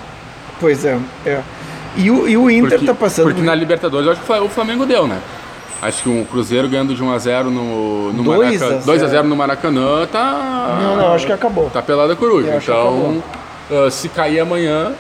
pois 0.60 0.84
é. 0.84 0.98
é. 1.24 1.42
E, 1.96 2.10
o, 2.10 2.28
e 2.28 2.36
o 2.36 2.50
Inter 2.50 2.70
Porque, 2.70 2.86
tá 2.86 2.94
passando. 2.94 3.24
porque 3.24 3.40
na 3.40 3.54
Libertadores 3.54 4.06
eu 4.06 4.12
acho 4.12 4.20
que 4.20 4.32
o 4.32 4.48
Flamengo 4.48 4.84
deu, 4.84 5.06
né? 5.06 5.18
Acho 5.80 6.02
que 6.02 6.08
o 6.08 6.24
Cruzeiro 6.26 6.68
ganhando 6.68 6.94
de 6.94 7.02
1x0 7.02 7.44
no, 7.44 8.12
no 8.12 8.22
2 8.22 8.62
a 8.62 8.66
Maracanã. 8.66 8.80
0. 8.80 9.06
2x0 9.08 9.22
no 9.22 9.36
Maracanã 9.36 10.06
tá. 10.06 10.78
Não, 10.82 10.96
não, 10.96 11.14
acho 11.14 11.26
que 11.26 11.32
acabou. 11.32 11.70
Tá 11.70 11.82
pelada 11.82 12.16
coruja. 12.16 12.48
Eu 12.48 12.58
Então, 12.58 13.22
ah, 13.70 13.90
se 13.90 14.08
cair 14.08 14.40
amanhã, 14.40 14.92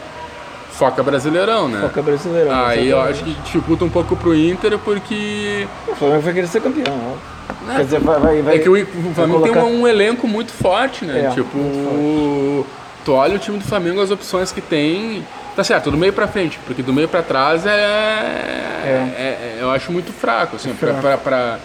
foca 0.78 1.02
Brasileirão, 1.02 1.68
né? 1.68 1.80
Foca 1.82 2.02
brasileiro. 2.02 2.50
Aí 2.52 2.88
eu 2.88 3.00
acho 3.00 3.24
que 3.24 3.30
dificulta 3.44 3.84
um 3.84 3.88
pouco 3.90 4.14
pro 4.16 4.34
Inter, 4.34 4.78
porque. 4.78 5.66
O 5.88 5.94
Flamengo 5.94 6.20
vai 6.22 6.34
querer 6.34 6.46
ser 6.46 6.60
campeão. 6.60 6.94
ó. 7.12 7.36
Quer 7.76 7.84
dizer, 7.84 8.00
vai. 8.00 8.18
vai, 8.20 8.42
vai 8.42 8.56
É 8.56 8.58
que 8.58 8.68
o, 8.68 8.74
o 8.80 9.14
Flamengo 9.14 9.40
colocar- 9.40 9.60
tem 9.62 9.70
um, 9.72 9.82
um 9.82 9.88
elenco 9.88 10.28
muito 10.28 10.52
forte, 10.52 11.04
né? 11.04 11.26
É, 11.26 11.30
tipo, 11.30 12.66
tu 13.04 13.12
olha 13.12 13.36
o 13.36 13.38
time 13.38 13.58
do 13.58 13.64
Flamengo, 13.64 14.00
as 14.00 14.10
opções 14.10 14.52
que 14.52 14.60
tem. 14.60 15.24
Tá 15.54 15.64
certo, 15.64 15.90
do 15.90 15.96
meio 15.96 16.12
pra 16.12 16.28
frente, 16.28 16.58
porque 16.66 16.82
do 16.82 16.92
meio 16.92 17.08
pra 17.08 17.22
trás 17.22 17.64
é. 17.64 17.70
é- 17.70 19.14
é- 19.18 19.58
eu 19.60 19.70
acho 19.70 19.90
muito 19.90 20.12
fraco, 20.12 20.56
assim, 20.56 20.72
fraco. 20.74 21.00
pra, 21.00 21.16
pra, 21.16 21.58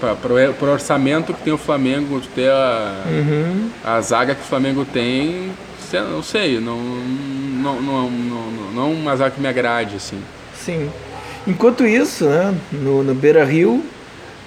pra- 0.00 0.14
pro, 0.16 0.34
pro 0.58 0.72
orçamento 0.72 1.32
que 1.32 1.42
tem 1.42 1.52
o 1.52 1.58
Flamengo, 1.58 2.20
ter 2.34 2.50
a, 2.50 2.92
Uhum. 3.06 3.68
a 3.84 4.00
zaga 4.00 4.34
que 4.34 4.40
o 4.42 4.44
Flamengo 4.44 4.84
tem, 4.84 5.52
não 6.10 6.22
sei, 6.22 6.58
não, 6.60 6.76
não, 7.60 7.80
não, 7.80 8.10
não, 8.10 8.50
não, 8.50 8.72
não 8.72 8.92
uma 8.92 9.16
zaga 9.16 9.34
que 9.34 9.40
me 9.40 9.48
agrade, 9.48 9.96
assim. 9.96 10.20
Sim. 10.54 10.90
Enquanto 11.46 11.86
isso, 11.86 12.26
né, 12.26 12.54
no, 12.72 13.02
no 13.02 13.14
Beira 13.14 13.44
Rio, 13.44 13.84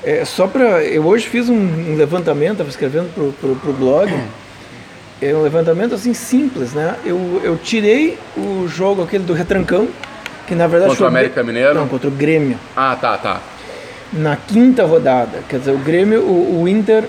é, 0.03 0.25
só 0.25 0.47
para. 0.47 0.83
Eu 0.83 1.05
hoje 1.05 1.27
fiz 1.27 1.49
um, 1.49 1.55
um 1.55 1.95
levantamento, 1.95 2.53
estava 2.53 2.69
escrevendo 2.69 3.13
pro, 3.13 3.31
pro, 3.33 3.55
pro 3.55 3.73
blog. 3.73 4.11
É 5.21 5.33
um 5.33 5.41
levantamento 5.41 5.95
assim 5.95 6.13
simples, 6.13 6.73
né? 6.73 6.95
Eu, 7.05 7.41
eu 7.43 7.57
tirei 7.57 8.17
o 8.35 8.67
jogo 8.67 9.01
aquele 9.01 9.23
do 9.23 9.31
retrancão, 9.31 9.87
que 10.45 10.53
na 10.53 10.67
verdade 10.67 10.91
Contra 10.91 11.05
o 11.05 11.07
América 11.07 11.41
Mineiro? 11.43 11.75
Não, 11.75 11.87
contra 11.87 12.09
o 12.09 12.11
Grêmio. 12.11 12.59
Ah, 12.75 12.97
tá, 12.99 13.17
tá. 13.17 13.41
Na 14.11 14.35
quinta 14.35 14.83
rodada, 14.85 15.39
quer 15.47 15.59
dizer, 15.59 15.71
o 15.71 15.77
Grêmio, 15.77 16.19
o, 16.21 16.63
o 16.63 16.67
Inter 16.67 17.05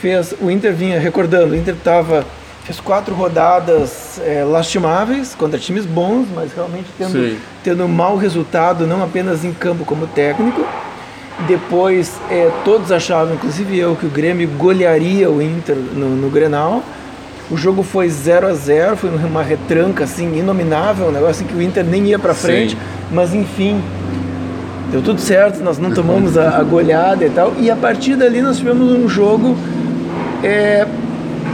fez, 0.00 0.32
o 0.40 0.48
Inter 0.48 0.72
vinha 0.72 1.00
recordando, 1.00 1.54
o 1.54 1.56
Inter 1.56 1.74
tava 1.82 2.24
fez 2.66 2.80
quatro 2.80 3.14
rodadas 3.14 4.20
é, 4.24 4.42
lastimáveis 4.42 5.36
contra 5.36 5.56
times 5.56 5.86
bons, 5.86 6.26
mas 6.34 6.52
realmente 6.52 6.88
tendo 6.98 7.12
Sim. 7.12 7.38
tendo 7.62 7.84
um 7.84 7.88
mau 7.88 8.16
resultado, 8.16 8.86
não 8.88 9.04
apenas 9.04 9.44
em 9.44 9.52
campo 9.52 9.84
como 9.84 10.08
técnico. 10.08 10.66
Depois, 11.46 12.18
é, 12.28 12.50
todos 12.64 12.90
achavam, 12.90 13.34
inclusive 13.34 13.78
eu, 13.78 13.94
que 13.94 14.06
o 14.06 14.08
Grêmio 14.08 14.48
golearia 14.48 15.30
o 15.30 15.40
Inter 15.40 15.76
no, 15.76 16.16
no 16.16 16.28
Grenal. 16.28 16.82
O 17.48 17.56
jogo 17.56 17.84
foi 17.84 18.08
0 18.08 18.48
a 18.48 18.54
0 18.54 18.96
foi 18.96 19.10
uma 19.10 19.42
retranca 19.42 20.02
assim, 20.02 20.36
inominável, 20.36 21.06
um 21.06 21.12
negócio 21.12 21.46
que 21.46 21.54
o 21.54 21.62
Inter 21.62 21.84
nem 21.84 22.06
ia 22.06 22.18
para 22.18 22.34
frente, 22.34 22.74
Sim. 22.74 22.80
mas 23.12 23.32
enfim, 23.32 23.80
deu 24.90 25.00
tudo 25.02 25.20
certo, 25.20 25.62
nós 25.62 25.78
não 25.78 25.92
tomamos 25.92 26.36
a, 26.36 26.58
a 26.58 26.64
goleada 26.64 27.24
e 27.24 27.30
tal. 27.30 27.52
E 27.60 27.70
a 27.70 27.76
partir 27.76 28.16
dali 28.16 28.42
nós 28.42 28.58
tivemos 28.58 28.90
um 28.90 29.08
jogo 29.08 29.56
é, 30.42 30.84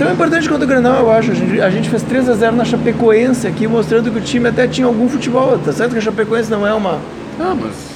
tão 0.02 0.12
importante 0.12 0.48
quanto 0.48 0.62
o 0.62 0.66
Grenal, 0.66 1.00
eu 1.00 1.12
acho. 1.12 1.30
A 1.30 1.34
gente, 1.34 1.60
a 1.60 1.70
gente 1.70 1.88
fez 1.88 2.02
3 2.02 2.29
a 2.29 2.35
0 2.35 2.56
na 2.56 2.64
Chapecoense 2.64 3.46
aqui, 3.46 3.66
mostrando 3.66 4.10
que 4.10 4.18
o 4.18 4.20
time 4.20 4.48
até 4.48 4.66
tinha 4.66 4.87
algum 4.87 5.08
futebol. 5.08 5.58
Tá 5.58 5.72
certo 5.72 5.92
que 5.92 5.98
a 5.98 6.02
Chapecoense 6.02 6.50
não 6.50 6.66
é 6.66 6.74
uma. 6.74 7.00
Ah, 7.38 7.54
mas. 7.54 7.92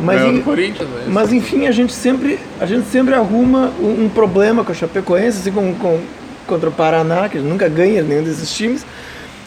Mas, 0.00 0.20
ganhou 0.20 0.56
em- 0.56 0.70
né? 0.70 1.04
mas 1.08 1.32
enfim, 1.32 1.66
a 1.66 1.70
gente 1.70 1.92
sempre, 1.92 2.38
a 2.60 2.66
gente 2.66 2.88
sempre 2.88 3.14
arruma 3.14 3.70
um, 3.78 4.06
um 4.06 4.08
problema 4.08 4.64
com 4.64 4.72
a 4.72 4.74
Chapecoense, 4.74 5.38
assim 5.38 5.52
como 5.52 5.74
com, 5.74 6.00
contra 6.46 6.68
o 6.68 6.72
Paraná, 6.72 7.28
que 7.28 7.38
nunca 7.38 7.68
ganha 7.68 8.02
nenhum 8.02 8.24
desses 8.24 8.52
times. 8.52 8.84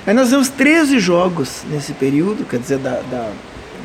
Aí 0.07 0.13
nós 0.13 0.29
temos 0.29 0.47
13 0.49 0.99
jogos 0.99 1.63
nesse 1.69 1.91
período, 1.93 2.45
quer 2.45 2.59
dizer, 2.59 2.77
da, 2.77 3.01
da, 3.09 3.29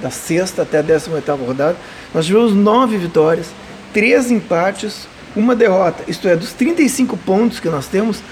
da 0.03 0.11
sexta 0.11 0.63
até 0.63 0.79
a 0.79 0.83
18 0.83 1.35
rodada. 1.35 1.77
Nós 2.15 2.27
tivemos 2.27 2.55
9 2.55 2.99
vitórias, 2.99 3.47
3 3.93 4.31
empates, 4.31 5.09
uma 5.37 5.55
derrota. 5.55 6.03
Isto 6.09 6.29
é, 6.29 6.37
dos 6.37 6.53
35 6.53 7.17
pontos 7.19 7.61
que 7.61 7.69
nós 7.69 7.87
temos, 7.87 8.23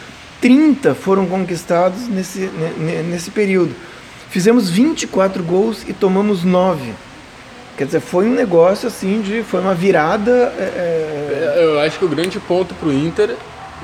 30 0.41 0.95
foram 0.95 1.27
conquistados 1.27 2.09
nesse, 2.09 2.41
ne- 2.41 2.85
ne- 2.87 3.03
nesse 3.03 3.31
período. 3.31 3.75
Fizemos 4.31 4.69
24 4.69 5.43
gols 5.43 5.85
e 5.89 5.93
tomamos 5.93 6.45
9. 6.45 6.93
Quer 7.77 7.85
dizer, 7.87 8.01
foi 8.01 8.27
um 8.27 8.35
negócio 8.35 8.89
assim 8.89 9.21
de. 9.21 9.43
Foi 9.43 9.61
uma 9.61 9.75
virada. 9.75 10.53
é, 10.59 11.55
é, 11.57 11.65
Eu 11.65 11.81
acho 11.81 11.99
que 11.99 12.05
o 12.05 12.09
grande 12.09 12.39
ponto 12.41 12.75
pro 12.75 12.93
Inter 12.93 13.35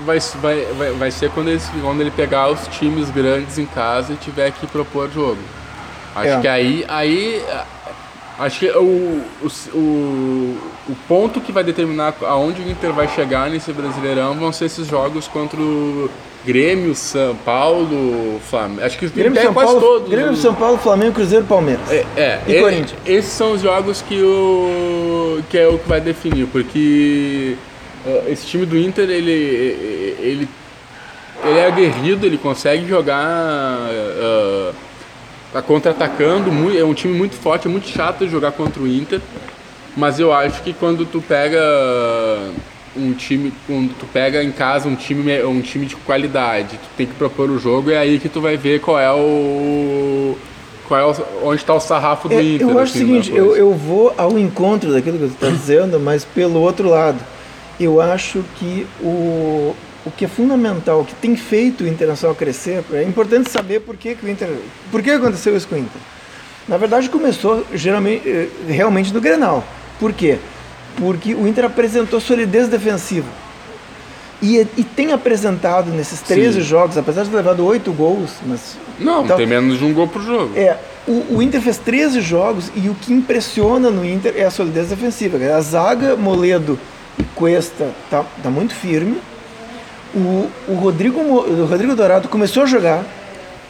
vai, 0.04 0.18
vai, 0.40 0.64
vai, 0.76 0.90
vai 0.92 1.10
ser 1.10 1.30
quando 1.30 1.48
ele, 1.48 1.60
quando 1.80 2.00
ele 2.00 2.10
pegar 2.10 2.50
os 2.50 2.66
times 2.68 3.08
grandes 3.10 3.56
em 3.58 3.66
casa 3.66 4.12
e 4.12 4.16
tiver 4.16 4.50
que 4.50 4.66
propor 4.66 5.10
jogo. 5.12 5.38
Acho 6.14 6.28
É. 6.28 6.40
que 6.40 6.48
aí, 6.48 6.84
aí 6.88 7.42
acho 8.38 8.58
que 8.60 8.70
o, 8.70 9.22
o, 9.42 9.78
o, 9.78 10.58
o 10.88 10.96
ponto 11.08 11.40
que 11.40 11.52
vai 11.52 11.62
determinar 11.64 12.14
aonde 12.22 12.62
o 12.62 12.70
Inter 12.70 12.92
vai 12.92 13.08
chegar 13.08 13.48
nesse 13.50 13.72
Brasileirão 13.72 14.34
vão 14.34 14.52
ser 14.52 14.66
esses 14.66 14.86
jogos 14.86 15.28
contra 15.28 15.60
o 15.60 16.10
Grêmio, 16.44 16.94
São 16.94 17.34
Paulo, 17.36 18.38
Flamengo. 18.50 18.84
Acho 18.84 18.98
que 18.98 19.08
Grêmio, 19.08 19.32
pega 19.32 19.46
São 19.46 19.54
quase 19.54 19.72
Paulo, 19.72 19.80
todos. 19.86 20.08
Grêmio, 20.10 20.36
São 20.36 20.54
Paulo, 20.54 20.76
Flamengo, 20.76 21.14
Cruzeiro, 21.14 21.44
Palmeiras. 21.46 21.90
é, 21.90 22.04
é, 22.16 22.40
E 22.46 22.52
e- 22.56 22.60
Corinthians? 22.60 22.94
Esses 23.06 23.32
são 23.32 23.52
os 23.52 23.62
jogos 23.62 24.02
que 24.02 24.20
o 24.22 25.40
que 25.48 25.56
é 25.58 25.66
o 25.66 25.78
que 25.78 25.88
vai 25.88 26.00
definir, 26.02 26.46
porque 26.48 27.56
uh, 28.04 28.24
esse 28.30 28.46
time 28.46 28.66
do 28.66 28.76
Inter 28.78 29.08
ele 29.08 29.30
ele 30.20 30.48
ele 31.44 31.58
é 31.58 31.66
aguerrido, 31.66 32.26
ele 32.26 32.38
consegue 32.38 32.86
jogar 32.86 33.88
uh, 33.90 34.74
tá 35.54 35.62
contra-atacando, 35.62 36.50
é 36.76 36.84
um 36.84 36.92
time 36.92 37.16
muito 37.16 37.36
forte, 37.36 37.68
é 37.68 37.70
muito 37.70 37.86
chato 37.86 38.26
jogar 38.28 38.50
contra 38.50 38.82
o 38.82 38.88
Inter, 38.88 39.20
mas 39.96 40.18
eu 40.18 40.32
acho 40.32 40.60
que 40.64 40.72
quando 40.72 41.06
tu 41.06 41.22
pega 41.22 41.60
um 42.96 43.12
time, 43.12 43.52
quando 43.64 43.94
tu 43.96 44.04
pega 44.12 44.42
em 44.42 44.50
casa 44.50 44.88
um 44.88 44.96
time, 44.96 45.22
me- 45.22 45.44
um 45.44 45.60
time 45.60 45.86
de 45.86 45.94
qualidade, 45.94 46.70
tu 46.76 46.88
tem 46.96 47.06
que 47.06 47.14
propor 47.14 47.48
o 47.50 47.58
jogo, 47.58 47.92
é 47.92 47.98
aí 47.98 48.18
que 48.18 48.28
tu 48.28 48.40
vai 48.40 48.56
ver 48.56 48.80
qual 48.80 48.98
é 48.98 49.12
o, 49.12 50.36
qual 50.88 51.00
é 51.00 51.04
o, 51.04 51.48
onde 51.48 51.60
está 51.60 51.72
o 51.72 51.78
sarrafo 51.78 52.28
do 52.28 52.34
É, 52.34 52.42
Inter. 52.42 52.68
eu 52.68 52.70
acho 52.70 52.78
o 52.78 52.82
assim, 52.82 52.98
seguinte, 52.98 53.30
né, 53.30 53.38
eu, 53.38 53.46
pois. 53.46 53.58
eu 53.60 53.72
vou 53.74 54.12
ao 54.18 54.36
encontro 54.36 54.92
daquilo 54.92 55.18
que 55.18 55.24
você 55.28 55.34
está 55.34 55.50
dizendo, 55.50 56.00
mas 56.00 56.24
pelo 56.24 56.60
outro 56.60 56.88
lado, 56.88 57.20
eu 57.78 58.00
acho 58.00 58.44
que 58.58 58.84
o, 59.00 59.72
o 60.06 60.10
que 60.10 60.24
é 60.24 60.28
fundamental, 60.28 61.00
o 61.00 61.04
que 61.04 61.14
tem 61.14 61.34
feito 61.36 61.84
o 61.84 61.88
Internacional 61.88 62.34
crescer, 62.34 62.84
é 62.92 63.02
importante 63.02 63.50
saber 63.50 63.80
por 63.80 63.96
que, 63.96 64.14
que 64.14 64.26
o 64.26 64.28
Inter. 64.28 64.48
Por 64.90 65.02
que 65.02 65.10
aconteceu 65.10 65.56
isso 65.56 65.66
com 65.66 65.74
o 65.76 65.78
Inter? 65.78 66.00
Na 66.68 66.76
verdade 66.76 67.08
começou 67.08 67.64
geralmente, 67.74 68.28
eh, 68.28 68.48
realmente 68.68 69.12
no 69.12 69.20
Grenal. 69.20 69.64
Por 69.98 70.12
quê? 70.12 70.38
Porque 70.96 71.34
o 71.34 71.46
Inter 71.48 71.64
apresentou 71.64 72.20
solidez 72.20 72.68
defensiva. 72.68 73.28
E, 74.42 74.58
e 74.76 74.84
tem 74.84 75.12
apresentado 75.12 75.90
nesses 75.90 76.20
13 76.20 76.54
Sim. 76.60 76.66
jogos, 76.66 76.98
apesar 76.98 77.22
de 77.24 77.30
ter 77.30 77.36
levado 77.36 77.64
8 77.64 77.90
gols, 77.92 78.30
mas 78.46 78.76
Não, 78.98 79.24
Então- 79.24 79.36
tem 79.36 79.46
menos 79.46 79.78
de 79.78 79.84
um 79.84 79.92
gol 79.94 80.06
por 80.06 80.22
jogo. 80.22 80.52
é, 80.56 80.76
o, 81.06 81.36
o 81.36 81.42
Inter 81.42 81.60
fez 81.62 81.78
13 81.78 82.20
jogos 82.20 82.70
e 82.76 82.88
o 82.88 82.94
que 82.94 83.12
impressiona 83.12 83.90
no 83.90 84.04
Inter 84.04 84.34
é 84.36 84.44
a 84.44 84.50
solidez 84.50 84.88
defensiva. 84.88 85.38
A 85.54 85.60
zaga, 85.60 86.14
Moledo 86.16 86.78
e 87.18 87.22
Cuesta 87.34 87.90
tá, 88.10 88.24
tá 88.42 88.50
muito 88.50 88.74
firme. 88.74 89.16
O, 90.14 90.48
o, 90.68 90.74
Rodrigo, 90.74 91.20
o 91.20 91.66
Rodrigo 91.66 91.94
Dourado 91.94 92.28
começou 92.28 92.62
a 92.62 92.66
jogar. 92.66 93.04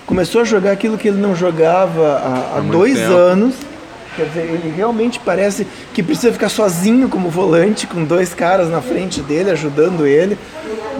Começou 0.06 0.42
a 0.42 0.44
jogar 0.44 0.72
aquilo 0.72 0.98
que 0.98 1.08
ele 1.08 1.20
não 1.20 1.34
jogava 1.34 2.18
há, 2.18 2.58
há 2.58 2.60
dois 2.60 2.98
tempo. 2.98 3.12
anos. 3.12 3.54
Quer 4.16 4.26
dizer, 4.26 4.42
ele 4.42 4.72
realmente 4.76 5.18
parece 5.18 5.66
que 5.92 6.02
precisa 6.02 6.32
ficar 6.32 6.48
sozinho 6.48 7.08
como 7.08 7.30
volante, 7.30 7.86
com 7.86 8.04
dois 8.04 8.32
caras 8.32 8.68
na 8.68 8.80
frente 8.80 9.20
dele, 9.20 9.50
ajudando 9.50 10.06
ele. 10.06 10.38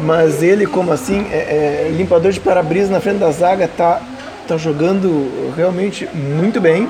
Mas 0.02 0.42
ele, 0.42 0.66
como 0.66 0.90
assim, 0.90 1.26
é, 1.30 1.88
é, 1.88 1.92
limpador 1.96 2.32
de 2.32 2.40
para-brisa 2.40 2.90
na 2.90 3.00
frente 3.00 3.18
da 3.18 3.30
zaga, 3.30 3.68
tá, 3.68 4.00
tá 4.48 4.56
jogando 4.56 5.52
realmente 5.56 6.08
muito 6.12 6.60
bem. 6.60 6.88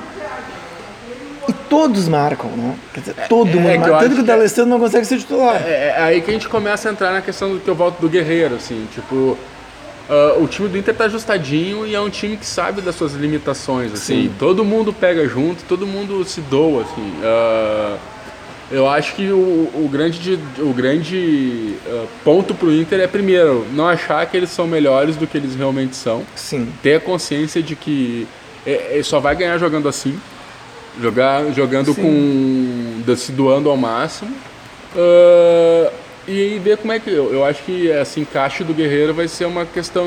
Todos 1.75 2.09
marcam, 2.09 2.51
né? 2.51 2.75
Quer 2.93 3.01
dizer, 3.01 3.15
todo 3.29 3.51
é 3.51 3.55
mundo 3.55 3.69
que 3.71 3.75
eu 3.89 3.93
marca. 3.93 3.99
Tanto 3.99 4.15
que 4.17 4.21
o 4.21 4.25
que 4.25 4.31
é- 4.31 4.35
D'Alessandro 4.35 4.71
não 4.71 4.79
consegue 4.81 5.05
ser 5.07 5.19
titular. 5.19 5.63
É, 5.67 5.95
é 5.97 6.03
aí 6.03 6.21
que 6.21 6.31
a 6.31 6.33
gente 6.35 6.49
começa 6.49 6.89
a 6.89 6.93
entrar 6.93 7.13
na 7.13 7.21
questão 7.21 7.53
do 7.53 7.61
que 7.61 7.69
eu 7.69 7.75
volto 7.75 7.99
do 8.01 8.09
Guerreiro, 8.09 8.55
assim, 8.55 8.87
tipo. 8.95 9.37
ah, 10.09 10.37
o 10.39 10.47
time 10.47 10.69
do 10.69 10.77
Inter 10.79 10.95
tá 10.95 11.05
ajustadinho 11.05 11.87
e 11.87 11.95
é 11.95 12.01
um 12.01 12.11
time 12.11 12.37
que 12.37 12.47
sabe 12.47 12.81
das 12.81 12.95
suas 12.95 13.13
limitações, 13.15 13.93
assim. 13.93 14.31
Todo 14.39 14.65
mundo 14.65 14.93
pega 14.93 15.27
junto, 15.27 15.65
todo 15.65 15.87
mundo 15.87 16.25
se 16.25 16.41
doa, 16.43 16.83
assim. 16.83 17.13
Ah, 17.23 17.97
eu 18.71 18.89
acho 18.89 19.15
que 19.15 19.29
o, 19.31 19.71
o 19.75 19.89
grande, 19.93 20.19
de- 20.19 20.63
o 20.63 20.73
grande 20.73 21.75
ah, 21.87 22.05
ponto 22.25 22.55
pro 22.55 22.73
Inter 22.73 23.01
é, 23.01 23.07
primeiro, 23.07 23.67
não 23.73 23.87
achar 23.89 24.25
que 24.27 24.37
eles 24.37 24.51
são 24.51 24.67
melhores 24.67 25.17
do 25.17 25.27
que 25.27 25.37
eles 25.37 25.55
realmente 25.55 25.97
são. 25.97 26.23
Sim. 26.35 26.69
Ter 26.83 26.95
a 26.97 27.01
consciência 27.01 27.63
de 27.63 27.75
que 27.77 28.27
é, 28.67 28.99
é, 28.99 29.03
só 29.03 29.21
vai 29.21 29.35
ganhar 29.37 29.59
jogando 29.59 29.89
assim. 29.89 30.19
Jogar, 31.01 31.53
jogando 31.53 31.93
Sim. 31.93 33.05
com. 33.07 33.15
se 33.17 33.33
doando 33.33 33.69
ao 33.69 33.77
máximo. 33.77 34.31
Ah, 34.97 35.91
e 36.27 36.59
ver 36.63 36.79
como 36.79 36.93
é 36.93 36.99
que. 36.99 37.11
Eu, 37.11 37.33
eu 37.33 37.45
acho 37.45 37.63
que 37.65 37.89
esse 37.89 38.21
encaixe 38.21 38.65
do 38.65 38.73
Guerreiro 38.73 39.13
vai 39.13 39.29
ser 39.29 39.45
uma 39.45 39.67
questão 39.67 40.07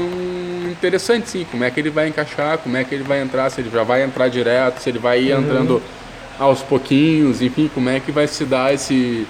interessante, 0.71 1.29
sim. 1.29 1.45
Como 1.51 1.63
é 1.63 1.69
que 1.69 1.79
ele 1.79 1.89
vai 1.89 2.07
encaixar, 2.07 2.57
como 2.57 2.75
é 2.77 2.83
que 2.83 2.95
ele 2.95 3.03
vai 3.03 3.21
entrar, 3.21 3.49
se 3.49 3.61
ele 3.61 3.69
já 3.69 3.83
vai 3.83 4.03
entrar 4.03 4.27
direto, 4.29 4.79
se 4.79 4.89
ele 4.89 4.99
vai 4.99 5.21
ir 5.21 5.33
Uhum. 5.33 5.41
entrando 5.41 5.81
aos 6.39 6.61
pouquinhos, 6.61 7.41
enfim, 7.41 7.69
como 7.73 7.89
é 7.89 7.99
que 7.99 8.11
vai 8.11 8.27
se 8.27 8.45
dar 8.45 8.73
esse, 8.73 9.27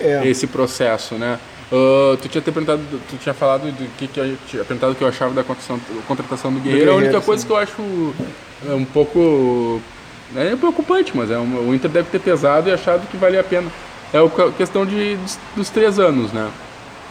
É. 0.00 0.22
esse 0.28 0.46
processo, 0.46 1.14
né? 1.16 1.38
Ah, 1.72 2.16
tu 2.20 2.28
tinha 2.28 2.40
perguntado, 2.42 2.80
tu 3.10 3.16
tinha 3.16 3.34
falado 3.34 3.62
do 3.72 3.88
que, 3.96 4.06
que 4.06 4.20
eu 4.20 4.36
tinha 4.46 4.64
perguntado 4.64 4.94
que 4.94 5.02
eu 5.02 5.08
achava 5.08 5.34
da 5.34 5.42
contratação, 5.42 5.80
contratação 6.06 6.52
do 6.52 6.60
Guerreiro. 6.60 6.90
a 6.90 6.94
Guerreiro, 6.94 7.06
única 7.16 7.20
coisa 7.24 7.40
sim. 7.42 7.46
que 7.48 7.52
eu 7.52 7.56
acho 7.56 8.14
é 8.68 8.74
um 8.74 8.84
pouco 8.84 9.80
é 10.36 10.54
preocupante, 10.56 11.12
mas 11.16 11.30
é 11.30 11.38
uma- 11.38 11.60
o 11.60 11.74
Inter 11.74 11.90
deve 11.90 12.08
ter 12.10 12.18
pesado 12.20 12.68
e 12.68 12.72
achado 12.72 13.06
que 13.08 13.16
valia 13.16 13.40
a 13.40 13.44
pena. 13.44 13.68
É 14.12 14.18
a 14.18 14.50
questão 14.56 14.86
de, 14.86 15.16
dos, 15.16 15.38
dos 15.56 15.70
três 15.70 15.98
anos, 15.98 16.32
né? 16.32 16.48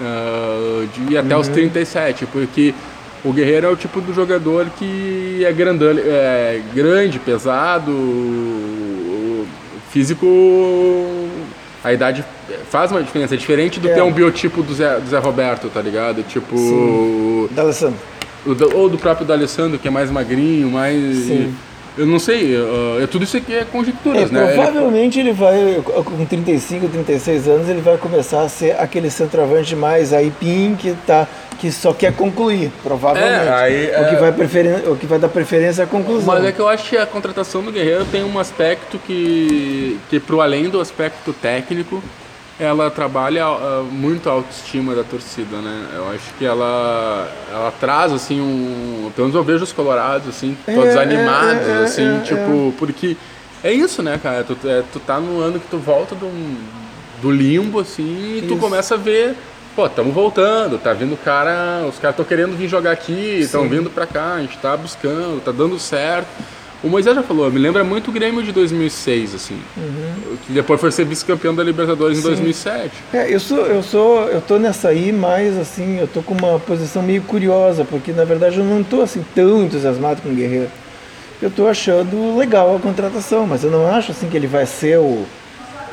Ah, 0.01 0.85
de 0.93 1.13
ir 1.13 1.17
até 1.17 1.33
Uhum. 1.35 1.41
os 1.41 1.47
37, 1.47 2.25
porque 2.27 2.73
o 3.25 3.31
Guerreiro 3.33 3.67
é 3.67 3.69
o 3.69 3.75
tipo 3.75 3.99
do 4.01 4.13
jogador 4.13 4.67
que 4.77 5.43
é, 5.45 5.51
grandão, 5.51 5.89
é 5.97 6.61
grande, 6.73 7.19
pesado, 7.19 7.91
físico. 9.91 10.25
A 11.83 11.93
idade 11.93 12.23
faz 12.69 12.91
uma 12.91 13.01
diferença. 13.01 13.35
É 13.35 13.37
diferente 13.37 13.79
do 13.79 13.87
É. 13.89 13.93
ter 13.93 14.01
um 14.01 14.11
biotipo 14.11 14.61
do 14.61 14.73
Zé, 14.73 14.99
do 14.99 15.07
Zé 15.09 15.17
Roberto, 15.19 15.69
tá 15.69 15.81
ligado? 15.81 16.23
Tipo. 16.23 16.57
Sim. 16.57 17.49
D'Alessandro. 17.51 17.99
o 18.45 18.53
do- 18.55 18.77
ou 18.77 18.87
do 18.87 18.97
próprio 18.97 19.25
D'Alessandro, 19.27 19.77
que 19.77 19.87
é 19.89 19.91
mais 19.91 20.09
magrinho, 20.09 20.69
mais. 20.71 20.95
Sim. 21.25 21.53
Eu 21.97 22.05
não 22.05 22.19
sei, 22.19 22.55
uh, 22.55 23.01
é 23.01 23.07
tudo 23.07 23.23
isso 23.23 23.35
aqui 23.37 23.53
é 23.53 23.61
É, 23.61 23.65
conjecturas, 23.65 24.29
né? 24.31 24.43
Ele- 24.43 24.53
provavelmente 24.53 25.19
ele 25.19 25.31
vai, 25.33 25.81
com 25.83 26.25
35, 26.25 26.87
36 26.87 27.47
anos, 27.47 27.67
ele 27.67 27.81
vai 27.81 27.97
começar 27.97 28.41
a 28.41 28.49
ser 28.49 28.79
aquele 28.79 29.09
centroavante 29.09 29.75
mais 29.75 30.13
aipim 30.13 30.75
que, 30.77 30.93
tá, 31.07 31.27
que 31.59 31.71
só 31.71 31.93
quer 31.93 32.13
concluir, 32.13 32.71
provavelmente. 32.83 33.47
É, 33.47 33.51
aí, 33.51 33.85
o, 33.87 34.09
que 34.09 34.15
é- 34.15 34.19
vai 34.19 34.31
preferen- 34.31 34.87
o 34.91 34.95
que 34.95 35.07
vai 35.07 35.17
dar 35.17 35.27
preferência 35.29 35.83
à 35.85 35.87
conclusão. 35.87 36.35
Mas 36.35 36.45
é 36.45 36.51
que 36.51 36.59
eu 36.59 36.67
acho 36.69 36.87
que 36.89 36.97
a 36.97 37.05
contratação 37.05 37.63
do 37.63 37.71
Guerreiro 37.71 38.05
tem 38.05 38.23
um 38.23 38.37
aspecto 38.37 38.99
que, 38.99 39.99
que 40.09 40.19
pro 40.19 40.39
além 40.41 40.69
do 40.69 40.79
aspecto 40.79 41.33
técnico, 41.33 42.03
ela 42.59 42.89
trabalha 42.89 43.45
ah, 43.45 43.85
muito 43.89 44.29
a 44.29 44.33
autoestima 44.33 44.95
da 44.95 45.03
torcida, 45.03 45.57
né? 45.57 45.89
Eu 45.95 46.09
acho 46.09 46.33
que 46.37 46.45
ela, 46.45 47.29
ela 47.51 47.71
traz, 47.79 48.11
assim, 48.11 48.41
um... 48.41 49.11
Pelo 49.15 49.27
menos 49.27 49.35
eu 49.35 49.43
vejo 49.43 49.63
os 49.63 49.71
colorados, 49.71 50.27
assim, 50.27 50.57
todos 50.65 50.95
É, 50.95 51.01
animados, 51.01 51.67
é, 51.67 51.71
é, 51.71 51.83
assim, 51.83 52.17
é, 52.17 52.21
tipo... 52.21 52.73
Porque 52.77 53.15
é 53.63 53.71
isso, 53.71 54.01
né, 54.01 54.19
cara? 54.21 54.43
Tu, 54.43 54.57
é, 54.65 54.83
tu 54.91 54.99
tá 54.99 55.19
no 55.19 55.39
ano 55.39 55.59
que 55.59 55.67
tu 55.67 55.77
volta 55.77 56.15
do, 56.15 56.29
do 57.21 57.31
limbo, 57.31 57.79
assim, 57.79 58.37
e 58.37 58.41
tu 58.47 58.53
Isso. 58.53 58.61
começa 58.61 58.95
a 58.95 58.97
ver... 58.97 59.35
Pô, 59.75 59.85
estamos 59.85 60.11
voltando, 60.11 60.79
tá 60.79 60.91
vindo 60.93 61.15
cara... 61.23 61.85
Os 61.87 61.99
caras 61.99 62.13
estão 62.13 62.25
querendo 62.25 62.57
vir 62.57 62.67
jogar 62.67 62.91
aqui, 62.91 63.41
estão 63.41 63.69
vindo 63.69 63.91
pra 63.91 64.07
cá, 64.07 64.33
a 64.33 64.41
gente 64.41 64.57
tá 64.57 64.75
buscando, 64.75 65.39
tá 65.43 65.51
dando 65.51 65.77
certo. 65.77 66.27
O 66.83 66.87
Moisés 66.89 67.15
já 67.15 67.23
falou, 67.23 67.49
me 67.51 67.57
lembra 67.57 67.83
muito 67.83 68.09
o 68.09 68.13
Grêmio 68.13 68.43
de 68.43 68.51
2006, 68.51 69.33
assim. 69.33 69.57
Que 70.45 70.53
depois 70.53 70.79
foi 70.79 70.91
ser 70.91 71.05
vice-campeão 71.05 71.53
da 71.55 71.63
Libertadores 71.63 72.17
em 72.17 72.21
Uhum. 72.21 72.27
Sim. 72.27 72.35
2007. 72.35 72.91
É, 73.13 73.33
eu 73.33 73.39
sou, 73.39 73.57
eu 73.65 73.81
sou, 73.81 74.21
eu 74.27 74.39
tô 74.41 74.59
nessa 74.59 74.89
aí, 74.89 75.11
mas 75.11 75.57
assim, 75.57 75.99
eu 75.99 76.07
tô 76.07 76.21
com 76.21 76.35
uma 76.35 76.59
posição 76.59 77.01
meio 77.01 77.21
curiosa, 77.23 77.83
porque 77.83 78.11
na 78.11 78.23
verdade 78.23 78.57
eu 78.59 78.63
não 78.63 78.83
tô 78.83 79.01
assim 79.01 79.25
tão 79.33 79.63
entusiasmado 79.63 80.21
com 80.21 80.29
o 80.29 80.33
Guerreiro. 80.35 80.69
Eu 81.41 81.49
tô 81.49 81.67
achando 81.67 82.37
legal 82.37 82.75
a 82.75 82.79
contratação, 82.79 83.47
mas 83.47 83.63
eu 83.63 83.71
não 83.71 83.87
acho 83.87 84.11
assim 84.11 84.27
que 84.29 84.37
ele 84.37 84.47
vai 84.47 84.65
ser 84.67 84.97
o, 84.99 85.01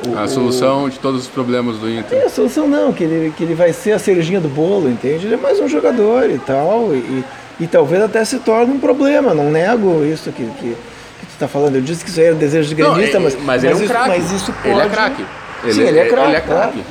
o- 0.07 0.15
A 0.17 0.23
o- 0.25 0.27
solução 0.27 0.87
de 0.87 0.99
todos 0.99 1.21
os 1.21 1.27
problemas 1.27 1.77
do 1.77 1.89
Inter. 1.89 2.19
É, 2.19 2.25
a 2.25 2.29
solução 2.29 2.67
não, 2.67 2.93
que 2.93 3.03
ele, 3.03 3.33
que 3.35 3.43
ele 3.43 3.55
vai 3.55 3.73
ser 3.73 3.93
a 3.93 3.99
cerejinha 3.99 4.39
do 4.39 4.49
bolo, 4.49 4.87
entende? 4.89 5.25
Ele 5.25 5.33
é 5.33 5.37
mais 5.37 5.59
um 5.59 5.67
jogador 5.67 6.29
e 6.29 6.37
tal, 6.37 6.93
e, 6.95 7.23
e 7.59 7.67
talvez 7.67 8.01
até 8.03 8.23
se 8.25 8.39
torne 8.39 8.73
um 8.73 8.79
problema, 8.79 9.33
não 9.33 9.49
nego 9.51 10.03
isso 10.03 10.31
que, 10.31 10.43
que, 10.43 10.69
que 10.69 11.25
tu 11.25 11.37
tá 11.39 11.47
falando. 11.47 11.75
Eu 11.75 11.81
disse 11.81 12.03
que 12.03 12.09
isso 12.09 12.19
aí 12.19 12.27
era 12.27 12.35
desejo 12.35 12.73
de 12.75 12.81
Não, 12.81 12.93
gremista, 12.93 13.17
é- 13.17 13.19
mas, 13.19 13.37
mas 13.43 13.63
é 13.63 13.73
um 13.73 13.77
isso, 13.77 13.87
craque. 13.87 14.09
mas 14.09 14.31
isso 14.31 14.53
pode... 14.53 14.69
Ele 14.69 14.81
é 14.81 14.89
craque. 14.89 15.25
Sim, 15.71 15.81
ele 15.81 15.99
é 15.99 16.05
craque, 16.05 16.27
Ele 16.27 16.35
é 16.37 16.41
claro. 16.41 16.71
craque. 16.71 16.83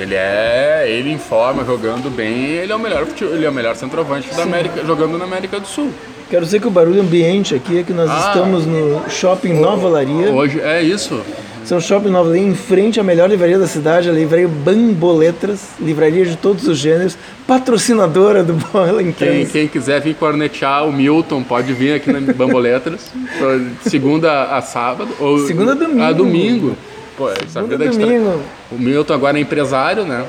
Ele 0.00 0.14
é, 0.14 0.84
ele 0.88 1.10
informa, 1.12 1.64
jogando 1.64 2.08
bem, 2.14 2.44
ele 2.50 2.70
é 2.70 2.76
o 2.76 2.78
melhor, 2.78 3.04
ele 3.20 3.44
é 3.44 3.48
o 3.48 3.52
melhor 3.52 3.74
centroavante 3.74 4.32
da 4.32 4.42
América, 4.44 4.84
jogando 4.84 5.18
na 5.18 5.24
América 5.24 5.58
do 5.58 5.66
Sul. 5.66 5.90
Quero 6.30 6.44
dizer 6.44 6.60
que 6.60 6.68
o 6.68 6.70
barulho 6.70 7.00
ambiente 7.00 7.54
aqui 7.54 7.80
é 7.80 7.82
que 7.82 7.92
nós 7.92 8.08
Ah. 8.10 8.26
estamos 8.28 8.64
no 8.66 9.08
Shopping 9.08 9.54
Nova 9.54 9.88
Laria. 9.88 10.30
Hoje 10.30 10.60
é 10.60 10.82
isso. 10.82 11.20
São 11.68 11.78
Shopping 11.82 12.08
Nova 12.08 12.30
Laria, 12.30 12.42
em 12.46 12.54
frente 12.54 12.98
à 12.98 13.02
melhor 13.02 13.28
livraria 13.28 13.58
da 13.58 13.66
cidade, 13.66 14.08
a 14.08 14.12
livraria 14.12 14.48
Bamboletras, 14.48 15.60
livraria 15.78 16.24
de 16.24 16.34
todos 16.34 16.66
os 16.66 16.78
gêneros, 16.78 17.18
patrocinadora 17.46 18.42
do 18.42 18.54
Bola 18.54 19.02
em 19.02 19.12
Quem, 19.12 19.44
quem 19.44 19.68
quiser 19.68 20.00
vir 20.00 20.14
cornetear 20.14 20.88
o 20.88 20.92
Milton 20.92 21.42
pode 21.42 21.74
vir 21.74 21.92
aqui 21.92 22.10
na 22.10 22.20
Bamboletras, 22.32 23.12
segunda 23.86 24.44
a 24.44 24.62
sábado. 24.62 25.10
Ou, 25.20 25.40
Segunda 25.40 25.72
a 25.72 25.74
domingo. 25.74 26.02
A 26.02 26.12
domingo. 26.12 26.76
Pô, 27.18 27.28
Segunda 27.46 27.74
a 27.74 27.78
tra- 27.78 27.90
domingo. 27.90 28.40
O 28.72 28.78
Milton 28.78 29.12
agora 29.12 29.36
é 29.36 29.42
empresário, 29.42 30.04
né? 30.04 30.24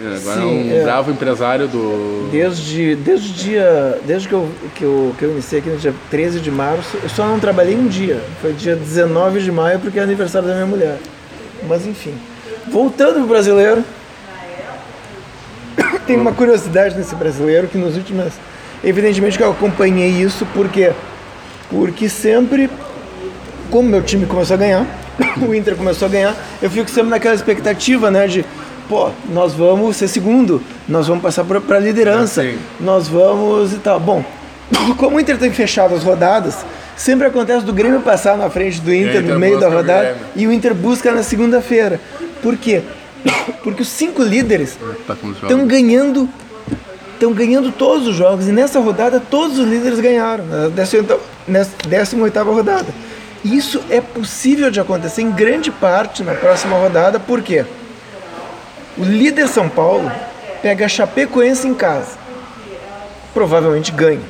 É, 0.00 0.16
Agora 0.16 0.40
Sim, 0.40 0.70
é 0.70 0.74
um 0.74 0.80
é. 0.80 0.82
bravo 0.82 1.10
empresário 1.12 1.68
do. 1.68 2.28
Desde, 2.30 2.96
desde 2.96 3.30
o 3.30 3.32
dia. 3.32 3.98
Desde 4.04 4.28
que 4.28 4.34
eu, 4.34 4.48
que, 4.74 4.82
eu, 4.82 5.14
que 5.16 5.24
eu 5.24 5.30
iniciei 5.30 5.60
aqui 5.60 5.70
no 5.70 5.76
dia 5.76 5.94
13 6.10 6.40
de 6.40 6.50
março, 6.50 6.98
eu 7.00 7.08
só 7.08 7.26
não 7.26 7.38
trabalhei 7.38 7.76
um 7.76 7.86
dia. 7.86 8.20
Foi 8.40 8.52
dia 8.52 8.74
19 8.74 9.40
de 9.40 9.52
maio, 9.52 9.78
porque 9.78 9.98
é 9.98 10.02
aniversário 10.02 10.48
da 10.48 10.54
minha 10.54 10.66
mulher. 10.66 10.98
Mas 11.68 11.86
enfim. 11.86 12.14
Voltando 12.68 13.14
pro 13.14 13.28
brasileiro. 13.28 13.84
Tem 16.06 16.16
uma 16.16 16.32
curiosidade 16.32 16.96
nesse 16.96 17.14
brasileiro 17.14 17.68
que 17.68 17.78
nos 17.78 17.96
últimos. 17.96 18.32
Evidentemente 18.82 19.38
que 19.38 19.44
eu 19.44 19.50
acompanhei 19.50 20.10
isso, 20.10 20.44
por 20.46 20.68
quê? 20.68 20.92
Porque 21.70 22.08
sempre, 22.08 22.68
como 23.70 23.88
meu 23.88 24.02
time 24.02 24.26
começou 24.26 24.54
a 24.54 24.58
ganhar, 24.58 24.86
o 25.40 25.54
Inter 25.54 25.74
começou 25.76 26.06
a 26.06 26.10
ganhar, 26.10 26.36
eu 26.60 26.68
fico 26.68 26.90
sempre 26.90 27.10
naquela 27.10 27.34
expectativa, 27.34 28.10
né, 28.10 28.26
de, 28.26 28.44
pô, 28.88 29.10
nós 29.28 29.54
vamos 29.54 29.96
ser 29.96 30.08
segundo, 30.08 30.62
nós 30.88 31.06
vamos 31.06 31.22
passar 31.22 31.44
para 31.44 31.76
a 31.76 31.80
liderança, 31.80 32.44
nós 32.80 33.08
vamos 33.08 33.72
e 33.72 33.78
tal. 33.78 33.98
Bom, 33.98 34.24
como 34.96 35.16
o 35.16 35.20
Inter 35.20 35.38
tem 35.38 35.50
fechado 35.52 35.94
as 35.94 36.02
rodadas, 36.02 36.64
sempre 36.96 37.26
acontece 37.26 37.64
do 37.64 37.72
Grêmio 37.72 38.00
passar 38.00 38.36
na 38.36 38.48
frente 38.50 38.80
do 38.80 38.92
Inter 38.92 39.22
Inter 39.22 39.34
no 39.34 39.38
meio 39.38 39.58
da 39.58 39.68
o 39.68 39.72
rodada 39.72 40.16
e 40.34 40.46
o 40.46 40.52
Inter 40.52 40.74
busca 40.74 41.12
na 41.12 41.22
segunda-feira. 41.22 42.00
Por 42.42 42.56
quê? 42.56 42.82
Porque 43.62 43.82
os 43.82 43.88
cinco 43.88 44.22
líderes 44.22 44.78
Tá 45.06 45.14
estão 45.14 45.50
jogos. 45.50 45.66
ganhando 45.66 46.28
estão 47.14 47.32
ganhando 47.32 47.70
todos 47.70 48.08
os 48.08 48.16
jogos 48.16 48.48
e 48.48 48.52
nessa 48.52 48.80
rodada 48.80 49.20
todos 49.20 49.56
os 49.58 49.66
líderes 49.66 50.00
ganharam 50.00 50.44
na 50.44 50.68
18ª 50.68 51.18
nessa 51.46 51.70
18ª 52.16 52.44
rodada. 52.44 52.86
Isso 53.44 53.80
é 53.90 54.00
possível 54.00 54.70
de 54.70 54.80
acontecer 54.80 55.22
em 55.22 55.30
grande 55.30 55.70
parte 55.70 56.22
na 56.22 56.34
próxima 56.34 56.76
rodada, 56.76 57.20
por 57.20 57.42
quê? 57.42 57.64
O 58.96 59.02
líder 59.02 59.48
São 59.48 59.68
Paulo 59.68 60.10
pega 60.62 60.86
a 60.86 60.88
Chapecoense 60.88 61.66
em 61.66 61.74
casa. 61.74 62.16
Provavelmente 63.32 63.90
ganha. 63.90 64.20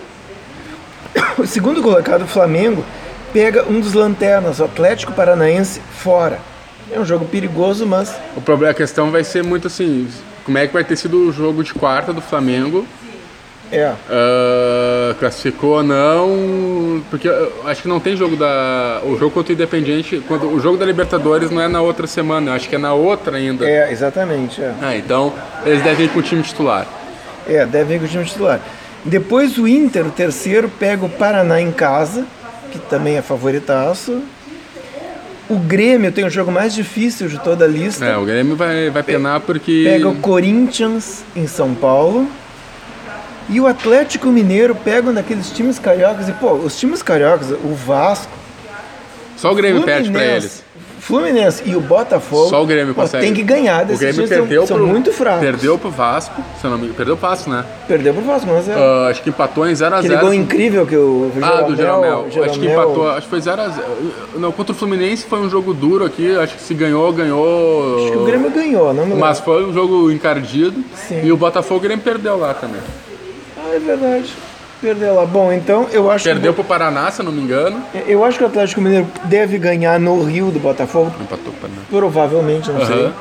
O 1.37 1.47
segundo 1.47 1.83
colocado, 1.83 2.23
o 2.23 2.27
Flamengo, 2.27 2.85
pega 3.33 3.65
um 3.69 3.81
dos 3.81 3.93
lanternas, 3.93 4.61
o 4.61 4.65
Atlético 4.65 5.13
Paranaense, 5.13 5.81
fora. 5.81 6.39
É 6.91 6.99
um 6.99 7.05
jogo 7.05 7.27
perigoso, 7.27 7.87
mas 7.87 8.15
O 8.37 8.41
problema, 8.41 8.73
a 8.73 8.75
questão 8.75 9.11
vai 9.11 9.25
ser 9.25 9.43
muito 9.43 9.67
assim, 9.67 10.09
como 10.45 10.57
é 10.57 10.67
que 10.67 10.73
vai 10.73 10.85
ter 10.85 10.97
sido 10.97 11.29
o 11.29 11.33
jogo 11.33 11.63
de 11.63 11.75
quarta 11.75 12.13
do 12.13 12.21
Flamengo? 12.21 12.87
É. 13.77 13.95
Ah, 14.11 15.15
classificou 15.19 15.77
ou 15.77 15.83
não? 15.83 17.03
Porque 17.11 17.29
acho 17.65 17.83
que 17.83 17.89
não 17.89 18.01
tem 18.01 18.17
jogo 18.17 18.37
da. 18.37 19.01
O 19.05 19.17
jogo 19.17 19.31
contra 19.31 19.53
o 19.53 19.55
Independiente. 19.55 20.23
Quando, 20.27 20.49
o 20.49 20.61
jogo 20.61 20.77
da 20.77 20.85
Libertadores 20.85 21.51
não 21.51 21.61
é 21.61 21.69
na 21.69 21.81
outra 21.81 22.07
semana, 22.07 22.51
eu 22.51 22.55
acho 22.55 22.69
que 22.69 22.77
é 22.77 22.79
na 22.79 22.95
outra 22.95 23.37
ainda. 23.37 23.69
É, 23.69 23.91
exatamente. 23.91 24.61
É. 24.63 24.75
Ah, 24.81 24.97
então 24.97 25.33
eles 25.65 25.83
devem 25.83 26.07
ir 26.07 26.09
com 26.09 26.19
o 26.19 26.23
time 26.23 26.43
titular. 26.43 26.87
É, 27.47 27.65
deve 27.67 27.95
ir 27.95 27.99
com 27.99 28.05
o 28.05 28.09
time 28.09 28.25
titular. 28.25 28.61
Depois 29.05 29.59
o 29.59 29.69
Inter, 29.69 30.07
o 30.07 30.11
terceiro, 30.11 30.69
pega 30.69 31.05
o 31.05 31.11
Paraná 31.11 31.61
em 31.61 31.71
casa, 31.71 32.27
que 32.73 32.79
também 32.79 33.17
é 33.17 33.23
favoritaço. 33.23 34.23
O 35.49 35.59
Grêmio 35.59 36.11
tem 36.11 36.25
o 36.25 36.31
jogo 36.31 36.51
mais 36.51 36.75
difícil 36.75 37.29
de 37.29 37.39
toda 37.39 37.67
a 37.67 37.69
lista. 37.69 38.03
É, 38.03 38.17
o 38.17 38.25
Grêmio 38.25 38.57
vai, 38.57 38.89
vai 38.89 39.03
penar 39.03 39.41
porque. 39.41 39.85
Pega 39.85 40.09
o 40.09 40.17
Corinthians 40.17 41.23
em 41.37 41.47
São 41.47 41.75
Paulo. 41.75 42.27
E 43.49 43.61
o 43.61 43.67
Atlético 43.67 44.29
Mineiro 44.29 44.75
pega 44.75 45.11
um 45.11 45.15
daqueles 45.15 45.51
times 45.51 45.79
cariocas. 45.79 46.29
E, 46.29 46.33
pô, 46.33 46.53
os 46.53 46.79
times 46.79 47.03
cariocas, 47.03 47.51
o 47.51 47.75
Vasco, 47.75 48.33
Só 49.37 49.53
o 49.53 49.55
Grêmio 49.55 49.83
perde 49.83 50.11
pra 50.11 50.25
eles. 50.25 50.65
Fluminense 50.99 51.63
e 51.67 51.77
o 51.77 51.83
Botafogo. 51.83 52.49
Só 52.49 52.63
o 52.63 52.67
Grêmio 52.67 52.95
pô, 52.95 53.03
consegue. 53.03 53.27
Tem 53.27 53.35
que 53.35 53.43
ganhar 53.43 53.83
O 53.83 53.87
desses 53.89 54.01
Grêmio 54.01 54.15
times, 54.15 54.29
são- 54.31 54.39
perdeu 54.39 54.67
são, 54.67 54.77
pro, 54.79 54.87
muito 54.87 55.13
fracos. 55.13 55.41
Perdeu 55.41 55.79
pro 55.79 55.91
Vasco, 55.91 56.43
se 56.59 56.65
eu 56.65 56.71
não 56.71 56.79
me 56.79 56.85
engano. 56.85 56.97
Perdeu 56.97 57.15
o 57.15 57.19
Vasco, 57.19 57.51
né? 57.51 57.63
Perdeu 57.87 58.15
pro 58.15 58.23
Vasco, 58.23 58.49
mas 58.51 58.67
é. 58.71 58.73
Ah, 58.73 59.09
acho 59.11 59.23
que 59.23 59.29
empatou 59.29 59.69
em 59.69 59.75
0x0. 59.75 59.99
Aquele 59.99 60.17
gol 60.17 60.33
incrível 60.33 60.87
que 60.87 60.97
o 60.97 61.31
Ah, 61.43 61.61
do 61.61 61.77
Jeromel. 61.77 62.27
Jeromel 62.31 62.51
Acho 62.51 62.59
que 62.59 62.67
empatou, 62.67 63.11
acho 63.11 63.21
que 63.23 63.29
foi 63.29 63.41
0x0. 63.41 63.83
Não, 64.37 64.51
contra 64.51 64.73
o 64.73 64.75
Fluminense 64.75 65.27
foi 65.27 65.41
um 65.41 65.51
jogo 65.51 65.75
duro 65.75 66.07
aqui. 66.07 66.35
Acho 66.39 66.55
que 66.57 66.63
se 66.63 66.73
ganhou, 66.73 67.13
ganhou. 67.13 67.99
Acho 67.99 68.13
que 68.13 68.17
o 68.19 68.25
Grêmio 68.25 68.51
ganhou, 68.51 68.87
não 68.87 69.03
me 69.05 69.11
lembro. 69.11 69.19
Mas 69.19 69.41
foi 69.41 69.63
um 69.63 69.75
jogo 69.75 70.11
encardido. 70.11 70.83
Sim. 70.97 71.21
E 71.23 71.31
o 71.31 71.37
Botafogo 71.37 71.81
o 71.81 71.83
Grêmio 71.83 72.03
perdeu 72.03 72.39
lá 72.39 72.55
também. 72.55 72.81
É 73.75 73.79
verdade. 73.79 74.33
Perdeu 74.81 75.15
lá. 75.15 75.25
Bom, 75.25 75.53
então 75.53 75.89
eu 75.91 76.11
acho 76.11 76.25
Perdeu 76.25 76.53
que. 76.53 76.61
pro 76.61 76.69
Paraná, 76.69 77.11
se 77.11 77.21
eu 77.21 77.25
não 77.25 77.33
me 77.33 77.41
engano. 77.41 77.83
Eu 78.07 78.25
acho 78.25 78.39
que 78.39 78.45
o 78.45 78.47
Atlético 78.47 78.81
Mineiro 78.81 79.07
deve 79.25 79.59
ganhar 79.59 79.99
no 79.99 80.23
Rio 80.23 80.51
do 80.51 80.61
Botafogo. 80.61 81.13
Empatou 81.21 81.53
Paraná. 81.55 81.81
Provavelmente, 81.91 82.71
não 82.71 82.85
sei. 82.85 83.07
Aham. 83.07 83.13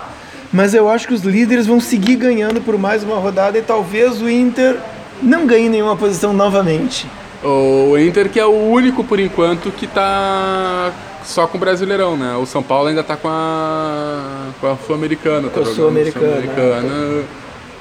Mas 0.52 0.76
eu 0.76 0.88
acho 0.88 1.08
que 1.08 1.14
os 1.16 1.22
líderes 1.22 1.66
vão 1.66 1.80
seguir 1.80 2.16
ganhando 2.16 2.62
por 2.62 2.78
mais 2.78 3.04
uma 3.04 3.16
rodada 3.16 3.58
e 3.58 3.62
talvez 3.64 4.22
o 4.22 4.30
Inter 4.30 4.76
não 5.22 5.48
ganhe 5.48 5.68
nenhuma 5.68 5.96
posição 5.96 6.32
novamente. 6.32 7.08
O 7.44 7.98
Inter 7.98 8.30
que 8.30 8.40
é 8.40 8.46
o 8.46 8.52
único 8.52 9.04
por 9.04 9.20
enquanto 9.20 9.72
que 9.72 9.88
tá 9.88 10.92
só 11.24 11.48
com 11.48 11.58
o 11.58 11.60
Brasileirão, 11.60 12.16
né? 12.16 12.36
O 12.36 12.46
São 12.46 12.62
Paulo 12.62 12.88
ainda 12.90 13.04
tá 13.04 13.18
com 13.18 13.28
a 13.28 14.50
com 14.62 14.68
a 14.68 14.78
Sul-Americana, 14.86 15.50
tá 15.50 15.60
jogando 15.62 15.76
Sul-Americana, 15.76 16.26
Sul-Americana. 16.28 17.24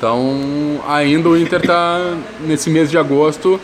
Então, 0.02 0.80
ainda 0.88 1.28
o 1.28 1.36
Inter 1.38 1.62
tá 1.64 2.16
nesse 2.40 2.68
mês 2.68 2.90
de 2.90 2.98
agosto, 2.98 3.60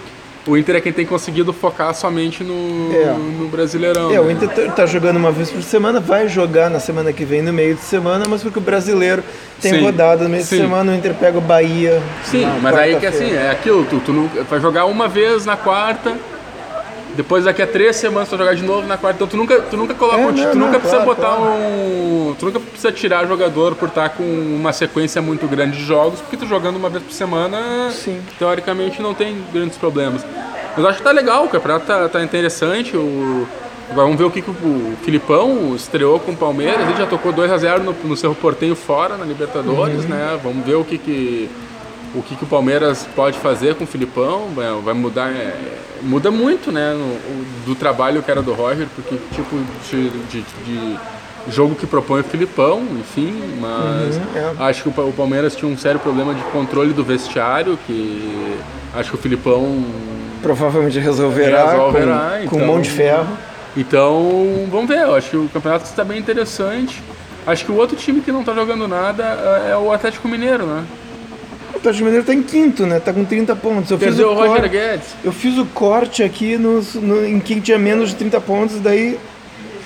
o 0.46 0.56
Inter 0.56 0.76
é 0.76 0.80
quem 0.80 0.92
tem 0.92 1.04
conseguido 1.04 1.52
focar 1.52 1.92
somente 1.92 2.44
no, 2.44 2.94
É. 2.94 3.12
no 3.40 3.48
Brasileirão. 3.48 4.14
É, 4.14 4.20
o 4.20 4.24
né? 4.26 4.34
Inter 4.34 4.48
tá- 4.48 4.70
tá 4.72 4.86
jogando 4.86 5.16
uma 5.16 5.32
vez 5.32 5.50
por 5.50 5.60
semana, 5.64 5.98
vai 5.98 6.28
jogar 6.28 6.70
na 6.70 6.78
semana 6.78 7.12
que 7.12 7.24
vem 7.24 7.42
no 7.42 7.52
meio 7.52 7.74
de 7.74 7.80
semana, 7.80 8.24
mas 8.28 8.40
porque 8.40 8.60
o 8.60 8.62
brasileiro 8.62 9.24
tem 9.60 9.72
Sim, 9.74 9.82
rodada 9.82 10.22
no 10.22 10.30
meio 10.30 10.44
sim. 10.44 10.54
de 10.58 10.62
semana, 10.62 10.92
o 10.92 10.94
Inter 10.94 11.12
pega 11.14 11.36
o 11.38 11.40
Bahia. 11.40 12.00
Sim, 12.22 12.46
mas 12.62 12.72
aí 12.76 12.94
que 13.00 13.06
assim, 13.06 13.32
é 13.32 13.50
aquilo, 13.50 13.84
tu, 13.86 13.98
tu 13.98 14.12
não, 14.12 14.28
vai 14.48 14.60
jogar 14.60 14.84
uma 14.84 15.08
vez 15.08 15.44
na 15.44 15.56
quarta, 15.56 16.16
depois 17.18 17.44
daqui 17.44 17.60
a 17.60 17.66
três 17.66 17.96
semanas 17.96 18.28
tu 18.28 18.36
vai 18.36 18.46
jogar 18.46 18.54
de 18.54 18.62
novo 18.62 18.86
na 18.86 18.96
quarta, 18.96 19.16
então 19.16 19.26
tu 19.26 19.36
nunca, 19.36 19.60
tu 19.62 19.76
nunca 19.76 19.92
coloca 19.92 20.18
É, 20.18 20.26
um 20.26 20.30
não, 20.30 20.50
tu 20.52 20.56
não, 20.56 20.66
nunca 20.66 20.78
precisa 20.78 21.02
claro, 21.02 21.16
botar 21.20 21.34
claro. 21.36 21.52
um. 21.52 22.36
Tu 22.38 22.46
nunca 22.46 22.60
precisa 22.60 22.92
tirar 22.92 23.26
jogador 23.26 23.74
por 23.74 23.88
estar 23.88 24.10
com 24.10 24.22
uma 24.22 24.72
sequência 24.72 25.20
muito 25.20 25.48
grande 25.48 25.76
de 25.78 25.84
jogos, 25.84 26.20
porque 26.20 26.36
tu 26.36 26.46
jogando 26.46 26.76
uma 26.76 26.88
vez 26.88 27.02
por 27.02 27.12
semana, 27.12 27.90
Sim. 27.90 28.20
teoricamente 28.38 29.02
não 29.02 29.14
tem 29.14 29.36
grandes 29.52 29.76
problemas. 29.76 30.24
Mas 30.76 30.78
eu 30.78 30.88
acho 30.88 30.98
que 30.98 31.04
tá 31.04 31.10
legal, 31.10 31.44
o 31.44 31.48
campeonato 31.48 31.86
tá, 31.86 32.08
tá 32.08 32.22
interessante. 32.22 32.96
O, 32.96 33.48
agora 33.90 34.04
vamos 34.04 34.16
ver 34.18 34.24
o 34.24 34.30
que, 34.30 34.40
que 34.40 34.50
o 34.50 34.92
Filipão 35.02 35.74
estreou 35.74 36.20
com 36.20 36.30
o 36.30 36.36
Palmeiras. 36.36 36.82
Ele 36.88 36.96
já 36.98 37.06
tocou 37.06 37.32
2x0 37.32 37.78
no, 37.80 37.92
no 38.04 38.16
Cerro 38.16 38.36
Portenho 38.36 38.76
fora 38.76 39.16
na 39.16 39.24
Libertadores, 39.24 40.04
Uhum. 40.04 40.08
né? 40.10 40.38
Vamos 40.40 40.64
ver 40.64 40.76
o 40.76 40.84
que, 40.84 40.96
que, 40.98 41.50
o, 42.14 42.22
que, 42.22 42.34
que 42.36 42.44
o 42.44 42.46
Palmeiras 42.46 43.06
pode 43.14 43.38
fazer 43.38 43.74
com 43.74 43.84
o 43.84 43.86
Filipão. 43.86 44.48
Vai, 44.84 44.94
mudar. 44.94 45.30
é, 45.30 45.54
muda 46.02 46.30
muito, 46.30 46.70
né? 46.72 46.92
no- 46.94 47.64
do 47.66 47.74
trabalho 47.74 48.22
que 48.22 48.30
era 48.30 48.40
do 48.42 48.52
Roger, 48.54 48.86
porque 48.94 49.16
tipo 49.34 49.56
de, 49.90 50.10
de- 50.30 50.44
de 50.64 50.98
jogo 51.50 51.74
que 51.74 51.86
propõe 51.86 52.20
o 52.20 52.24
Filipão, 52.24 52.82
enfim, 53.00 53.34
mas 53.60 54.16
Uhum, 54.16 54.22
é. 54.60 54.68
acho 54.68 54.82
que 54.82 54.88
o 54.88 54.92
Pa- 54.92 55.02
o 55.02 55.12
Palmeiras 55.12 55.56
tinha 55.56 55.70
um 55.70 55.76
sério 55.78 55.98
problema 56.00 56.34
de 56.34 56.42
controle 56.52 56.92
do 56.92 57.02
vestiário, 57.02 57.78
que 57.86 58.56
acho 58.94 59.10
que 59.10 59.16
o 59.16 59.18
Filipão 59.18 59.84
Provavelmente 60.42 60.98
resolverá, 61.00 61.70
Resolverá, 61.72 62.38
com, 62.44 62.48
com 62.48 62.56
então. 62.56 62.66
mão 62.68 62.80
de 62.80 62.90
ferro. 62.90 63.26
Então, 63.76 64.66
vamos 64.70 64.88
ver. 64.88 65.00
Eu 65.00 65.14
acho 65.14 65.30
que 65.30 65.36
o 65.36 65.48
campeonato 65.52 65.84
está 65.84 66.04
bem 66.04 66.18
interessante. 66.18 67.02
Acho 67.46 67.64
que 67.64 67.72
o 67.72 67.76
outro 67.76 67.96
time 67.96 68.20
que 68.20 68.30
não 68.30 68.40
está 68.40 68.52
jogando 68.54 68.86
nada 68.86 69.24
é 69.68 69.76
o 69.76 69.90
Atlético 69.92 70.28
Mineiro, 70.28 70.64
né? 70.66 70.84
O 71.78 71.80
Atlético 71.80 72.04
Mineiro 72.04 72.26
tá 72.26 72.34
em 72.34 72.42
quinto, 72.42 72.86
né? 72.86 72.98
Tá 72.98 73.12
com 73.12 73.24
30 73.24 73.54
pontos. 73.56 73.90
Eu 73.90 73.98
fiz 73.98 74.08
Perdeu 74.08 74.30
o 74.30 74.32
o 74.32 74.34
Roger 74.34 74.68
Guedes. 74.68 75.14
eu 75.24 75.30
fiz 75.32 75.56
o 75.56 75.64
corte 75.66 76.22
aqui 76.24 76.56
nos, 76.58 76.94
no- 76.94 77.24
em 77.24 77.38
quem 77.38 77.60
tinha 77.60 77.78
menos 77.78 78.10
de 78.10 78.16
30 78.16 78.40
pontos, 78.40 78.80
daí 78.80 79.18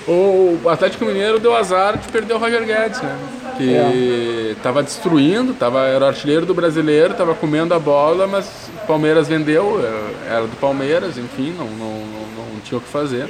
O 0.07 0.59
Atlético 0.67 1.05
Mineiro 1.05 1.39
deu 1.39 1.55
azar 1.55 1.97
de 1.97 2.07
perder 2.09 2.33
o 2.33 2.37
Roger 2.37 2.65
Guedes, 2.65 3.01
né? 3.01 3.15
Que 3.57 4.53
estava 4.57 4.81
destruindo, 4.83 5.53
tava, 5.53 5.85
era 5.85 6.03
o 6.03 6.07
artilheiro 6.07 6.45
do 6.45 6.53
brasileiro, 6.53 7.11
estava 7.11 7.33
comendo 7.35 7.73
a 7.73 7.79
bola, 7.79 8.25
mas 8.27 8.45
o 8.83 8.87
Palmeiras 8.87 9.27
vendeu, 9.29 9.79
eh, 9.81 10.31
era 10.33 10.41
do 10.47 10.55
Palmeiras, 10.59 11.17
enfim, 11.17 11.53
não, 11.57 11.65
não, 11.67 11.91
não, 11.93 12.53
não 12.53 12.59
tinha 12.65 12.77
o 12.77 12.81
que 12.81 12.89
fazer. 12.89 13.29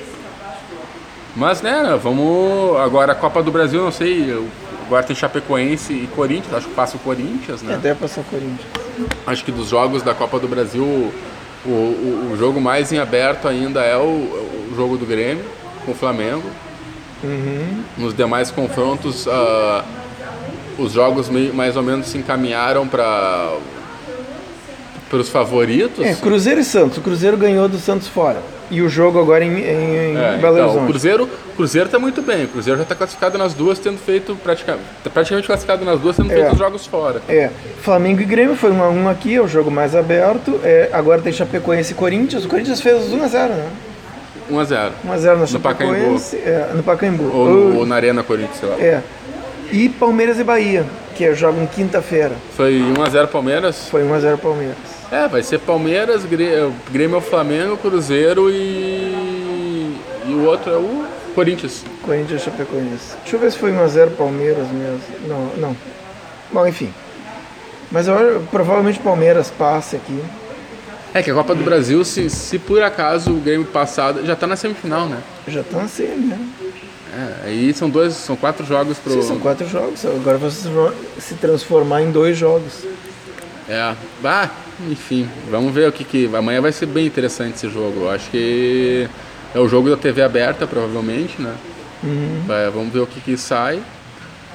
Mas, 1.36 1.62
né, 1.62 2.00
vamos. 2.02 2.78
Agora 2.80 3.12
a 3.12 3.16
Copa 3.16 3.44
do 3.44 3.52
Brasil, 3.52 3.84
não 3.84 3.92
sei, 3.92 4.34
agora 4.86 5.04
tem 5.04 5.16
Chapecoense 5.16 5.94
e 5.94 6.08
Corinthians, 6.08 6.54
acho 6.54 6.68
que 6.68 6.74
passa 6.74 6.98
o 6.98 7.00
Corinthians, 7.00 7.62
né? 7.62 7.76
até 7.76 7.94
passar 7.94 8.22
o 8.22 8.24
Corinthians. 8.26 8.68
Acho 9.26 9.44
que 9.44 9.52
dos 9.52 9.70
jogos 9.70 10.04
da 10.04 10.14
Copa 10.14 10.40
do 10.40 10.48
Brasil, 10.48 10.84
o, 10.84 11.70
o, 11.70 12.30
o 12.34 12.38
jogo 12.38 12.62
mais 12.62 12.92
em 12.92 13.00
aberto 13.00 13.48
ainda 13.48 13.82
é 13.82 13.98
o, 13.98 14.02
o 14.02 14.74
jogo 14.76 14.98
do 14.98 15.06
Grêmio 15.06 15.46
com 15.86 15.92
o 15.92 15.96
Flamengo. 15.96 16.50
Nos 17.98 18.14
demais 18.14 18.52
confrontos, 18.52 19.28
ah, 19.28 19.86
os 20.78 20.92
jogos 20.92 21.30
mais 21.30 21.78
ou 21.78 21.84
menos 21.84 22.08
se 22.08 22.18
encaminharam 22.18 22.88
para 22.88 23.54
os 25.12 25.30
favoritos. 25.30 26.06
É, 26.06 26.16
Cruzeiro 26.16 26.60
e 26.60 26.64
Santos. 26.64 26.98
O 26.98 27.02
Cruzeiro 27.02 27.38
ganhou 27.38 27.70
do 27.70 27.78
Santos 27.78 28.08
fora. 28.08 28.42
E 28.74 28.82
o 28.82 28.90
jogo 28.90 29.20
agora 29.20 29.46
em, 29.46 29.50
em, 29.50 30.14
em 30.14 30.18
É, 30.18 30.38
Belo 30.42 30.56
então, 30.58 30.68
o 30.68 30.70
Horizonte. 30.72 30.88
Cruzeiro, 30.88 31.24
o 31.26 31.56
Cruzeiro 31.56 31.90
tá 31.90 32.00
muito 32.00 32.22
bem. 32.24 32.46
O 32.46 32.48
Cruzeiro 32.48 32.78
já 32.78 32.84
está 32.84 32.96
classificado 32.96 33.38
nas 33.38 33.54
duas, 33.54 33.78
tendo 33.78 34.00
feito 34.00 34.36
praticamente, 34.44 34.84
tá 35.04 35.10
praticamente 35.12 35.46
classificado 35.48 35.86
nas 35.86 36.00
duas, 36.00 36.16
tendo 36.16 36.32
É. 36.32 36.36
feito 36.36 36.54
os 36.54 36.58
jogos 36.58 36.86
fora. 36.88 37.22
É, 37.30 37.50
Flamengo 37.82 38.22
e 38.22 38.26
Grêmio 38.26 38.56
foi 38.56 38.72
1 38.72 38.82
a 38.84 38.90
1 38.90 39.10
aqui, 39.10 39.36
é 39.36 39.42
o 39.42 39.48
jogo 39.48 39.70
mais 39.70 39.96
aberto. 39.96 40.60
É, 40.64 40.90
agora 40.92 41.22
tem 41.22 41.32
Chapecoense 41.32 41.92
e 41.92 41.96
Corinthians. 41.96 42.46
O 42.46 42.48
Corinthians 42.48 42.82
fez 42.82 43.12
1 43.14 43.24
a 43.24 43.28
0, 43.28 43.54
né? 43.54 43.70
1 44.50 44.60
a 44.60 44.64
0 44.66 44.92
1 45.06 45.12
a 45.12 45.18
0 45.18 45.40
na 45.40 45.46
No 45.46 45.60
Pacaembu. 45.60 45.94
Chapecoense, 45.96 46.36
é, 46.38 46.70
no 46.74 46.84
Pacaembu. 46.84 47.32
ou, 47.32 47.46
no- 47.50 47.78
ou 47.80 47.86
na 47.86 47.96
Arena 47.96 48.24
Corinthians, 48.24 48.58
sei 48.60 48.70
lá. 48.70 48.76
É. 48.80 49.02
E 49.72 49.88
Palmeiras 49.90 50.40
e 50.40 50.44
Bahia, 50.44 50.84
que 51.14 51.24
é 51.26 51.34
jogo 51.34 51.62
em 51.62 51.68
quinta-feira. 51.68 52.34
Foi 52.56 52.82
1 52.82 53.02
a 53.04 53.10
0 53.10 53.28
Palmeiras. 53.28 53.88
Foi 53.90 54.04
1 54.04 54.14
a 54.14 54.20
0 54.20 54.38
Palmeiras. 54.38 54.78
É, 55.12 55.28
vai 55.28 55.44
ser 55.44 55.60
Palmeiras, 55.60 56.26
Grê- 56.26 56.70
Grêmio, 56.92 57.22
Flamengo, 57.22 57.78
Cruzeiro 57.78 58.50
e. 58.50 59.96
E 60.26 60.34
o 60.34 60.46
outro 60.46 60.72
é 60.74 60.78
o 60.78 61.06
Corinthians. 61.36 61.84
Corinthians 62.02 62.42
Chapecoense. 62.44 63.16
Deixa 63.22 63.36
eu 63.36 63.40
ver 63.40 63.52
se 63.52 63.58
foi 63.58 63.72
1 63.72 63.82
a 63.84 63.88
0 63.88 64.12
Palmeiras 64.12 64.68
mesmo. 64.70 65.00
Não, 65.28 65.46
não. 65.58 65.78
Bom, 66.52 66.66
enfim. 66.66 66.94
Mas 67.92 68.08
eu, 68.08 68.42
provavelmente 68.50 69.00
Palmeiras 69.00 69.52
passe 69.52 69.96
aqui. 69.96 70.20
É 71.14 71.22
que 71.22 71.30
a 71.30 71.34
Copa 71.34 71.54
do 71.54 71.64
Brasil, 71.64 72.04
se, 72.04 72.28
se 72.30 72.58
por 72.58 72.82
acaso 72.82 73.32
o 73.34 73.40
Grêmio 73.40 73.68
passado, 73.68 74.26
já 74.26 74.36
tá 74.36 74.48
na 74.48 74.56
semifinal, 74.56 75.06
né? 75.08 75.20
Já 75.48 75.62
tá 75.62 75.78
na 75.78 75.88
semi, 75.88 76.26
né? 76.26 76.40
É, 77.16 77.48
aí 77.50 77.74
são 77.74 77.90
dois, 77.90 78.14
são 78.14 78.36
quatro 78.36 78.66
jogos 78.66 78.98
pro. 78.98 79.14
Sim, 79.14 79.22
são 79.22 79.40
quatro 79.40 79.68
jogos. 79.68 80.04
Agora 80.06 80.38
vão 80.38 80.50
se 80.50 81.36
transformar 81.36 82.02
em 82.02 82.12
dois 82.12 82.38
jogos. 82.38 82.84
É. 83.70 83.94
Ah, 84.24 84.50
enfim, 84.90 85.30
vamos 85.50 85.74
ver 85.74 85.88
o 85.88 85.92
que 85.92 86.04
que. 86.04 86.30
Amanhã 86.36 86.60
vai 86.62 86.72
ser 86.72 86.88
bem 86.88 87.06
interessante 87.06 87.56
esse 87.56 87.70
jogo. 87.70 88.02
Eu 88.06 88.10
acho 88.12 88.30
que 88.32 89.08
é 89.54 89.60
o 89.60 89.68
jogo 89.68 89.90
da 89.90 89.98
TV 89.98 90.24
aberta, 90.24 90.66
provavelmente, 90.66 91.40
né? 91.42 91.54
Vai- 92.48 92.70
vamos 92.70 92.92
ver 92.92 93.00
o 93.00 93.08
que 93.08 93.22
que 93.22 93.38
sai. 93.38 93.80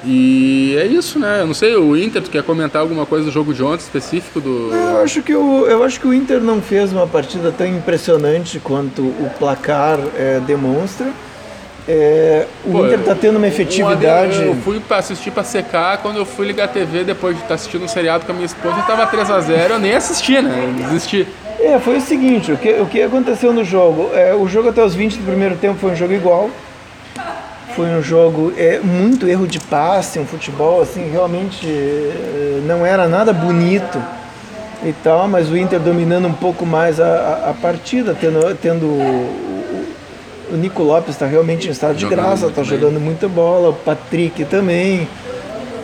E 0.03 0.77
é 0.79 0.85
isso, 0.85 1.19
né? 1.19 1.41
Eu 1.41 1.47
não 1.47 1.53
sei, 1.53 1.75
o 1.75 1.95
Inter, 1.95 2.21
tu 2.21 2.29
quer 2.29 2.41
comentar 2.43 2.81
alguma 2.81 3.05
coisa 3.05 3.25
do 3.25 3.31
jogo 3.31 3.53
de 3.53 3.61
ontem 3.63 3.83
específico 3.83 4.39
do. 4.39 4.71
Eu 4.73 5.01
acho 5.01 5.21
que 5.21 5.35
o, 5.35 5.65
eu 5.65 5.83
acho 5.83 5.99
que 5.99 6.07
o 6.07 6.13
Inter 6.13 6.39
não 6.39 6.61
fez 6.61 6.93
uma 6.93 7.05
partida 7.07 7.51
tão 7.51 7.67
impressionante 7.67 8.59
quanto 8.59 9.01
o 9.01 9.29
placar 9.37 9.99
é, 10.15 10.39
demonstra. 10.45 11.11
É, 11.91 12.45
o 12.63 12.71
Pô, 12.71 12.85
Inter 12.85 12.99
está 12.99 13.15
tendo 13.15 13.37
uma 13.37 13.47
efetividade. 13.47 14.43
Eu 14.43 14.53
fui 14.57 14.79
pra 14.79 14.97
assistir 14.97 15.31
pra 15.31 15.43
secar, 15.43 15.97
quando 15.97 16.17
eu 16.17 16.25
fui 16.25 16.45
ligar 16.45 16.65
a 16.65 16.67
TV 16.67 17.03
depois 17.03 17.35
de 17.35 17.41
estar 17.41 17.55
assistindo 17.55 17.83
um 17.83 17.87
seriado 17.87 18.25
com 18.27 18.31
a 18.31 18.35
minha 18.35 18.45
esposa, 18.45 18.75
tava 18.83 19.07
3x0, 19.07 19.71
eu 19.71 19.79
nem 19.79 19.95
assisti, 19.95 20.39
né? 20.39 20.65
Eu 20.67 20.83
desisti. 20.85 21.27
É, 21.59 21.79
foi 21.79 21.97
o 21.97 22.01
seguinte, 22.01 22.51
o 22.51 22.57
que, 22.57 22.69
o 22.73 22.85
que 22.85 23.01
aconteceu 23.01 23.51
no 23.51 23.63
jogo? 23.63 24.11
É, 24.13 24.35
o 24.35 24.47
jogo 24.47 24.69
até 24.69 24.83
os 24.83 24.93
20 24.93 25.15
do 25.17 25.25
primeiro 25.25 25.55
tempo 25.55 25.79
foi 25.79 25.91
um 25.91 25.95
jogo 25.95 26.13
igual. 26.13 26.49
Foi 27.75 27.87
um 27.87 28.03
jogo 28.03 28.53
é, 28.55 28.79
muito 28.83 29.27
erro 29.27 29.47
de 29.47 29.59
passe, 29.59 30.19
um 30.19 30.25
futebol 30.25 30.81
assim, 30.81 31.09
realmente 31.11 31.65
é, 31.67 32.61
não 32.67 32.85
era 32.85 33.07
nada 33.07 33.33
bonito 33.33 33.99
e 34.85 34.93
tal, 35.03 35.27
mas 35.27 35.49
o 35.49 35.57
Inter 35.57 35.79
dominando 35.79 36.27
um 36.27 36.33
pouco 36.33 36.65
mais 36.65 36.99
a, 36.99 37.05
a- 37.05 37.49
a 37.49 37.53
partida, 37.53 38.15
tendo, 38.19 38.55
tendo 38.61 38.87
o, 40.51 40.53
o 40.53 40.57
Nico 40.57 40.83
Lopes 40.83 41.11
está 41.15 41.25
realmente 41.25 41.67
em 41.67 41.71
estado 41.71 41.95
de 41.95 42.01
Jogando 42.01 42.19
graça, 42.19 42.47
está 42.47 42.61
bem. 42.61 42.69
jogando 42.69 42.99
muita 42.99 43.27
bola, 43.27 43.69
o 43.69 43.73
Patrick 43.73 44.45
também 44.45 45.07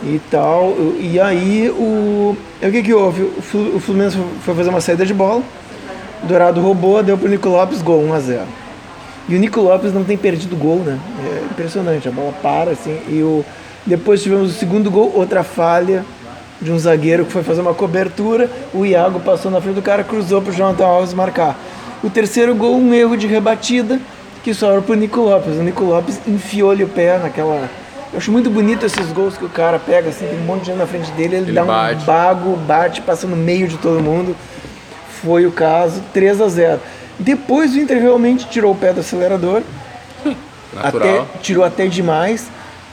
e 0.02 0.20
tal. 0.30 0.74
E 1.00 1.18
aí 1.20 1.70
o, 1.70 2.36
o 2.62 2.70
que 2.70 2.82
que 2.82 2.94
houve? 2.94 3.22
O 3.22 3.42
Flu- 3.42 3.76
o 3.76 3.80
Fluminense 3.80 4.16
foi 4.42 4.54
fazer 4.54 4.70
uma 4.70 4.80
saída 4.80 5.04
de 5.06 5.14
bola, 5.14 5.42
Dourado 6.22 6.60
roubou, 6.60 7.02
deu 7.02 7.16
pro 7.18 7.28
Nico 7.28 7.48
Lopes, 7.48 7.82
gol 7.82 8.02
1 8.04 8.12
a 8.14 8.20
0. 8.20 8.42
E 9.28 9.34
o 9.34 9.38
Nico 9.38 9.60
Lopes 9.60 9.92
não 9.92 10.04
tem 10.04 10.16
perdido 10.16 10.56
gol, 10.56 10.76
né? 10.78 10.98
É 11.24 11.44
impressionante, 11.50 12.08
a 12.08 12.12
bola 12.12 12.32
para 12.42 12.70
assim. 12.70 12.98
E 13.08 13.20
o 13.22 13.44
depois 13.84 14.22
tivemos 14.22 14.50
o 14.50 14.54
segundo 14.54 14.90
gol, 14.90 15.12
outra 15.14 15.42
falha 15.44 16.04
de 16.60 16.72
um 16.72 16.78
zagueiro 16.78 17.24
que 17.24 17.32
foi 17.32 17.42
fazer 17.42 17.60
uma 17.60 17.74
cobertura, 17.74 18.50
o 18.72 18.84
Iago 18.86 19.20
passou 19.20 19.50
na 19.50 19.60
frente 19.60 19.74
do 19.76 19.82
cara, 19.82 20.02
cruzou 20.02 20.40
pro 20.40 20.52
Jonathan 20.52 20.86
Alves 20.86 21.12
marcar. 21.12 21.56
O 22.02 22.08
terceiro 22.10 22.54
gol, 22.54 22.76
um 22.76 22.94
erro 22.94 23.16
de 23.16 23.26
rebatida 23.26 24.00
que 24.46 24.54
sobra 24.54 24.80
pro 24.80 24.94
Nico 24.94 25.22
Lopes. 25.22 25.56
O 25.56 25.62
Nico 25.64 25.82
Lopes 25.82 26.20
enfiou-lhe 26.24 26.84
o 26.84 26.88
pé 26.88 27.18
naquela 27.18 27.68
eu 28.12 28.18
acho 28.18 28.30
muito 28.30 28.48
bonito 28.48 28.86
esses 28.86 29.10
gols 29.10 29.36
que 29.36 29.44
o 29.44 29.48
cara 29.48 29.80
pega, 29.80 30.10
assim, 30.10 30.24
tem 30.24 30.38
um 30.38 30.44
monte 30.44 30.60
de 30.60 30.66
gente 30.66 30.78
na 30.78 30.86
frente 30.86 31.10
dele, 31.10 31.34
ele, 31.34 31.46
Ele 31.46 31.52
dá 31.52 31.64
um 31.64 31.66
bate. 31.66 32.04
bago, 32.04 32.56
bate, 32.58 33.00
passa 33.00 33.26
no 33.26 33.34
meio 33.34 33.66
de 33.66 33.76
todo 33.76 34.00
mundo. 34.00 34.36
Foi 35.20 35.44
o 35.46 35.50
caso, 35.50 36.00
3 36.14 36.40
a 36.40 36.48
0 36.48 36.80
Depois 37.18 37.74
o 37.74 37.78
Inter 37.80 38.00
realmente 38.00 38.46
tirou 38.46 38.72
o 38.72 38.76
pé 38.76 38.92
do 38.92 39.00
acelerador, 39.00 39.62
até, 40.80 41.24
tirou 41.42 41.64
até 41.64 41.88
demais 41.88 42.46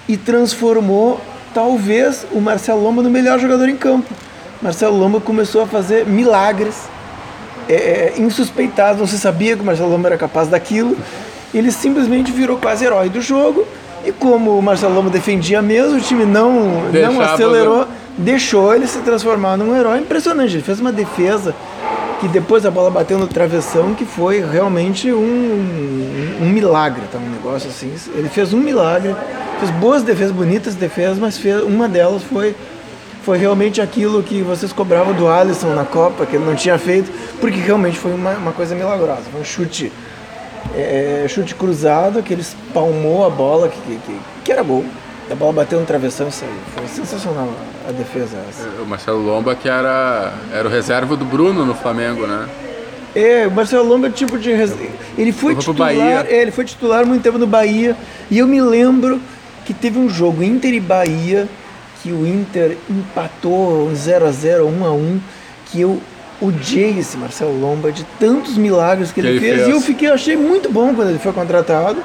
e 0.10 0.18
transformou 0.18 1.22
talvez 1.54 2.26
o 2.32 2.41
Marcelo 2.41 2.82
Lomba 2.82 3.04
no 3.04 3.12
melhor 3.12 3.38
jogador 3.38 3.70
em 3.70 3.78
campo. 3.78 4.12
Marcelo 4.60 4.97
Lomba 4.97 5.22
começou 5.22 5.62
a 5.62 5.68
fazer 5.68 6.08
milagres 6.08 6.89
é, 7.70 7.74
é, 7.76 8.14
insuspeitados, 8.18 8.99
não 8.99 9.08
se 9.08 9.20
sabia 9.20 9.56
que 9.56 9.62
o 9.62 9.66
Marcelo 9.66 9.91
Lomba 9.91 10.08
era 10.10 10.18
capaz 10.18 10.47
daquilo. 10.47 10.97
Ele 11.54 11.72
simplesmente 11.72 12.32
virou 12.32 12.58
quase 12.58 12.86
herói 12.86 13.10
do 13.10 13.22
jogo. 13.22 13.66
E 14.06 14.12
como 14.12 14.58
o 14.58 14.62
Marcelo 14.62 14.93
Lomba 14.93 15.10
defendia 15.10 15.62
mesmo, 15.62 15.97
o 15.97 16.01
time 16.01 16.26
não, 16.26 16.82
não 16.91 17.22
acelerou, 17.22 17.88
deixou 18.18 18.76
ele 18.76 18.86
se 18.86 18.99
transformar 18.99 19.56
num 19.56 19.76
herói 19.76 19.99
impressionante. 19.99 20.56
Ele 20.56 20.64
fez 20.64 20.80
uma 20.80 20.91
defesa 20.91 21.56
que 22.20 22.28
depois 22.28 22.66
a 22.66 22.72
bola 22.72 22.89
bateu 22.89 23.18
no 23.18 23.28
travessão, 23.28 23.93
que 23.93 24.06
foi 24.06 24.43
realmente 24.43 25.12
um, 25.12 25.18
um, 25.18 26.38
um 26.41 26.49
milagre, 26.49 27.01
tá? 27.12 27.18
Um 27.18 27.30
negócio 27.30 27.70
assim. 27.70 27.93
Ele 28.14 28.30
fez 28.30 28.54
um 28.54 28.60
milagre, 28.60 29.16
fez 29.60 29.72
boas 29.72 30.04
defesas, 30.04 30.32
bonitas 30.32 30.76
defesas, 30.76 31.18
mas 31.18 31.38
fez, 31.38 31.62
uma 31.64 31.88
delas 31.88 32.24
foi 32.24 32.56
foi 33.24 33.38
realmente 33.38 33.80
aquilo 33.80 34.22
que 34.22 34.41
vocês 34.41 34.74
cobravam 34.74 35.14
do 35.14 35.30
Alisson 35.30 35.74
na 35.74 35.86
Copa, 35.86 36.26
que 36.26 36.36
ele 36.36 36.43
não 36.45 36.56
tinha 36.56 36.78
feito, 36.78 37.10
porque 37.39 37.58
realmente 37.58 37.97
foi 37.97 38.14
uma, 38.14 38.32
uma 38.32 38.51
coisa 38.51 38.76
milagrosa. 38.76 39.22
Foi 39.32 39.39
um 39.39 39.45
chute, 39.45 39.91
é, 40.76 41.26
chute 41.28 41.55
cruzado, 41.55 42.22
que 42.24 42.34
ele 42.34 42.41
espalmou 42.41 43.26
a 43.26 43.30
bola, 43.30 43.70
que, 43.70 43.78
que, 43.82 44.20
que, 44.43 44.51
era 44.51 44.64
gol. 44.64 44.86
A 45.32 45.36
bola 45.36 45.53
bateu 45.53 45.80
no 45.80 45.86
travessão 45.86 46.28
e 46.28 46.32
saiu. 46.32 46.51
Foi 46.76 46.88
sensacional 46.88 47.49
a 47.88 47.91
defesa 47.91 48.38
essa. 48.49 48.68
O 48.82 48.86
Marcelo 48.86 49.20
Lomba, 49.22 49.55
que 49.55 49.70
era, 49.70 50.34
era 50.53 50.68
o 50.68 50.72
reserva 50.72 51.16
do 51.16 51.26
Bruno 51.26 51.66
no 51.66 51.74
Flamengo, 51.74 52.28
né? 52.28 52.47
É, 53.16 53.47
o 53.47 53.51
Marcelo 53.51 53.88
Lomba 53.88 54.07
é 54.07 54.09
tipo 54.09 54.38
de. 54.38 54.51
res- 54.53 54.76
Ele 55.18 55.32
foi 55.32 55.55
titular. 55.55 56.26
É, 56.28 56.41
ele 56.41 56.51
foi 56.51 56.66
titular 56.66 57.05
muito 57.05 57.22
tempo 57.22 57.38
no 57.38 57.47
Bahia. 57.47 57.95
E 58.30 58.39
eu 58.39 58.47
me 58.47 58.61
lembro 58.61 59.22
que 59.66 59.74
teve 59.74 59.97
um 59.99 60.09
jogo 60.09 60.43
Inter 60.43 60.74
e 60.74 60.80
Bahia, 60.80 61.47
que 62.01 62.11
o 62.11 62.26
Inter 62.28 62.78
empatou 62.89 63.89
0x0, 63.93 64.61
1x1, 64.68 65.20
que 65.68 65.82
eu 65.82 66.01
odiei 66.43 66.99
esse 66.99 67.17
Marcelo 67.17 67.57
Lomba 67.59 67.91
de 67.91 68.03
tantos 68.19 68.57
milagres 68.57 69.11
que, 69.11 69.21
Que 69.21 69.27
ele, 69.27 69.37
ele 69.37 69.39
fez. 69.39 69.55
fez. 69.55 69.67
E 69.67 69.71
eu 69.71 69.81
fiquei, 69.81 70.09
achei 70.09 70.35
muito 70.35 70.71
bom 70.71 70.93
quando 70.93 71.09
ele 71.09 71.19
foi 71.19 71.31
contratado. 71.33 72.01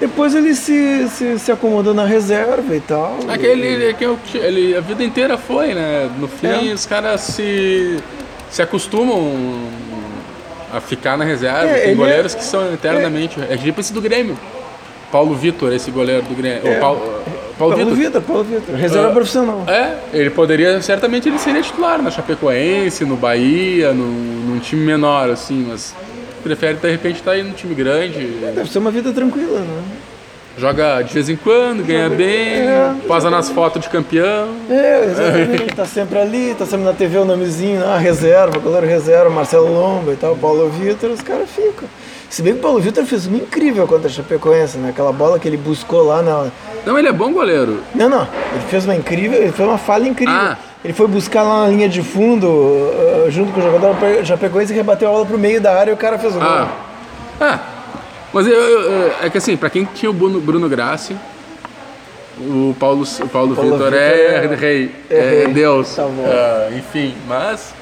Depois 0.00 0.34
ele 0.34 0.54
se, 0.54 1.08
se, 1.10 1.38
se 1.38 1.52
acomodou 1.52 1.94
na 1.94 2.04
reserva 2.04 2.74
e 2.74 2.80
tal. 2.80 3.18
Aquele, 3.28 3.66
ele, 3.66 3.94
que 3.94 4.04
eu- 4.04 4.18
ele, 4.34 4.76
a 4.76 4.80
vida 4.80 5.04
inteira 5.04 5.38
foi, 5.38 5.74
né? 5.74 6.10
No 6.18 6.26
fim, 6.26 6.70
É. 6.70 6.74
os 6.74 6.84
caras 6.86 7.20
se, 7.20 7.98
se 8.50 8.60
acostumam 8.60 9.32
a 10.74 10.80
ficar 10.80 11.16
na 11.16 11.24
reserva. 11.24 11.68
É, 11.70 11.74
Tem 11.74 11.82
ele 11.90 11.94
goleiros 11.94 12.34
é- 12.34 12.38
que 12.38 12.44
são 12.44 12.72
eternamente. 12.72 13.38
É, 13.48 13.56
tipo 13.56 13.80
esse 13.80 13.92
do 13.92 14.00
Grêmio. 14.00 14.36
Paulo 15.12 15.34
Vitor, 15.36 15.72
esse 15.72 15.90
goleiro 15.90 16.22
do 16.22 16.34
Grêmio. 16.34 16.66
É. 16.66 16.76
O 16.76 16.80
Paulo, 16.80 17.22
Paulo, 17.58 17.76
Paulo 17.76 17.94
Vitor. 17.94 18.22
Paulo 18.22 18.44
Vitor. 18.44 18.74
Reserva 18.74 19.08
Ah, 19.08 19.12
profissional. 19.12 19.64
É, 19.68 19.94
ele 20.12 20.30
poderia, 20.30 20.80
certamente 20.82 21.28
ele 21.28 21.38
seria 21.38 21.62
titular 21.62 22.00
na 22.02 22.10
Chapecoense, 22.10 23.04
no 23.04 23.16
Bahia, 23.16 23.92
no, 23.92 24.04
num 24.06 24.58
time 24.58 24.84
menor, 24.84 25.30
assim, 25.30 25.66
mas 25.68 25.94
prefere 26.42 26.74
de 26.74 26.90
repente 26.90 27.16
estar 27.16 27.32
aí 27.32 27.42
num 27.42 27.52
time 27.52 27.74
grande. 27.74 28.18
Deve 28.54 28.70
ser 28.70 28.78
uma 28.78 28.90
vida 28.90 29.12
tranquila, 29.12 29.60
né? 29.60 29.82
Joga 30.58 31.00
de 31.00 31.14
vez 31.14 31.30
em 31.30 31.36
quando, 31.36 31.82
ganha 31.82 32.10
bem, 32.10 32.58
É. 32.68 32.94
posa 33.06 33.30
nas 33.30 33.48
fotos 33.48 33.80
de 33.80 33.88
campeão. 33.88 34.48
É, 34.68 35.04
exatamente. 35.06 35.74
tá 35.74 35.86
sempre 35.86 36.18
ali, 36.18 36.54
tá 36.58 36.66
sempre 36.66 36.84
na 36.84 36.92
TV 36.92 37.16
o 37.18 37.24
nomezinho, 37.24 37.82
ah, 37.86 37.96
reserva, 37.96 38.58
goleiro 38.58 38.86
reserva, 38.86 39.30
Marcelo 39.30 39.72
Lomba 39.72 40.12
e 40.12 40.16
tal, 40.16 40.36
Paulo 40.36 40.68
Vitor, 40.68 41.08
os 41.10 41.22
caras 41.22 41.48
ficam. 41.50 41.88
Se 42.32 42.40
bem 42.40 42.54
que 42.54 42.60
o 42.60 42.62
Paulo 42.62 42.80
Vitor 42.80 43.04
fez 43.04 43.26
uma 43.26 43.36
incrível 43.36 43.86
contra 43.86 44.08
a 44.08 44.10
Chapecoense, 44.10 44.78
né? 44.78 44.88
Aquela 44.88 45.12
bola 45.12 45.38
que 45.38 45.46
ele 45.46 45.58
buscou 45.58 46.02
lá 46.02 46.22
na. 46.22 46.46
Não, 46.86 46.98
ele 46.98 47.06
é 47.06 47.12
bom 47.12 47.30
goleiro. 47.30 47.80
Não, 47.94 48.08
não. 48.08 48.22
Ele 48.54 48.62
fez 48.70 48.86
uma 48.86 48.96
incrível, 48.96 49.38
ele 49.38 49.52
fez 49.52 49.68
uma 49.68 49.76
falha 49.76 50.08
incrível. 50.08 50.34
Ah. 50.34 50.56
Ele 50.82 50.94
foi 50.94 51.06
buscar 51.06 51.42
lá 51.42 51.64
na 51.64 51.68
linha 51.68 51.90
de 51.90 52.02
fundo, 52.02 52.46
uh, 52.48 53.26
junto 53.28 53.52
com 53.52 53.60
o 53.60 53.62
jogador 53.62 53.94
da 53.96 54.24
Chapecoense, 54.24 54.72
e 54.72 54.76
rebateu 54.76 55.10
a 55.10 55.12
bola 55.12 55.26
pro 55.26 55.38
meio 55.38 55.60
da 55.60 55.78
área 55.78 55.90
e 55.90 55.94
o 55.94 55.96
cara 55.98 56.18
fez 56.18 56.34
o 56.34 56.38
gol. 56.38 56.48
Ah. 56.48 56.68
Ah. 57.38 57.58
Mas 58.32 58.46
eu, 58.46 58.54
eu- 58.54 58.80
eu- 58.80 59.12
é 59.20 59.28
que 59.28 59.36
assim, 59.36 59.54
pra 59.54 59.68
quem 59.68 59.84
tinha 59.84 60.08
o 60.08 60.14
Bruno, 60.14 60.40
Bruno 60.40 60.70
Grassi, 60.70 61.14
o 62.40 62.74
Paulo, 62.80 63.02
o 63.04 63.28
Paulo, 63.28 63.54
Paulo 63.54 63.72
Vitor 63.72 63.90
Vitor 63.90 63.94
é, 63.94 64.44
é- 64.46 64.54
rei, 64.54 64.90
é 65.10 65.42
é. 65.42 65.48
Deus. 65.48 65.94
Tá 65.96 66.04
bom. 66.04 66.24
Ah, 66.26 66.70
enfim, 66.74 67.14
mas 67.28 67.74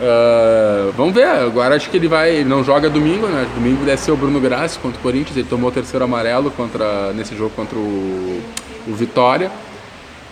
ah, 0.00 0.71
vamos 0.96 1.14
ver. 1.14 1.26
Agora 1.26 1.76
acho 1.76 1.90
que 1.90 1.96
ele 1.96 2.08
vai. 2.08 2.36
Ele 2.36 2.48
não 2.48 2.62
joga 2.62 2.88
domingo, 2.88 3.26
né? 3.26 3.46
Domingo 3.54 3.84
deve 3.84 4.00
ser 4.00 4.12
o 4.12 4.16
Bruno 4.16 4.40
Grassi 4.40 4.78
contra 4.78 4.98
o 4.98 5.02
Corinthians. 5.02 5.36
Ele 5.36 5.48
tomou 5.48 5.70
o 5.70 5.72
terceiro 5.72 6.04
amarelo 6.04 6.50
contra, 6.50 7.12
nesse 7.12 7.36
jogo 7.36 7.50
contra 7.50 7.76
o, 7.76 8.40
o 8.86 8.94
Vitória. 8.94 9.50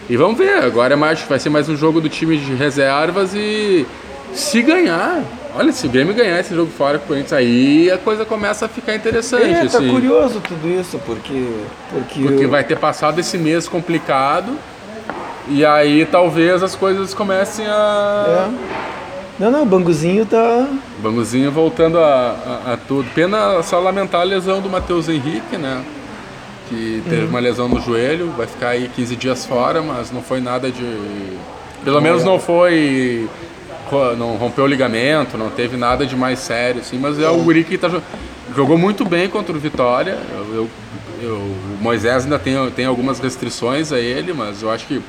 E 0.08 0.16
vamos 0.16 0.38
ver, 0.38 0.64
agora 0.64 0.94
é 0.94 0.96
mais, 0.96 1.20
vai 1.22 1.38
ser 1.38 1.50
mais 1.50 1.68
um 1.68 1.76
jogo 1.76 2.00
do 2.00 2.08
time 2.08 2.36
de 2.36 2.54
reservas 2.54 3.32
e 3.32 3.86
se 4.32 4.62
ganhar, 4.62 5.22
olha, 5.54 5.72
se 5.72 5.86
o 5.86 5.90
Grêmio 5.90 6.14
ganhar 6.14 6.38
esse 6.40 6.54
jogo 6.54 6.70
fora 6.70 6.98
com 6.98 7.04
o 7.04 7.08
Corinthians, 7.08 7.32
aí 7.32 7.90
a 7.90 7.98
coisa 7.98 8.24
começa 8.24 8.66
a 8.66 8.68
ficar 8.68 8.94
interessante. 8.94 9.44
É, 9.44 9.66
tá 9.66 9.78
assim, 9.78 9.88
curioso 9.88 10.40
tudo 10.40 10.68
isso, 10.68 11.00
porque. 11.04 11.46
Porque, 11.90 12.22
Porque 12.22 12.46
vai 12.46 12.64
ter 12.64 12.76
passado 12.78 13.18
esse 13.18 13.36
mês 13.38 13.68
complicado 13.68 14.56
e 15.48 15.64
aí 15.64 16.06
talvez 16.06 16.62
as 16.62 16.74
coisas 16.74 17.14
comecem 17.14 17.66
a. 17.66 18.48
É. 18.66 18.99
Não, 19.40 19.50
não, 19.50 19.62
o 19.62 19.66
Banguzinho 19.66 20.24
tá. 20.26 20.68
Banguzinho 20.98 21.50
voltando 21.50 21.98
a, 21.98 22.62
a- 22.66 22.72
a 22.74 22.76
tudo. 22.76 23.08
Pena 23.14 23.60
só 23.62 23.80
lamentar 23.80 24.20
a 24.20 24.24
lesão 24.24 24.60
do 24.60 24.68
Matheus 24.68 25.08
Henrique, 25.08 25.56
né? 25.56 25.82
Que 26.68 27.02
teve 27.08 27.24
uma 27.24 27.40
lesão 27.40 27.66
no 27.68 27.80
joelho, 27.80 28.30
vai 28.36 28.46
ficar 28.46 28.68
aí 28.68 28.88
15 28.94 29.16
dias 29.16 29.44
fora, 29.46 29.80
mas 29.82 30.12
não 30.12 30.22
foi 30.22 30.40
nada 30.40 30.70
de. 30.70 30.84
Pelo 31.82 32.00
menos 32.02 32.22
não 32.22 32.38
foi 32.38 33.26
não 34.16 34.36
rompeu 34.36 34.64
o 34.64 34.66
ligamento, 34.68 35.36
não 35.36 35.50
teve 35.50 35.76
nada 35.76 36.06
de 36.06 36.14
mais 36.14 36.38
sério, 36.38 36.80
assim, 36.80 36.96
mas 36.96 37.18
é 37.18 37.28
o 37.28 37.38
guri 37.38 37.64
que 37.64 37.76
tá, 37.76 37.90
jogou 38.54 38.78
muito 38.78 39.04
bem 39.04 39.28
contra 39.28 39.56
o 39.56 39.58
Vitória. 39.58 40.16
Eu, 40.32 40.54
eu, 40.54 40.70
eu, 41.22 41.34
o 41.38 41.78
Moisés 41.80 42.22
ainda 42.22 42.38
tem, 42.38 42.54
tem 42.70 42.84
algumas 42.86 43.18
restrições 43.18 43.90
a 43.92 43.98
ele, 43.98 44.32
mas 44.32 44.62
eu 44.62 44.70
acho 44.70 44.86
que 44.86 45.02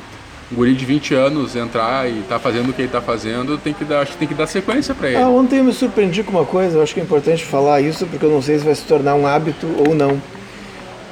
um 0.52 0.56
guri 0.56 0.74
de 0.76 0.86
20 0.86 1.14
anos 1.14 1.56
entrar 1.56 2.10
e 2.10 2.22
tá 2.28 2.38
fazendo 2.38 2.70
o 2.70 2.74
que 2.74 2.82
ele 2.82 2.92
tá 2.92 3.02
fazendo, 3.02 3.58
tem 3.58 3.74
que 3.74 3.86
dar, 3.86 4.02
acho 4.02 4.12
que 4.14 4.18
tem 4.18 4.28
que 4.28 4.34
dar 4.34 4.48
sequência 4.48 4.94
para 4.94 5.08
ele. 5.08 5.18
Ah, 5.18 5.30
ontem 5.30 5.58
eu 5.60 5.64
me 5.64 5.74
surpreendi 5.74 6.24
com 6.24 6.32
uma 6.32 6.46
coisa, 6.46 6.78
eu 6.78 6.84
acho 6.84 6.94
que 6.94 7.00
é 7.00 7.04
importante 7.04 7.44
falar 7.46 7.82
isso, 7.82 8.06
porque 8.06 8.26
eu 8.26 8.30
não 8.32 8.42
sei 8.42 8.60
se 8.60 8.66
vai 8.66 8.76
se 8.76 8.84
tornar 8.84 9.16
um 9.16 9.26
hábito 9.26 9.68
ou 9.88 9.96
não. 9.96 10.22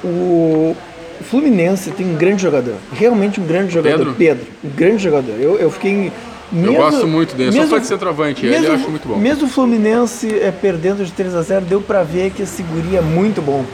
O 0.02 0.76
Fluminense 1.22 1.90
tem 1.90 2.06
um 2.06 2.16
grande 2.16 2.42
jogador, 2.42 2.74
realmente 2.92 3.40
um 3.40 3.46
grande 3.46 3.72
jogador. 3.72 3.98
Pedro? 3.98 4.14
Pedro 4.14 4.46
um 4.64 4.70
grande 4.70 5.02
jogador. 5.02 5.34
Eu, 5.38 5.58
eu 5.58 5.70
fiquei. 5.70 6.12
eu 6.52 6.74
gosto 6.74 7.06
muito 7.06 7.34
dele, 7.34 7.52
só 7.52 7.66
foi 7.66 7.80
de 7.80 7.86
centroavante, 7.86 8.46
ele 8.46 8.66
eu 8.66 8.74
acho 8.74 8.90
muito 8.90 9.08
bom. 9.08 9.16
Mesmo 9.16 9.46
o 9.46 9.48
Fluminense 9.48 10.28
é, 10.34 10.50
perdendo 10.50 11.04
de 11.04 11.12
3 11.12 11.34
a 11.34 11.42
0 11.42 11.64
deu 11.66 11.80
para 11.80 12.02
ver 12.02 12.30
que 12.30 12.42
esse 12.42 12.62
guri 12.62 12.96
é 12.96 13.02
muito 13.02 13.40
bom. 13.40 13.64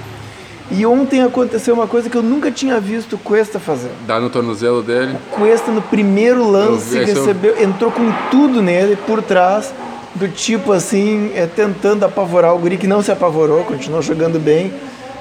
E 0.71 0.85
ontem 0.85 1.23
aconteceu 1.23 1.75
uma 1.75 1.87
coisa 1.87 2.11
que 2.11 2.17
eu 2.17 2.23
nunca 2.23 2.51
tinha 2.51 2.81
visto 2.81 3.15
o 3.15 3.19
Cuesta 3.19 3.61
fazer. 3.61 3.91
Dá 4.07 4.19
no 4.19 4.29
tornozelo 4.29 4.83
dele. 4.83 5.15
O 5.15 5.37
Cuesta 5.37 5.71
no 5.71 5.81
primeiro 5.81 6.49
lance 6.49 6.99
recebeu, 6.99 7.55
eu... 7.55 7.65
entrou 7.65 7.91
com 7.91 8.11
tudo 8.31 8.61
nele 8.61 8.97
por 8.97 9.23
trás, 9.23 9.73
do 10.15 10.29
tipo 10.29 10.73
assim, 10.73 11.31
é, 11.35 11.47
tentando 11.47 12.05
apavorar 12.05 12.55
o 12.55 12.59
guri 12.59 12.77
que 12.77 12.87
não 12.87 13.01
se 13.01 13.13
apavorou, 13.13 13.63
continuou 13.65 14.03
jogando 14.03 14.41
bem. 14.41 14.73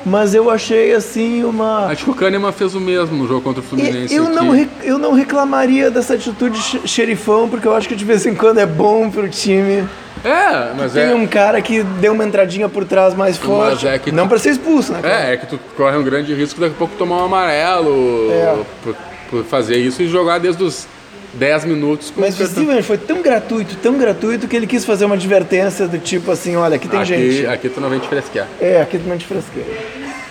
Mas 0.06 0.36
eu 0.36 0.52
achei 0.52 0.94
assim 0.94 1.44
uma. 1.44 1.88
Acho 1.88 2.06
que 2.06 2.12
o 2.12 2.14
Kahneman 2.14 2.52
fez 2.52 2.76
o 2.76 2.80
mesmo 2.80 3.18
no 3.18 3.28
jogo 3.28 3.42
contra 3.42 3.60
o 3.62 3.64
Fluminense. 3.64 4.14
Eu, 4.14 4.30
não, 4.30 4.56
eu 4.84 5.00
não 5.00 5.14
reclamaria 5.14 5.90
dessa 5.90 6.14
atitude 6.14 6.60
xerifão, 6.88 7.50
porque 7.50 7.68
eu 7.68 7.74
acho 7.74 7.90
que 7.90 7.96
de 7.96 8.06
vez 8.06 8.24
em 8.24 8.36
quando 8.36 8.60
é 8.60 8.68
bom 8.68 9.10
pro 9.10 9.28
time. 9.28 9.84
É, 10.26 10.74
mas 10.76 10.94
tem 10.94 11.04
é. 11.04 11.08
Tem 11.08 11.16
um 11.16 11.28
cara 11.28 11.62
que 11.62 11.84
deu 11.84 12.14
uma 12.14 12.26
entradinha 12.26 12.68
por 12.68 12.84
trás 12.84 13.14
mais 13.14 13.38
forte. 13.38 13.88
É 13.88 14.02
não 14.12 14.26
tu... 14.26 14.30
para 14.30 14.40
ser 14.40 14.50
expulso, 14.50 14.92
né? 14.92 15.00
Cara? 15.02 15.30
É, 15.30 15.34
é 15.34 15.38
que 15.38 15.46
tu 15.46 15.60
corre 15.78 15.96
um 15.96 16.04
grande 16.04 16.34
risco 16.34 16.60
daqui 16.60 16.74
a 16.74 16.78
pouco 16.78 16.96
tomar 16.98 17.18
um 17.18 17.26
amarelo 17.26 18.32
é. 18.32 18.58
por, 18.84 18.96
por, 19.30 19.44
fazer 19.46 19.78
isso 19.78 20.02
e 20.02 20.08
jogar 20.08 20.40
desde 20.40 20.64
os 20.64 20.88
10 21.36 21.66
minutos. 21.66 22.10
Com 22.10 22.22
mas 22.22 22.36
visivelmente 22.36 22.84
foi 22.84 22.98
tão 22.98 23.22
gratuito, 23.22 23.76
tão 23.76 23.98
gratuito 23.98 24.48
que 24.48 24.56
ele 24.56 24.66
quis 24.66 24.84
fazer 24.84 25.06
uma 25.06 25.16
advertência 25.16 25.88
do 25.88 26.00
tipo 26.00 26.32
assim, 26.32 26.56
olha, 26.56 26.76
aqui 26.76 26.88
tem 26.88 27.00
aqui, 27.00 27.32
gente. 27.32 27.48
Aqui 27.48 27.70
tu 27.70 27.80
não 27.80 27.90
vem 27.90 28.00
te 28.00 28.08
fresquear. 28.08 28.48
É, 28.60 28.82
aqui 28.82 28.98
tu 28.98 29.08
não 29.08 29.18
te 29.18 29.28
fresquear. 29.28 29.68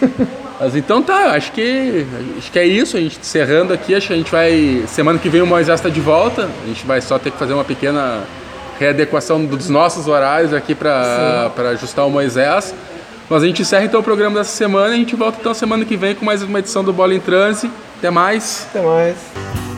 Mas 0.59 0.77
então 0.77 1.03
tá, 1.03 1.33
acho 1.33 1.53
que 1.53 2.07
acho 2.39 2.51
que 2.51 2.59
é 2.59 2.65
isso, 2.65 2.97
a 2.97 3.01
gente 3.01 3.19
encerrando 3.21 3.73
aqui, 3.73 3.95
acho 3.95 4.07
que 4.07 4.13
a 4.13 4.17
gente 4.17 4.31
vai. 4.31 4.85
Semana 4.87 5.19
que 5.19 5.29
vem 5.29 5.43
o 5.43 5.47
Moisés 5.47 5.81
está 5.81 5.89
de 5.89 6.01
volta, 6.01 6.49
a 6.65 6.67
gente 6.67 6.87
vai 6.87 7.01
só 7.01 7.19
ter 7.19 7.31
que 7.33 7.39
fazer 7.39 7.53
uma 7.55 7.65
pequena 7.65 8.23
readequação 8.79 9.45
dos 9.45 9.69
nossos 9.69 10.07
horários 10.07 10.53
aqui 10.53 10.75
para 10.75 11.51
ajustar 11.73 12.07
o 12.07 12.11
Moisés. 12.11 12.75
Mas 13.29 13.43
a 13.43 13.47
gente 13.47 13.63
encerra 13.63 13.85
então 13.85 14.01
o 14.01 14.03
programa 14.03 14.39
dessa 14.39 14.55
semana 14.55 14.91
e 14.91 14.93
a 14.93 14.99
gente 14.99 15.17
volta 15.17 15.39
então 15.41 15.55
semana 15.55 15.85
que 15.85 15.97
vem 15.97 16.15
com 16.15 16.25
mais 16.25 16.43
uma 16.43 16.59
edição 16.59 16.85
do 16.85 16.93
Bola 16.93 17.15
em 17.15 17.21
Transe. 17.21 17.71
Até 17.99 18.11
mais. 18.11 18.67
Até 18.71 18.83
mais. 18.83 19.74